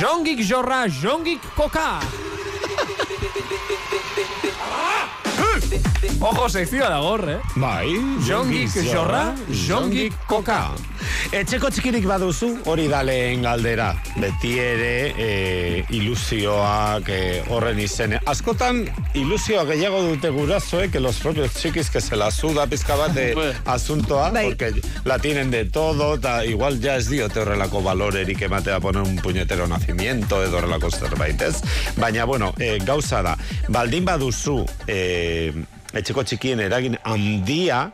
[0.00, 2.00] jongik jorra, jongik koka.
[6.20, 7.38] Ojo, sekzioa da gor, eh?
[7.56, 7.88] Bai,
[8.26, 10.66] Jongik jorra, jongik koka.
[11.32, 13.86] Etxeko txikirik baduzu, hori da lehen galdera.
[14.20, 15.28] Beti ere e,
[15.96, 18.20] ilusioak e, horren izene.
[18.28, 18.82] Askotan
[19.16, 23.32] ilusioa gehiago dute gurasoek que los propios txikis que se la suda pizka bat de
[23.64, 24.44] asuntoa, Bai.
[24.50, 24.74] porque
[25.08, 29.66] la tienen de todo, ta, igual ya ez diote horrelako balorerik ematea poner un puñetero
[29.66, 31.62] nacimiento edo horrelako zerbait, ez?
[31.96, 33.38] Baina, bueno, e, gauza da,
[33.68, 37.90] baldin baduzu e, etxeko txikien eragin handia,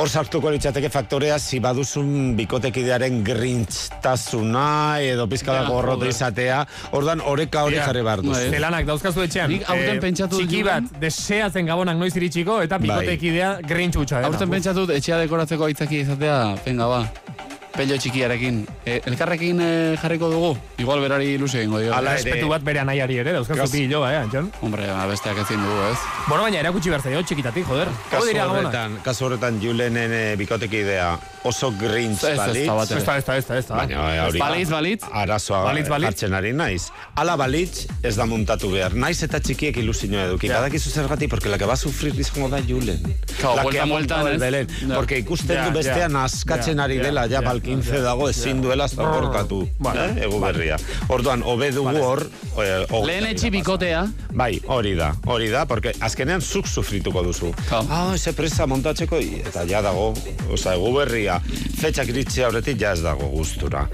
[0.00, 6.08] Hor sartuko litzateke faktorea, si baduzun bikotekidearen grintztasuna edo gorroto joder.
[6.08, 7.84] izatea, ordan oreka hori Ja.
[7.84, 8.32] jarri behar duzu.
[8.32, 8.48] Bai.
[8.50, 9.50] Zelanak dauzkazu etxean.
[9.50, 12.88] Nik aurten eh, pentsatu Txiki bat, deseatzen gabonak noiz iritsiko, eta Bai.
[12.88, 14.24] bikotekidea grintxutxa.
[14.24, 17.59] Aurten pentsatut etxea dekoratzeko aitzaki izatea, venga ba.
[17.80, 18.58] Pello txikiarekin.
[18.84, 20.50] E, elkarrekin e, jarriko dugu?
[20.82, 21.94] Igual berari ilusio egingo dio.
[21.96, 22.26] Ala ere.
[22.26, 24.50] Respetu bat bere anaiari ere, dauzkazu Kas- bi hiloa, eh, Antxon?
[24.60, 25.96] Hombre, ba, besteak ezin dugu, ez?
[26.26, 27.88] Bueno, baina erakutsi behar zaio, txikitatik, joder.
[28.10, 31.14] Kasu horretan, kasu horretan Julenen eh, bikotekidea
[31.48, 32.92] oso grintz Ez, ez, balitz.
[32.92, 33.76] Ez ez ez ez da.
[33.76, 35.04] Baina, eh, hori Balitz, balitz.
[35.10, 36.10] Arazoa Balitz, balitz.
[36.10, 36.90] jartzen ari naiz.
[37.16, 38.92] Ala balitz ez da muntatu behar.
[38.94, 40.48] Naiz eta txikiek ilusioa eduki.
[40.52, 40.60] Ja.
[40.60, 43.00] Badakizu zergatik, porque la que va a sufrir izango da Julen.
[43.38, 44.40] Claro, la que ha montado el ez?
[44.40, 44.68] Belén.
[44.94, 48.88] Porque ikusten du bestean askatzen ari dela, ja, ja, bal 15 ja, dago, ezin duela
[48.88, 49.62] zaporkatu.
[49.82, 50.06] Vale.
[50.10, 50.26] Eh?
[50.26, 50.78] Egu berria.
[51.08, 52.24] Orduan, hobe dugu hor...
[52.26, 53.56] eh, hogeita Lehen bira etxi pasa.
[53.56, 54.02] bikotea.
[54.36, 57.52] Bai, hori da, hori da, porque azkenean zuk sufrituko duzu.
[57.70, 60.10] Ah, ese presa montatzeko, eta ja dago,
[60.52, 61.40] oza, egu berria,
[61.80, 63.86] fetxak iritsi aurretik ja ez dago gustura.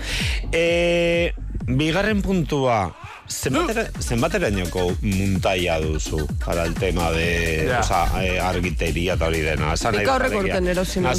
[0.52, 1.32] E,
[1.66, 2.86] bigarren puntua,
[3.28, 7.80] zenbatera, zenbaterainoko muntaia duzu para el tema de, Ja.
[7.80, 9.72] oza, eh, argiteria eta hori dena.
[9.74, 11.14] Esan Nik aurreko urten erosi nuen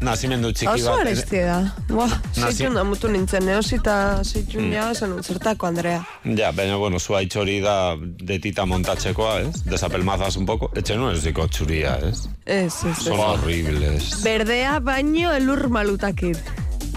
[0.00, 0.98] nazimendu- txiki Oso bat.
[0.98, 1.74] eh, arestia da.
[1.88, 6.04] Buah, Nazi- seitun da mutu nintzen, neosita seitun ja, zertako Andrea.
[6.24, 9.64] Ja, baina, bueno, zuaitz hori da detita montatzekoa, ez?
[9.64, 10.70] Desapelmazas un poco.
[10.74, 12.28] Etxe no ez diko txuria, ez?
[12.46, 13.20] Ez, ez, Son ez.
[13.20, 14.22] horribles.
[14.22, 16.38] Berdea baino elur malutakit.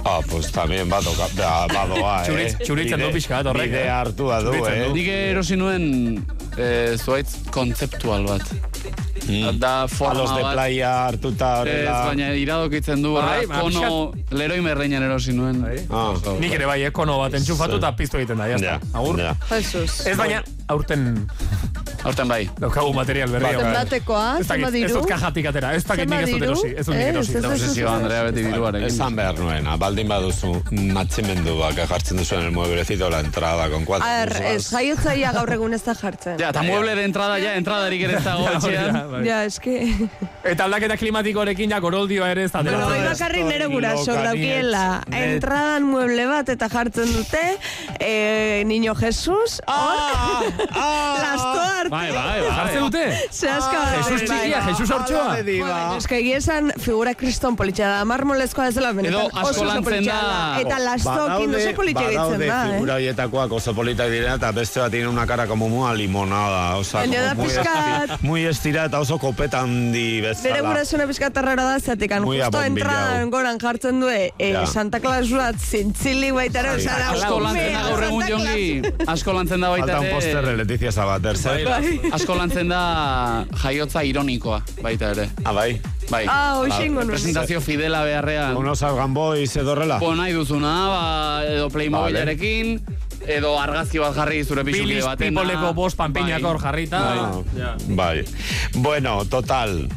[0.08, 2.30] Ah, pues también badoa, ba, badoa, eh?
[2.30, 3.90] Txuritz- txuritzen du pixka bat horrek, Bide eh?
[3.92, 4.88] hartua du, eh?
[4.94, 6.24] Nik erosi nuen
[6.58, 8.48] e, zuaitz kontzeptual bat.
[9.60, 11.96] Da forma Palos de playa hartuta Ez, horrela.
[12.08, 15.60] baina iradokitzen du, Bai, bai, ba, kono leroi merreinan erosi nuen.
[15.92, 18.78] Ah, Nik ere bai, ekono bat entxufatu eta piztu egiten da, jazta.
[18.78, 19.20] ja, Agur.
[19.20, 19.34] ja.
[19.52, 20.06] Jesus.
[20.08, 21.28] Ez baina, aurten...
[22.08, 22.46] Aurten bai.
[22.62, 23.58] Daukagu material berria.
[23.58, 23.64] bai.
[23.66, 25.00] Zenbatekoa, Ez dakit, zenbat ez diru?
[25.02, 25.72] dut kajatik atera.
[25.76, 26.68] Ez dakit nik ez dut erosi.
[26.70, 26.80] diru?
[26.80, 27.34] Ez dut nik erosi.
[27.38, 28.88] ez, Obsesio Andrea beti diruarekin.
[28.88, 33.84] Esan behar nuena, baldin baduzu natximendua que jartzen duzu en el mueblecito la entrada con
[33.84, 34.08] cuatro.
[34.08, 36.38] A ber, ez, jaiotzaia gaur egun ez da jartzen.
[36.40, 39.12] Ja, eta mueble de entrada, ja, entradarik ere ez dago Ja, etxean.
[39.12, 39.24] bai.
[39.48, 39.76] Eske...
[40.48, 45.02] Eta aldaketa klimatikorekin ja goroldioa ere ez da Bueno, bai bakarrik nere guraso daukiela.
[45.12, 47.42] Entradan mueble bat eta jartzen dute
[48.00, 51.90] eh, Niño Jesus, hor, lasto arte.
[51.90, 52.56] Bai, bai, bai.
[52.58, 53.04] Jartzen dute?
[53.32, 53.96] Zehaska bat.
[53.98, 55.26] Jesus txikia, Jesus Ortxoa.
[55.48, 59.28] Bueno, eske egia esan figura kriston politxa da, marmolezkoa ez dela benetan.
[59.28, 60.60] Edo asko oso oso lantzen da.
[60.62, 63.02] Eta lastokin oso politxa egitzen badaude da, figura eh?
[63.02, 66.78] horietakoak oso politak direna eta beste bat tiene una cara como muy a limonada.
[66.78, 67.48] O sea, Baina da como
[68.22, 70.50] muy, estira eta oso kopeta handi bezala.
[70.50, 74.66] Bere gurasuna pizkatarrara da, zatekan Muy justo entradan goran jartzen du eh, Ja.
[74.66, 78.94] Santa Claus bat zintzilik baita ere, osea, da, Asko lantzen da gaur egun jongi.
[79.08, 80.14] Asko lantzen da baita Falta un ere.
[80.16, 81.66] póster de Leticia Sabater, zer?
[81.68, 82.00] Bai.
[82.12, 85.30] Asko lantzen da jaiotza ironikoa baita ere.
[85.44, 85.80] Ah, bai.
[86.10, 86.26] Bai.
[86.30, 87.12] Ah, hoxe ingo nuen.
[87.18, 88.56] Presentazio fidela beharrean.
[88.58, 90.00] Unos salgan boys edo horrela.
[90.00, 91.02] Bo nahi duzuna, ba,
[91.46, 92.78] edo Playmobilarekin,
[93.28, 95.42] edo argazki bat jarri zure pixukide Bilis batena.
[95.44, 96.50] Peopleko bost panpeinak Bai.
[96.52, 97.02] hor jarrita.
[97.04, 98.24] Ah, Bai.
[98.76, 99.90] Bueno, total.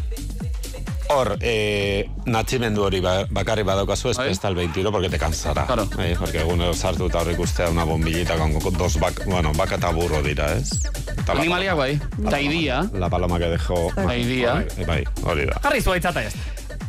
[1.11, 4.29] Hor, eh, natximendu hori ba, bakarri badaukazu, ez Bai.
[4.31, 5.67] ez tal 20 tiro, porque te cansara.
[5.67, 5.89] Claro.
[5.99, 9.91] Eh, porque egunero sartu eta hor ikustea una bombillita con dos bak, bueno, baka eta
[9.91, 10.71] burro dira, ez?
[11.19, 12.01] Eta la Animaliak bai.
[12.31, 12.89] Ta idia.
[12.95, 13.91] La paloma que dejó.
[13.95, 14.55] Ta idia.
[14.55, 15.59] Bai, bai, hori da.
[15.63, 16.35] Jarri zuaitzata ez.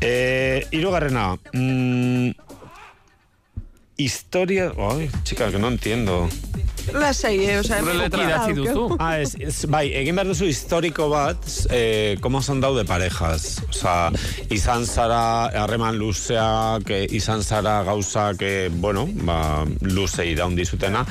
[0.01, 1.37] Eh, irugarrena.
[1.53, 2.31] Mm,
[3.97, 4.71] historia...
[4.77, 6.29] Ay, chica, que no entiendo.
[6.89, 8.85] Lasai, eh, osea, Zure letra idatzi duzu.
[8.99, 13.61] Ah, ez, ez, bai, egin behar duzu historiko bat, eh, como son daude parejas.
[13.69, 14.11] Osa,
[14.49, 15.21] izan zara
[15.63, 21.05] harreman luzeak, eh, izan zara gauzak, eh, bueno, ba, luze iraun zutena,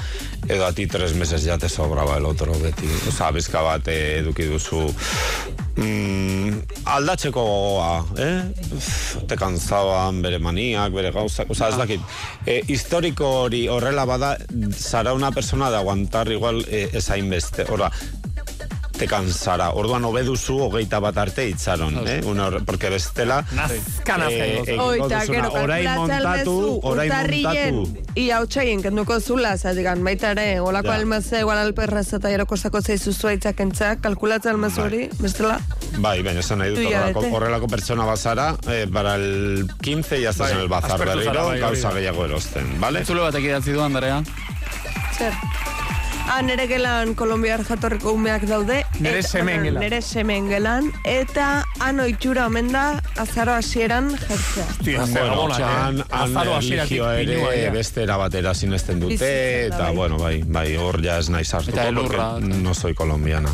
[0.48, 2.88] edo a ti tres meses ya te sobraba el otro beti.
[3.08, 4.88] Osa, bizka bat eh, eduki duzu
[5.76, 8.40] mm, aldatzeko gogoa, eh?
[8.76, 8.90] Uf,
[9.28, 12.00] te kanzaban bere maniak, bere gauzak, oza, ez dakit.
[12.46, 14.34] Eh, historiko hori horrela bada,
[14.76, 17.66] zara una persona de aguantar igual eh, ez hainbeste.
[17.68, 17.90] Horra,
[19.00, 19.70] te cansara.
[19.80, 22.18] Orduan hobe duzu hogeita bat arte itzaron, eh?
[22.28, 23.38] Una, porque bestela...
[23.56, 28.18] Nazkan azken eh, egingo Oita, gero, kalkulatzen montatu, urtarrien, montatu.
[28.20, 30.98] ia hautsaien kenduko zula, zatikan, baita ere, olako Ja.
[31.00, 35.56] almazea, igual alperraz eta jaroko zako zeizu zuaitzak entzak, kalkulatzen almezu hori, bestela,
[35.96, 40.30] Bai, baina esan nahi dut Du horrelako, horrelako pertsona bazara, eh, para el 15 ya
[40.36, 43.06] estás Bai, en el bazar berriro, bai, gauza gehiago erosten, vale?
[43.06, 44.20] Zule batek idatzi du, Andrea.
[45.20, 45.34] Zer.
[46.32, 48.84] Ah, nere gelan kolombiar jatorriko umeak daude.
[49.02, 49.80] Nere eta- semen gelan.
[49.82, 54.66] Nere semen gelan, eta han oitxura omen da, azaro hasieran jertzea.
[55.06, 56.04] Zer Bueno, han, eh?
[56.10, 59.96] han Azaro hasieratik religioa pinua, ere beste erabatera sinesten dute, eta bai.
[59.96, 63.50] bueno, bai, bai, hor ja ez nahi sartuko, Eta elurra, porque no soy colombiana.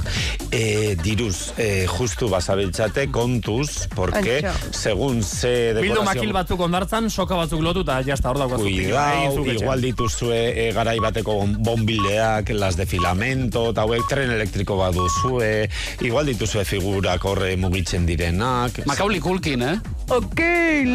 [0.51, 4.73] Eh, diruz, eh, justu basabiltzate kontuz, porque Antxo.
[4.73, 8.63] segun ze Bildu makil batzuk ondartzan, soka batzuk lotuta, jazta hor daukazu.
[8.65, 14.75] Cuidao, igual dituzue e, garai bateko bon- bombileak, las de filamento, eta hauek tren elektriko
[14.81, 15.69] baduzue,
[16.03, 18.81] igual dituzue figurak horre mugitzen direnak.
[18.91, 19.77] Macaulay Culkin, eh?
[20.11, 20.43] Ok,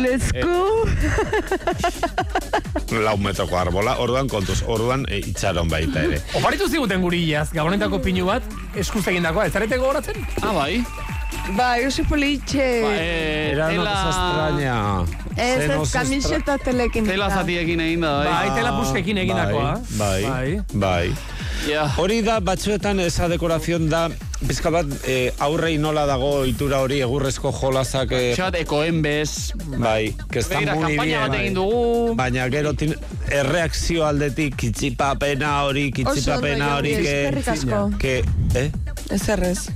[0.03, 0.84] let's go.
[3.06, 6.19] Lau metroko arbola, orduan kontuz, orduan e, itxaron baita ere.
[6.41, 8.43] Oparitu ziguten gurillaz, gabonetako pinu bat,
[8.76, 10.19] eskuz egindakoa, ez zarete gogoratzen?
[10.43, 10.81] Ah, bai.
[11.56, 12.68] Bai, oso politxe.
[12.84, 14.76] Ba, eh, Era una cosa extraña.
[15.35, 17.07] Ez, ez, kamiseta telekin.
[17.07, 18.27] Tela zatiekin egin da, bai.
[18.27, 19.72] Bai, tela puskekin egindakoa.
[19.95, 21.39] Bai, bai, bai.
[21.67, 21.85] Ja.
[22.01, 24.07] Hori da, batzuetan esa dekorazion da,
[24.47, 28.11] pizka bat, eh, aurrei nola dago itura hori egurrezko jolazak...
[28.17, 29.51] Eh, Xat, ekoen bez.
[29.77, 31.19] Bai, que está Begira, muy bien.
[31.21, 32.15] bat egin dugu.
[32.17, 32.95] Baina gero tin,
[33.29, 37.83] erreakzio aldetik kitzipapena hori, kitzipapena hori, eskerrik asko.
[38.01, 38.17] Que,
[38.55, 38.69] eh?
[39.11, 39.69] Ez errez,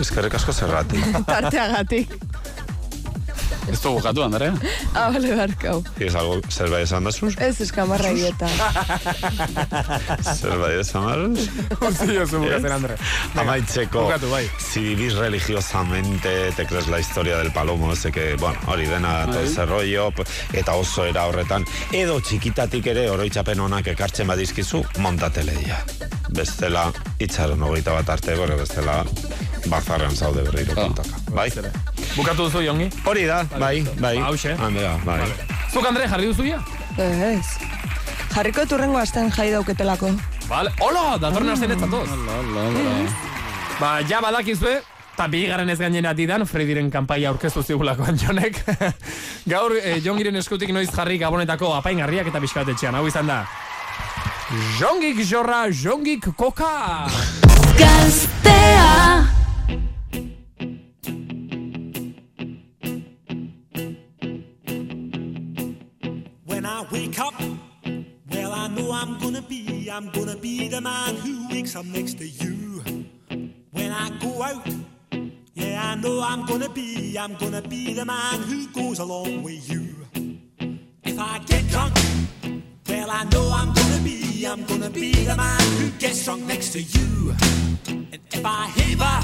[0.00, 1.02] Eskerrik asko zergatik.
[1.26, 2.12] tarteagatik.
[3.70, 4.52] Ez du bukatu, Andrea.
[4.94, 5.82] Ah, bale, barkau.
[6.02, 7.34] Ez algo, zerbait esan dazuz?
[7.38, 8.48] Ez eskamarra hieta.
[10.34, 11.46] Zerbait esan dazuz?
[11.78, 12.96] Utzi jozu bukatzen, Andre.
[13.38, 14.42] Amaitzeko, Bukatu, bai.
[14.58, 19.40] si vivís religiosamente, te crees la historia del palomo, ese que, bueno, hori dena, todo
[19.40, 20.10] ese rollo,
[20.52, 25.84] eta oso era horretan, edo txikitatik ere oroitzapen onak ekartzen badizkizu, montateleia.
[26.30, 26.88] Bestela,
[27.18, 29.00] itxaron hogeita bat arte, gore bestela,
[29.66, 31.18] bazarrean zaude berriro kontaka.
[31.34, 31.50] Bai?
[32.16, 32.90] Bukatu duzu, Jongi?
[33.06, 34.16] Hori da, bai, bai.
[34.18, 34.56] Ba, hauxe.
[34.58, 35.20] Andrea, bai.
[35.70, 36.58] Zuk, Andre, jarri duzu ja?
[36.98, 37.46] Ez.
[38.34, 40.10] Jarriko turrengo astean jai dauketelako.
[40.50, 40.72] Vale.
[40.82, 42.08] Hola, datorren astean ez zatoz.
[43.80, 44.80] Ba, ja badakizue,
[45.14, 48.58] eta bigaren ez gainera didan, Frediren kanpaia aurkeztu zigulako Jonek.
[49.52, 52.98] Gaur, eh, Jongiren eskutik noiz jarri gabonetako apaingarriak eta bizkatetxean.
[52.98, 53.44] Hau izan da,
[54.80, 57.06] Jongik jorra, jongik koka!
[57.78, 58.39] Gaztea
[69.40, 72.82] gonna be, I'm gonna be the man who wakes up next to you.
[73.70, 74.66] When I go out,
[75.54, 79.70] yeah, I know I'm gonna be, I'm gonna be the man who goes along with
[79.70, 79.94] you.
[81.04, 81.94] If I get drunk,
[82.88, 86.72] well, I know I'm gonna be, I'm gonna be the man who gets drunk next
[86.72, 87.34] to you.
[87.88, 89.20] And if I heaver,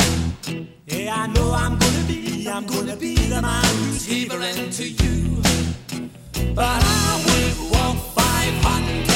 [0.86, 5.43] yeah, I know I'm gonna be, I'm gonna be the man who's heavering to you.
[6.55, 9.15] But I would walk 500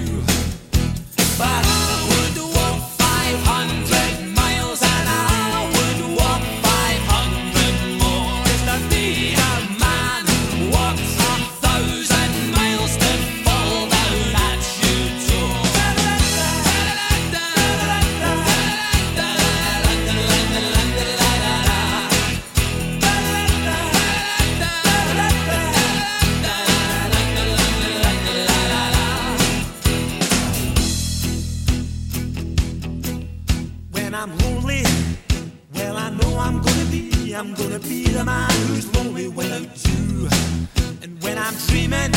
[41.67, 42.11] Dreaming,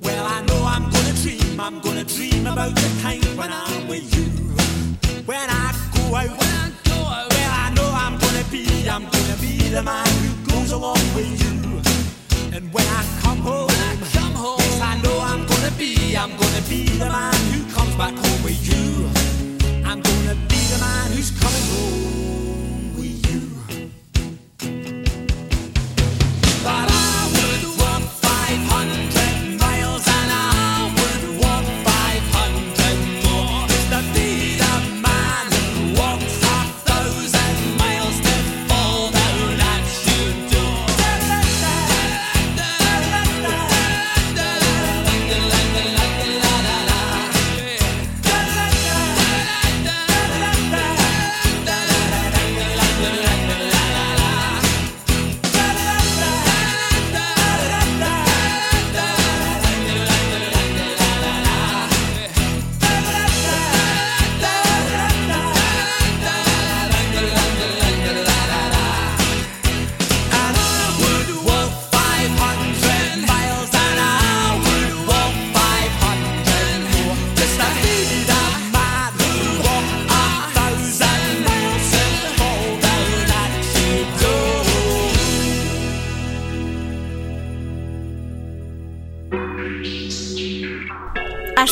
[0.00, 4.06] well, I know I'm gonna dream, I'm gonna dream about the time when I'm with
[4.16, 4.24] you.
[5.24, 9.04] When I go out, when I go out, well, I know I'm gonna be, I'm
[9.04, 11.56] gonna be the man who goes along with you.
[12.56, 16.16] And when I come home, when I come home, yes, I know I'm gonna be,
[16.16, 19.08] I'm gonna be the man who comes back home with you.
[19.84, 22.39] I'm gonna be the man who's coming home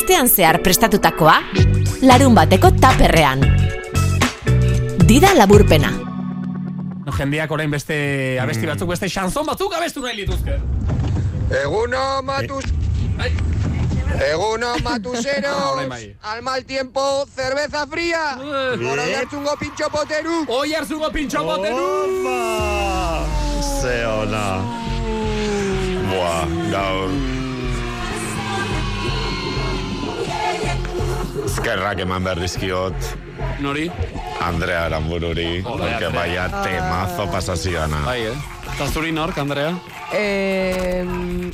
[0.09, 1.35] Astean zehar prestatutakoa,
[2.01, 3.43] larun bateko taperrean.
[5.05, 5.91] Dida laburpena.
[7.05, 7.99] No, jendeak orain beste
[8.41, 10.57] abesti batzuk, beste xanzon batzuk abestu nahi lituzke.
[11.61, 12.65] Eguno, matus...
[14.31, 15.61] Eguno, Ah, matuseros.
[15.75, 16.03] orain bai.
[16.23, 18.33] Al mal tiempo, cerveza fría.
[18.41, 20.43] Por hoy hartzungo pintxo poteru.
[20.47, 21.87] Hoy hartzungo pintxo poteru.
[23.77, 24.47] Ze ona.
[26.09, 27.28] Buah, gaur.
[31.59, 32.95] Eskerrak eman behar dizkiot.
[33.59, 33.89] Nori?
[34.41, 35.61] Andrea Aranbururi.
[35.61, 36.09] Joder, Porque Andrea.
[36.21, 37.99] vaya temazo pasazioana.
[38.05, 38.35] Bai, eh?
[38.75, 39.73] Eta zuri nork, Andrea?
[40.15, 41.03] Eh,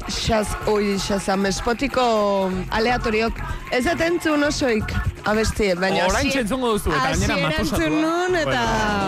[0.07, 3.33] xaz, oi, xazam, espotiko aleatoriok.
[3.73, 4.93] Ez dut entzun osoik
[5.25, 6.05] abesti, baina...
[6.05, 8.61] Orain hasi- entzungo duzu, eta gainera Matusa nun, eta...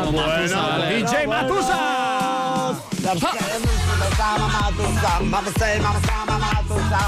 [0.10, 1.80] Bueno, DJ Matusa!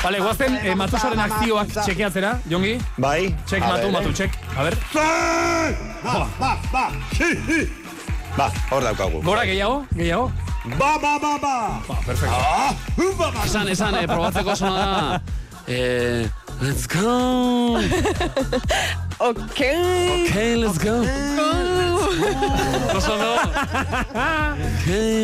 [0.04, 2.78] Vale, guazen eh, Matusaren akzioak txekeatzera, Jongi?
[2.98, 3.36] Bai.
[3.46, 3.92] Txek, Matu, ver.
[3.98, 4.38] Matu, txek.
[4.56, 4.78] A ver.
[6.04, 6.84] Ba, ba, ba,
[7.18, 7.60] hi, hi.
[8.38, 9.22] Ba, hor daukagu.
[9.26, 10.32] Gora gehiago, gehiago.
[10.80, 11.56] Ba, ba, ba, ba.
[11.88, 12.36] Ba, perfecto.
[12.36, 12.74] Ah,
[13.44, 15.39] Esan, esan, eh, probatzeko zona da.
[15.70, 16.26] Eh,
[16.62, 17.78] let's go.
[19.22, 19.36] Ok.
[19.60, 21.04] Ok, let's go.
[21.36, 21.50] No.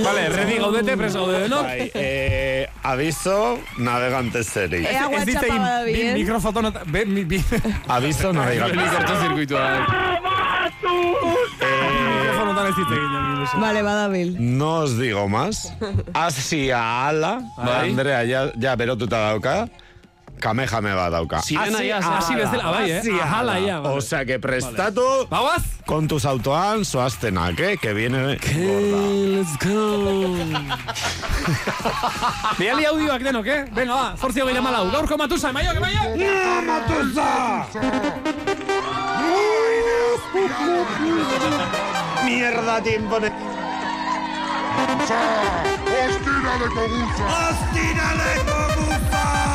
[0.03, 1.63] Vale, redi gaudete, preso gaude denok.
[1.63, 4.83] Bai, eh, aviso navegante zeri.
[4.83, 6.71] Ea Ez bi eh?
[6.91, 7.39] Be, mi, bi...
[7.87, 9.63] Aviso navegante Beli kortozirkuitua.
[11.63, 13.47] Mikrofonotan ez dit egin.
[13.63, 14.35] Vale, badabil.
[14.39, 15.71] No os digo más.
[16.13, 17.39] Asia ala.
[17.57, 19.69] Andrea ya, ya berotuta dauka.
[20.39, 21.41] Kamehame bat dauka.
[21.41, 22.97] Sirena Hasi ja, ala, hasi bezala, bai, eh?
[22.99, 23.67] hasi Ahala, ala.
[23.67, 23.95] ja, vale.
[23.97, 25.63] Osea, que prestatu Bauaz?
[25.85, 27.77] kontuz autoan zoaztenak, eh?
[27.77, 29.01] Que viene gorda.
[29.35, 30.35] Let's go.
[32.59, 33.65] Biali audioak denok, eh?
[33.75, 34.89] Venga, ba, zortzi hogeita malau.
[34.91, 37.15] Gaurko matusa, emaiok, emaiok!
[42.25, 43.31] Mierda, tiempo de...
[45.95, 47.25] Ostiraleko guza!
[47.45, 49.23] Ostiraleko guza!
[49.25, 49.54] Igual bitxarra,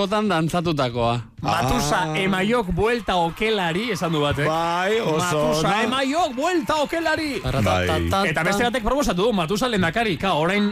[0.00, 1.20] askotan dantzatutakoa.
[1.44, 4.46] Matusa, emaiok buelta okelari, esan du batek.
[4.48, 5.82] Bai, oso Matusa, ona.
[5.84, 7.40] emaiok buelta okelari.
[7.40, 7.84] Bai.
[8.30, 10.70] Eta beste batek proposatu du, Matusa lehendakari, ka, orain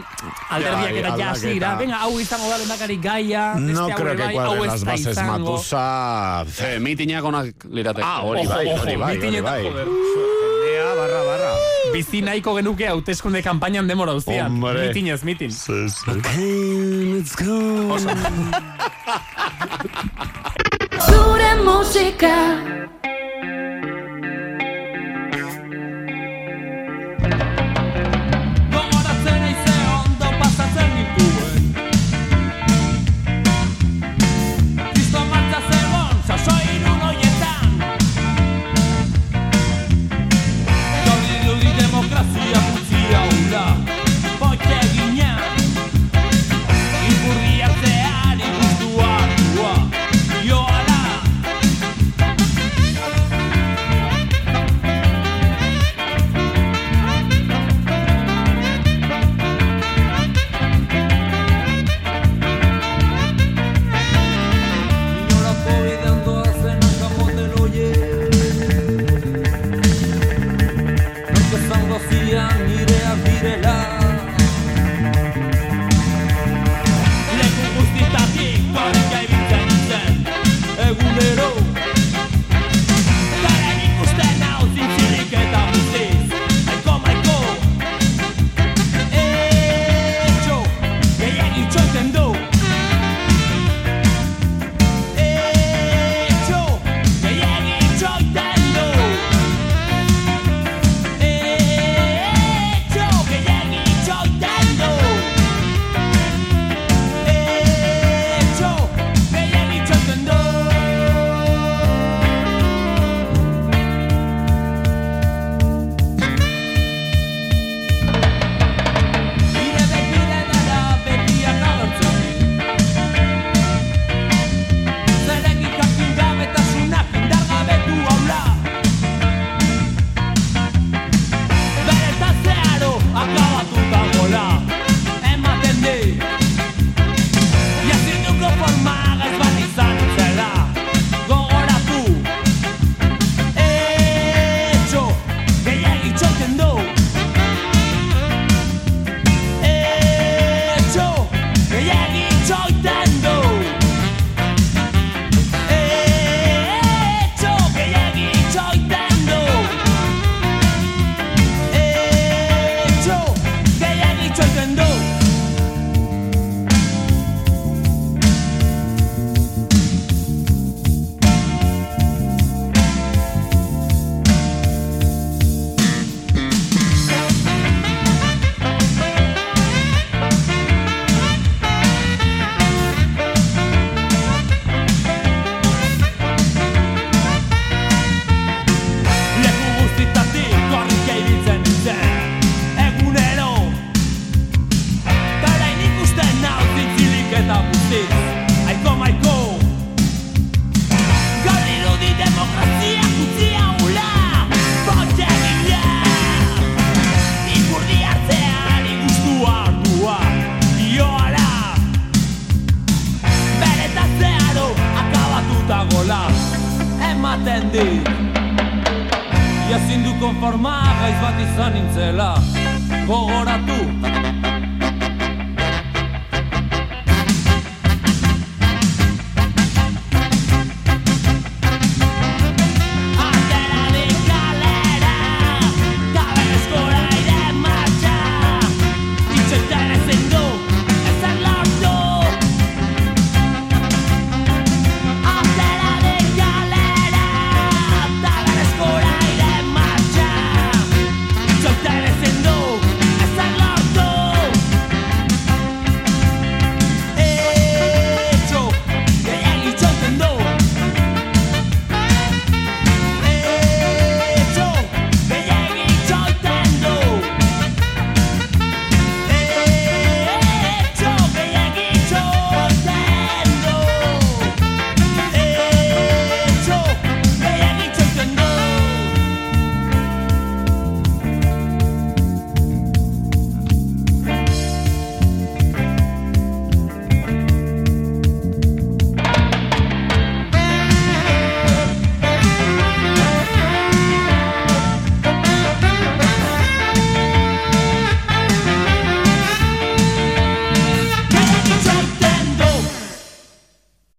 [0.49, 1.29] alderdiak Bai, eta aldaketa.
[1.33, 1.75] jasira.
[1.77, 5.17] Venga, hau izango da lehendakari gaia, No creo que bai, cuadren ez las bases.
[5.17, 6.45] Matusa.
[6.65, 8.05] Eh, mitinak onak lirateke.
[8.05, 9.63] Ah, hori bai, hori bai, hori bai.
[10.99, 11.51] barra, barra.
[11.93, 14.51] Bizi nahiko genuke hauteskunde kanpainan demora guztian.
[14.51, 14.87] Hombre.
[14.87, 15.51] Mitinez, mitin.
[15.51, 16.11] Sí, sí.
[17.13, 18.77] let's go.
[21.69, 22.35] Musika